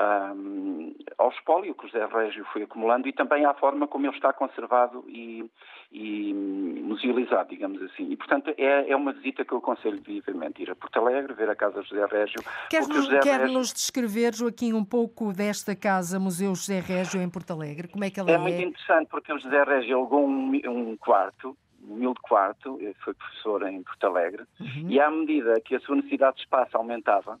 um, 0.00 0.94
ao 1.18 1.30
espólio 1.30 1.74
que 1.74 1.84
o 1.84 1.88
José 1.88 2.06
Régio 2.06 2.46
foi 2.52 2.62
acumulando 2.62 3.06
e 3.06 3.12
também 3.12 3.44
à 3.44 3.54
forma 3.54 3.86
como 3.86 4.06
ele 4.06 4.14
está 4.14 4.32
conservado 4.32 5.04
e, 5.08 5.44
e 5.92 6.32
musealizado, 6.32 7.50
digamos 7.50 7.82
assim. 7.82 8.10
E, 8.10 8.16
portanto, 8.16 8.52
é, 8.56 8.90
é 8.90 8.96
uma 8.96 9.12
visita 9.12 9.44
que 9.44 9.52
eu 9.52 9.58
aconselho 9.58 10.00
vivamente, 10.02 10.62
ir 10.62 10.70
a 10.70 10.74
Porto 10.74 10.98
Alegre, 10.98 11.34
ver 11.34 11.50
a 11.50 11.56
Casa 11.56 11.82
José 11.82 12.06
Régio. 12.06 12.42
Quer-nos 12.70 13.08
quer 13.20 13.40
Régio... 13.40 13.60
descrever, 13.60 14.34
Joaquim, 14.34 14.72
um 14.72 14.84
pouco 14.84 15.32
desta 15.32 15.76
Casa 15.76 16.18
Museu 16.18 16.54
José 16.54 16.80
Régio 16.80 17.20
em 17.20 17.28
Porto 17.28 17.52
Alegre? 17.52 17.88
Como 17.88 18.04
é 18.04 18.10
que 18.10 18.18
ela 18.18 18.30
é? 18.30 18.34
É 18.34 18.38
muito 18.38 18.62
interessante 18.62 19.08
porque 19.10 19.32
o 19.32 19.38
José 19.38 19.62
Régio 19.62 19.98
alugou 19.98 20.26
um, 20.26 20.52
um 20.66 20.96
quarto 20.96 21.56
humilde 21.86 22.20
quarto, 22.22 22.78
foi 23.02 23.14
professor 23.14 23.66
em 23.68 23.82
Porto 23.82 24.06
Alegre, 24.06 24.44
uhum. 24.60 24.88
e 24.88 25.00
à 25.00 25.10
medida 25.10 25.60
que 25.60 25.76
a 25.76 25.80
sua 25.80 25.96
necessidade 25.96 26.36
de 26.36 26.42
espaço 26.42 26.76
aumentava, 26.76 27.38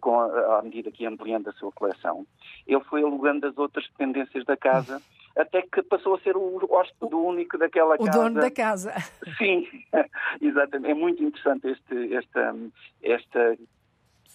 com 0.00 0.18
a, 0.18 0.58
à 0.58 0.62
medida 0.62 0.90
que 0.90 1.02
ia 1.02 1.08
ampliando 1.08 1.48
a 1.48 1.52
sua 1.52 1.70
coleção, 1.72 2.26
ele 2.66 2.82
foi 2.84 3.02
alugando 3.02 3.46
as 3.46 3.56
outras 3.58 3.86
dependências 3.88 4.44
da 4.44 4.56
casa, 4.56 4.96
uhum. 4.96 5.42
até 5.42 5.62
que 5.62 5.82
passou 5.82 6.14
a 6.14 6.20
ser 6.20 6.36
o 6.36 6.66
hóspede 6.70 7.14
único 7.14 7.58
daquela 7.58 7.94
o 7.96 8.04
casa. 8.04 8.18
O 8.18 8.22
dono 8.22 8.40
da 8.40 8.50
casa. 8.50 8.94
Sim, 9.36 9.66
exatamente. 10.40 10.90
É 10.90 10.94
muito 10.94 11.22
interessante 11.22 11.68
este, 11.68 12.14
esta, 12.14 12.54
esta 13.02 13.58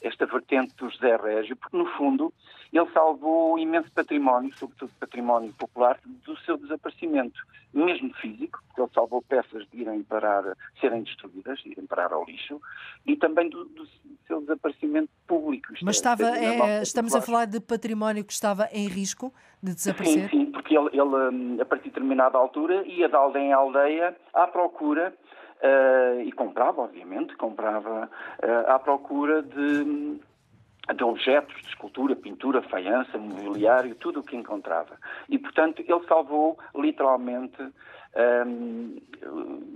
esta 0.05 0.25
vertente 0.25 0.75
do 0.75 0.89
José 0.89 1.15
Régio, 1.17 1.55
porque 1.55 1.75
no 1.75 1.85
fundo 1.97 2.31
ele 2.71 2.89
salvou 2.91 3.57
imenso 3.57 3.91
património, 3.91 4.53
sobretudo 4.57 4.91
património 4.99 5.53
popular, 5.53 5.99
do 6.25 6.37
seu 6.39 6.57
desaparecimento, 6.57 7.39
mesmo 7.73 8.13
físico, 8.15 8.59
porque 8.67 8.81
ele 8.81 8.91
salvou 8.93 9.21
peças 9.21 9.65
de 9.71 9.81
irem 9.81 10.03
parar, 10.03 10.43
serem 10.79 11.03
destruídas, 11.03 11.59
de 11.59 11.71
irem 11.71 11.85
parar 11.85 12.11
ao 12.11 12.25
lixo, 12.25 12.61
e 13.05 13.15
também 13.15 13.49
do, 13.49 13.65
do 13.65 13.87
seu 14.27 14.41
desaparecimento 14.41 15.09
público. 15.27 15.73
Mas 15.81 15.95
é, 15.95 15.99
estava, 15.99 16.37
é, 16.37 16.81
estamos 16.81 17.15
a 17.15 17.21
falar 17.21 17.45
de 17.45 17.59
património 17.59 18.23
que 18.23 18.33
estava 18.33 18.67
em 18.71 18.87
risco 18.87 19.33
de 19.61 19.73
desaparecer? 19.73 20.29
Sim, 20.29 20.45
sim, 20.45 20.51
porque 20.51 20.77
ele, 20.77 20.89
ele 20.91 21.61
a 21.61 21.65
partir 21.65 21.85
de 21.85 21.89
determinada 21.89 22.37
altura 22.37 22.85
ia 22.85 23.07
de 23.07 23.15
aldeia 23.15 23.43
em 23.43 23.53
aldeia 23.53 24.17
à 24.33 24.47
procura 24.47 25.13
Uh, 25.66 26.22
e 26.22 26.32
comprava, 26.32 26.82
obviamente, 26.82 27.36
comprava 27.38 28.07
uh, 28.43 28.72
à 28.72 28.78
procura 28.78 29.41
de, 29.41 30.20
de 30.93 31.03
objetos 31.03 31.55
de 31.61 31.70
escultura, 31.70 32.16
pintura, 32.16 32.61
faiança, 32.61 33.18
mobiliário, 33.18 33.95
tudo 33.95 34.20
o 34.20 34.24
que 34.24 34.36
encontrava. 34.36 34.95
E, 35.28 35.39
portanto, 35.39 35.82
ele 35.82 36.05
salvou 36.07 36.59
literalmente 36.76 37.59
um, 37.61 37.72
eh, 38.13 38.45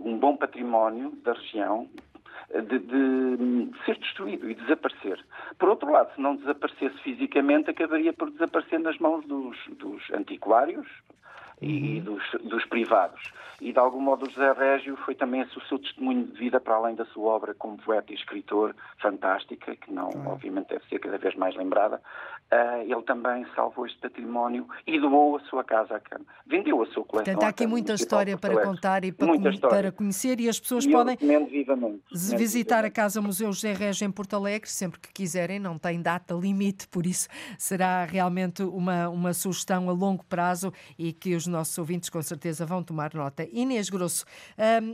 um 0.05 0.17
bom 0.19 0.37
património 0.37 1.11
da 1.23 1.33
região, 1.33 1.89
de, 2.53 2.79
de, 2.79 3.71
ser 3.85 3.97
destruído 3.97 4.49
e 4.49 4.55
desaparecer. 4.55 5.23
Por 5.57 5.69
outro 5.69 5.91
lado, 5.91 6.13
se 6.15 6.21
não 6.21 6.35
desaparecesse 6.35 6.97
fisicamente, 6.99 7.69
acabaria 7.69 8.13
por 8.13 8.29
desaparecer 8.31 8.79
nas 8.79 8.97
mãos 8.97 9.25
dos, 9.25 9.57
dos 9.77 10.09
antiquários, 10.11 10.87
e 11.61 11.97
uhum. 11.97 12.03
dos, 12.03 12.23
dos, 12.43 12.65
privados. 12.65 13.21
E, 13.61 13.73
de 13.73 13.79
algum 13.79 13.99
modo, 13.99 14.29
José 14.29 14.53
Régio 14.53 14.95
foi 15.05 15.15
também 15.15 15.41
o 15.41 15.61
seu 15.67 15.77
testemunho 15.79 16.25
de 16.25 16.39
vida, 16.39 16.59
para 16.61 16.75
além 16.75 16.95
da 16.95 17.05
sua 17.05 17.33
obra 17.33 17.53
como 17.53 17.77
poeta 17.77 18.13
e 18.13 18.15
escritor 18.15 18.73
fantástica, 19.01 19.75
que 19.75 19.91
não, 19.91 20.09
obviamente, 20.27 20.69
deve 20.69 20.85
ser 20.87 20.99
cada 20.99 21.17
vez 21.17 21.35
mais 21.35 21.55
lembrada. 21.55 22.01
Uh, 22.51 22.81
ele 22.81 23.03
também 23.03 23.45
salvou 23.55 23.85
este 23.85 23.99
património 23.99 24.67
e 24.87 24.99
doou 24.99 25.35
a 25.35 25.39
sua 25.41 25.63
casa 25.63 25.97
à 25.97 25.99
Câmara. 25.99 26.27
Vendeu 26.47 26.81
a 26.81 26.85
sua 26.87 27.03
coleção. 27.03 27.25
Portanto, 27.25 27.43
há 27.43 27.49
aqui 27.49 27.67
muita 27.67 27.93
história 27.93 28.35
para 28.37 28.63
contar 28.63 29.05
e 29.05 29.11
para, 29.11 29.27
para, 29.69 29.91
conhecer, 29.91 30.39
e 30.39 30.49
as 30.49 30.59
pessoas 30.59 30.85
e 30.85 30.91
podem 30.91 31.15
visitar 32.11 32.83
a 32.83 32.89
Casa 32.89 33.21
Museu 33.21 33.51
José 33.51 33.73
Régio 33.73 34.07
em 34.07 34.11
Porto 34.11 34.35
Alegre, 34.35 34.67
sempre 34.67 34.99
que 34.99 35.13
quiserem, 35.13 35.59
não 35.59 35.77
tem 35.77 36.01
data 36.01 36.33
limite, 36.33 36.87
por 36.87 37.05
isso 37.05 37.27
será 37.55 38.05
realmente 38.05 38.63
uma, 38.63 39.09
uma 39.09 39.33
sugestão 39.33 39.87
a 39.87 39.93
longo 39.93 40.23
prazo 40.23 40.73
e 40.97 41.13
que 41.13 41.35
os 41.35 41.45
nossos 41.49 41.77
ouvintes 41.77 42.09
com 42.09 42.21
certeza 42.21 42.65
vão 42.65 42.83
tomar 42.83 43.13
nota. 43.13 43.47
Inês 43.51 43.89
Grosso, 43.89 44.25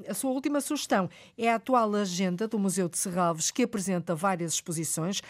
a 0.07 0.13
sua 0.13 0.31
última 0.31 0.61
sugestão 0.61 1.09
é 1.37 1.51
a 1.51 1.55
atual 1.55 1.93
agenda 1.95 2.47
do 2.47 2.57
Museu 2.57 2.89
de 2.89 2.97
Serralves, 2.97 3.51
que 3.51 3.63
apresenta 3.63 4.15
várias 4.15 4.53
exposições. 4.53 5.21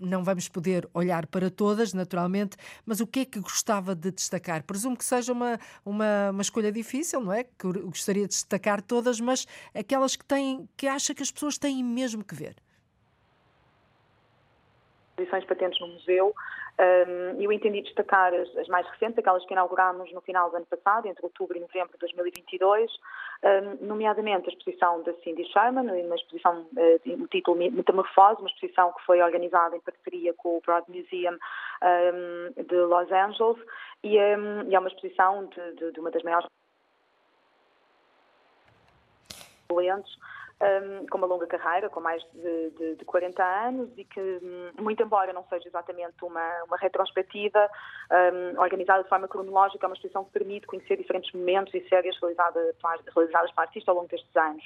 Não 0.00 0.24
vamos 0.24 0.48
poder 0.48 0.88
olhar 0.92 1.26
para 1.26 1.50
todas, 1.50 1.92
naturalmente, 1.92 2.56
mas 2.84 3.00
o 3.00 3.06
que 3.06 3.20
é 3.20 3.24
que 3.24 3.40
gostava 3.40 3.94
de 3.94 4.10
destacar? 4.10 4.62
Presumo 4.64 4.96
que 4.96 5.04
seja 5.04 5.32
uma, 5.32 5.58
uma, 5.84 6.30
uma 6.30 6.42
escolha 6.42 6.72
difícil, 6.72 7.20
não 7.20 7.32
é? 7.32 7.44
Que 7.44 7.66
gostaria 7.84 8.22
de 8.22 8.28
destacar 8.28 8.82
todas, 8.82 9.20
mas 9.20 9.46
aquelas 9.74 10.16
que, 10.16 10.24
têm, 10.24 10.68
que 10.76 10.86
acha 10.86 11.14
que 11.14 11.22
as 11.22 11.30
pessoas 11.30 11.58
têm 11.58 11.82
mesmo 11.82 12.24
que 12.24 12.34
ver 12.34 12.56
exposições 15.14 15.44
patentes 15.44 15.80
no 15.80 15.88
museu. 15.88 16.34
Um, 16.76 17.40
eu 17.40 17.52
entendi 17.52 17.82
destacar 17.82 18.34
as, 18.34 18.68
mais 18.68 18.86
recentes, 18.88 19.18
aquelas 19.18 19.44
que 19.46 19.52
inaugurámos 19.52 20.12
no 20.12 20.20
final 20.20 20.50
do 20.50 20.56
ano 20.56 20.66
passado, 20.66 21.06
entre 21.06 21.24
outubro 21.24 21.56
e 21.56 21.60
novembro 21.60 21.92
de 21.92 21.98
2022, 21.98 22.90
um, 23.44 23.86
nomeadamente 23.86 24.48
a 24.48 24.52
exposição 24.52 25.02
da 25.04 25.14
Cindy 25.22 25.44
Sherman, 25.52 25.86
uma 26.04 26.16
exposição, 26.16 26.62
uh, 26.62 27.22
o 27.22 27.28
título 27.28 27.56
Metamorfose, 27.56 28.40
uma 28.40 28.48
exposição 28.48 28.92
que 28.92 29.04
foi 29.04 29.22
organizada 29.22 29.76
em 29.76 29.80
parceria 29.80 30.34
com 30.34 30.56
o 30.56 30.60
Broad 30.60 30.84
Museum 30.90 31.38
um, 31.82 32.62
de 32.64 32.76
Los 32.76 33.10
Angeles, 33.12 33.64
e, 34.02 34.18
é 34.18 34.36
uma 34.36 34.88
exposição 34.88 35.46
de, 35.46 35.92
de, 35.92 36.00
uma 36.00 36.10
das 36.10 36.22
maiores 36.24 36.48
um, 40.64 41.06
com 41.06 41.18
uma 41.18 41.26
longa 41.26 41.46
carreira, 41.46 41.90
com 41.90 42.00
mais 42.00 42.22
de, 42.32 42.70
de, 42.70 42.96
de, 42.96 43.04
40 43.04 43.42
anos 43.42 43.90
e 43.96 44.04
que, 44.04 44.20
hum, 44.20 44.70
muito 44.80 45.02
embora 45.02 45.32
não 45.32 45.44
seja 45.44 45.68
exatamente 45.68 46.24
uma, 46.24 46.64
uma 46.64 46.76
retrospectiva 46.76 47.68
um, 48.10 48.60
organizada 48.60 49.02
de 49.02 49.08
forma 49.08 49.28
cronológica, 49.28 49.84
é 49.84 49.88
uma 49.88 49.94
exposição 49.94 50.24
que 50.24 50.32
permite 50.32 50.66
conhecer 50.66 50.96
diferentes 50.96 51.32
momentos 51.32 51.72
e 51.74 51.86
séries 51.88 52.18
realizadas, 52.20 52.74
realizadas 53.14 53.50
pela 53.52 53.66
artista 53.66 53.90
ao 53.90 53.96
longo 53.96 54.08
destes 54.08 54.36
anos. 54.36 54.64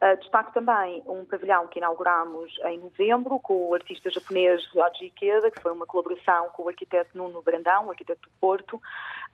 Uh, 0.00 0.16
destaco 0.18 0.52
também 0.52 1.02
um 1.06 1.24
pavilhão 1.24 1.66
que 1.66 1.80
inauguramos 1.80 2.56
em 2.66 2.78
novembro 2.78 3.40
com 3.40 3.68
o 3.68 3.74
artista 3.74 4.08
japonês 4.08 4.64
Ryoji 4.72 5.06
Ikeda, 5.06 5.50
que 5.50 5.60
foi 5.60 5.72
uma 5.72 5.86
colaboração 5.86 6.50
com 6.50 6.62
o 6.62 6.68
arquiteto 6.68 7.18
Nuno 7.18 7.42
Brandão, 7.42 7.90
arquiteto 7.90 8.20
do 8.22 8.30
Porto, 8.40 8.80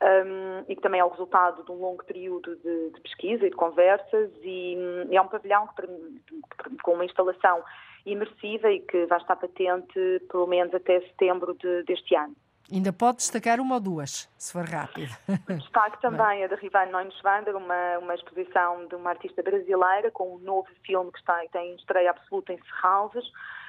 um, 0.03 0.65
e 0.67 0.75
que 0.75 0.81
também 0.81 1.01
é 1.01 1.05
o 1.05 1.11
resultado 1.11 1.63
de 1.65 1.71
um 1.71 1.77
longo 1.77 2.03
período 2.05 2.57
de, 2.57 2.91
de 2.93 3.01
pesquisa 3.03 3.47
e 3.47 3.51
de 3.51 3.57
conversas, 3.57 4.31
e, 4.43 4.77
hum, 4.79 5.09
e 5.11 5.17
é 5.17 5.21
um 5.21 5.29
pavilhão 5.29 5.67
que 5.67 6.79
com 6.83 6.95
uma 6.95 7.05
instalação 7.05 7.63
imersiva 8.07 8.71
e 8.71 8.81
que 8.81 9.05
vai 9.05 9.19
estar 9.19 9.37
patente 9.37 10.23
pelo 10.31 10.47
menos 10.47 10.75
até 10.75 11.01
setembro 11.01 11.55
de, 11.55 11.83
deste 11.83 12.15
ano. 12.15 12.35
Ainda 12.73 12.93
pode 12.93 13.19
destacar 13.19 13.61
uma 13.61 13.75
ou 13.75 13.81
duas, 13.81 14.29
se 14.39 14.53
for 14.53 14.65
rápido. 14.65 15.13
Destaque 15.49 16.01
também 16.03 16.45
a 16.45 16.47
da 16.47 16.57
Rivane 16.57 16.93
Neuenschwander, 16.93 17.55
uma, 17.57 17.99
uma 17.99 18.15
exposição 18.15 18.87
de 18.87 18.95
uma 18.95 19.11
artista 19.11 19.43
brasileira 19.43 20.11
com 20.11 20.37
um 20.37 20.39
novo 20.39 20.69
filme 20.85 21.13
que 21.13 21.19
está, 21.19 21.43
tem 21.53 21.75
estreia 21.77 22.11
absoluta 22.11 22.53
em 22.53 22.59
Serralves. 22.63 23.25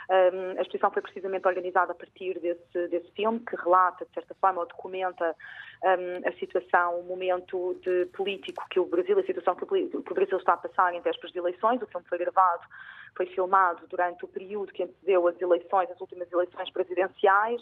Um, 0.09 0.57
a 0.57 0.61
exposição 0.61 0.91
foi 0.91 1.01
precisamente 1.01 1.47
organizada 1.47 1.91
a 1.91 1.95
partir 1.95 2.39
desse, 2.39 2.87
desse 2.87 3.11
filme, 3.11 3.39
que 3.39 3.55
relata, 3.55 4.05
de 4.05 4.13
certa 4.13 4.35
forma, 4.35 4.61
ou 4.61 4.67
documenta 4.67 5.35
um, 5.83 6.29
a 6.29 6.31
situação, 6.39 6.99
o 6.99 7.03
momento 7.03 7.77
de 7.83 8.05
político 8.07 8.63
que 8.69 8.79
o 8.79 8.85
Brasil, 8.85 9.19
a 9.19 9.23
situação 9.23 9.55
que 9.55 9.63
o, 9.63 9.67
que 9.67 10.11
o 10.11 10.15
Brasil 10.15 10.37
está 10.37 10.53
a 10.53 10.57
passar 10.57 10.93
em 10.93 11.01
vésperas 11.01 11.33
de 11.33 11.39
eleições. 11.39 11.81
O 11.81 11.87
filme 11.87 12.05
foi 12.07 12.19
gravado, 12.19 12.63
foi 13.17 13.25
filmado 13.25 13.85
durante 13.87 14.23
o 14.23 14.27
período 14.27 14.71
que 14.71 14.83
antecedeu 14.83 15.27
as 15.27 15.41
eleições, 15.41 15.89
as 15.91 15.99
últimas 15.99 16.31
eleições 16.31 16.71
presidenciais 16.71 17.61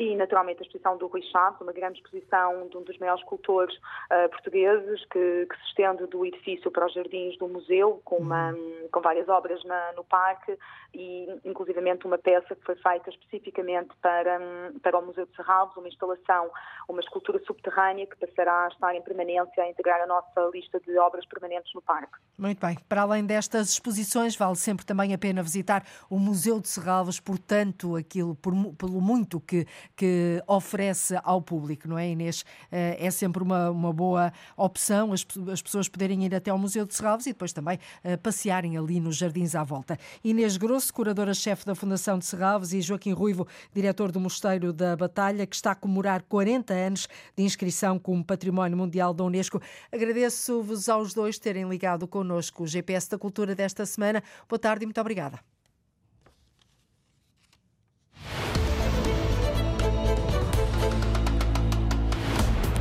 e, 0.00 0.16
naturalmente, 0.16 0.60
a 0.60 0.62
exposição 0.62 0.96
do 0.96 1.08
Rui 1.08 1.20
Chaves, 1.30 1.60
uma 1.60 1.74
grande 1.74 1.98
exposição 1.98 2.66
de 2.68 2.78
um 2.78 2.82
dos 2.82 2.96
maiores 2.96 3.22
escultores 3.22 3.76
uh, 3.76 4.30
portugueses, 4.30 5.04
que, 5.04 5.46
que, 5.46 5.56
se 5.56 5.64
estende 5.66 6.06
do 6.06 6.24
edifício 6.24 6.70
para 6.70 6.86
os 6.86 6.94
jardins 6.94 7.36
do 7.36 7.46
museu, 7.46 8.00
com, 8.02 8.16
uma, 8.16 8.54
com 8.90 9.00
várias 9.02 9.28
obras 9.28 9.62
na, 9.64 9.92
no 9.92 10.02
parque 10.02 10.56
e, 10.94 11.28
inclusivamente, 11.44 12.06
uma 12.06 12.16
peça 12.16 12.56
que 12.56 12.64
foi 12.64 12.76
feita 12.76 13.10
especificamente 13.10 13.90
para, 14.00 14.40
para 14.82 14.98
o 14.98 15.04
Museu 15.04 15.26
de 15.26 15.36
Serralves, 15.36 15.76
uma 15.76 15.88
instalação, 15.88 16.50
uma 16.88 17.00
escultura 17.00 17.38
subterrânea 17.44 18.06
que 18.06 18.16
passará 18.16 18.64
a 18.64 18.68
estar 18.68 18.94
em 18.94 19.02
permanência, 19.02 19.62
a 19.62 19.68
integrar 19.68 20.00
a 20.00 20.06
nossa 20.06 20.50
lista 20.50 20.80
de 20.80 20.96
obras 20.96 21.26
permanentes 21.26 21.74
no 21.74 21.82
parque. 21.82 22.16
Muito 22.38 22.58
bem. 22.58 22.78
Para 22.88 23.02
além 23.02 23.26
destas 23.26 23.68
exposições, 23.68 24.34
vale 24.34 24.56
sempre 24.56 24.86
também 24.86 25.12
a 25.12 25.18
pena 25.18 25.42
visitar 25.42 25.84
o 26.08 26.18
Museu 26.18 26.58
de 26.58 26.68
Serralves, 26.68 27.20
portanto, 27.20 27.96
aquilo, 27.96 28.34
por, 28.34 28.54
pelo 28.78 28.98
muito 28.98 29.38
que 29.38 29.66
que 29.96 30.42
oferece 30.46 31.18
ao 31.22 31.40
público, 31.42 31.88
não 31.88 31.98
é, 31.98 32.08
Inês? 32.08 32.44
Eh, 32.70 32.96
é 33.06 33.10
sempre 33.10 33.42
uma, 33.42 33.70
uma 33.70 33.92
boa 33.92 34.32
opção 34.56 35.12
as, 35.12 35.26
as 35.52 35.62
pessoas 35.62 35.88
poderem 35.88 36.24
ir 36.24 36.34
até 36.34 36.50
ao 36.50 36.58
Museu 36.58 36.86
de 36.86 36.94
Serralves 36.94 37.26
e 37.26 37.32
depois 37.32 37.52
também 37.52 37.78
uh, 38.04 38.18
passearem 38.18 38.76
ali 38.76 39.00
nos 39.00 39.16
jardins 39.16 39.54
à 39.54 39.62
volta. 39.62 39.98
Inês 40.22 40.56
Grosso, 40.56 40.92
curadora-chefe 40.92 41.64
da 41.64 41.74
Fundação 41.74 42.18
de 42.18 42.24
Serralves, 42.24 42.72
e 42.72 42.80
Joaquim 42.80 43.12
Ruivo, 43.12 43.46
diretor 43.72 44.12
do 44.12 44.20
Mosteiro 44.20 44.72
da 44.72 44.96
Batalha, 44.96 45.46
que 45.46 45.54
está 45.54 45.72
a 45.72 45.74
comemorar 45.74 46.22
40 46.22 46.72
anos 46.72 47.08
de 47.36 47.42
inscrição 47.42 47.98
como 47.98 48.24
Património 48.24 48.76
Mundial 48.76 49.12
da 49.14 49.24
Unesco. 49.24 49.60
Agradeço-vos 49.92 50.88
aos 50.88 51.14
dois 51.14 51.38
terem 51.38 51.68
ligado 51.68 52.06
connosco 52.06 52.64
o 52.64 52.66
GPS 52.66 53.10
da 53.10 53.18
Cultura 53.18 53.54
desta 53.54 53.84
semana. 53.86 54.22
Boa 54.48 54.58
tarde 54.58 54.84
e 54.84 54.86
muito 54.86 55.00
obrigada. 55.00 55.40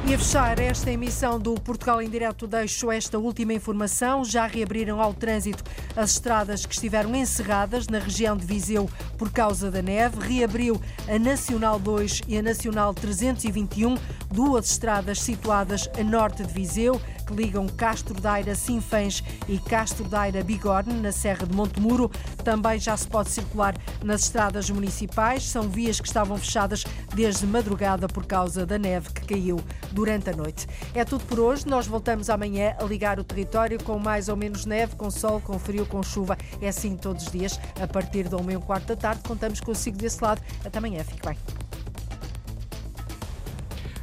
E 0.09 0.13
a 0.15 0.17
fechar 0.17 0.57
esta 0.57 0.89
emissão 0.89 1.39
do 1.39 1.53
Portugal 1.53 2.01
em 2.01 2.09
Direto, 2.09 2.47
deixo 2.47 2.91
esta 2.91 3.19
última 3.19 3.53
informação. 3.53 4.25
Já 4.25 4.47
reabriram 4.47 4.99
ao 4.99 5.13
trânsito 5.13 5.63
as 5.95 6.13
estradas 6.13 6.65
que 6.65 6.73
estiveram 6.73 7.15
encerradas 7.15 7.87
na 7.87 7.99
região 7.99 8.35
de 8.35 8.43
Viseu 8.43 8.89
por 9.19 9.31
causa 9.31 9.69
da 9.69 9.83
neve. 9.83 10.19
Reabriu 10.19 10.81
a 11.07 11.19
Nacional 11.19 11.77
2 11.77 12.23
e 12.27 12.39
a 12.39 12.41
Nacional 12.41 12.91
321, 12.91 13.99
duas 14.33 14.71
estradas 14.71 15.21
situadas 15.21 15.87
a 15.95 16.03
norte 16.03 16.43
de 16.43 16.51
Viseu 16.51 16.99
que 17.29 17.35
ligam 17.35 17.67
Castro 17.67 18.19
Daira 18.19 18.55
Sinfãs 18.55 19.23
e 19.47 19.59
Castro 19.59 20.05
Daira 20.05 20.43
Bigorne, 20.43 20.93
na 20.93 21.11
Serra 21.11 21.45
de 21.45 21.55
Montemuro. 21.55 22.09
Também 22.43 22.79
já 22.79 22.97
se 22.97 23.07
pode 23.07 23.29
circular 23.29 23.75
nas 24.03 24.23
estradas 24.23 24.69
municipais. 24.69 25.43
São 25.43 25.69
vias 25.69 25.99
que 25.99 26.07
estavam 26.07 26.37
fechadas 26.37 26.83
desde 27.13 27.45
madrugada 27.45 28.07
por 28.07 28.25
causa 28.25 28.65
da 28.65 28.77
neve 28.77 29.09
que 29.13 29.25
caiu 29.25 29.59
durante 29.91 30.29
a 30.29 30.35
noite. 30.35 30.67
É 30.93 31.05
tudo 31.05 31.23
por 31.25 31.39
hoje. 31.39 31.67
Nós 31.67 31.85
voltamos 31.85 32.29
amanhã 32.29 32.75
a 32.79 32.83
ligar 32.83 33.19
o 33.19 33.23
território 33.23 33.81
com 33.83 33.99
mais 33.99 34.27
ou 34.27 34.35
menos 34.35 34.65
neve, 34.65 34.95
com 34.95 35.11
sol, 35.11 35.39
com 35.39 35.59
frio, 35.59 35.85
com 35.85 36.01
chuva. 36.01 36.37
É 36.59 36.67
assim 36.67 36.97
todos 36.97 37.27
os 37.27 37.31
dias. 37.31 37.59
A 37.79 37.87
partir 37.87 38.27
do 38.27 38.43
meio 38.43 38.59
quarto 38.59 38.87
da 38.87 38.95
tarde, 38.95 39.21
contamos 39.27 39.59
consigo 39.59 39.97
desse 39.97 40.23
lado. 40.23 40.41
Até 40.65 40.79
amanhã. 40.79 41.03
Fique 41.03 41.25
bem. 41.25 41.68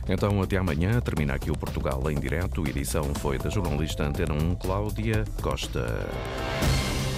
Então, 0.09 0.41
até 0.41 0.57
amanhã. 0.57 1.01
Termina 1.01 1.35
aqui 1.35 1.51
o 1.51 1.57
Portugal 1.57 2.03
em 2.11 2.19
direto. 2.19 2.67
Edição 2.67 3.05
foi 3.17 3.39
da 3.39 3.51
jornalista 3.51 4.05
Antena 4.05 4.35
1, 4.35 4.55
Cláudia 4.57 5.25
Costa. 5.43 6.09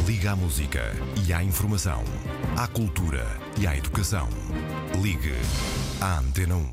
Liga 0.06 0.32
à 0.32 0.36
música 0.36 0.80
e 1.26 1.32
à 1.32 1.44
informação, 1.44 2.02
à 2.56 2.66
cultura 2.66 3.26
e 3.60 3.66
à 3.66 3.76
educação. 3.76 4.28
Ligue 5.02 5.34
à 6.00 6.18
Antena 6.18 6.54
1. 6.56 6.66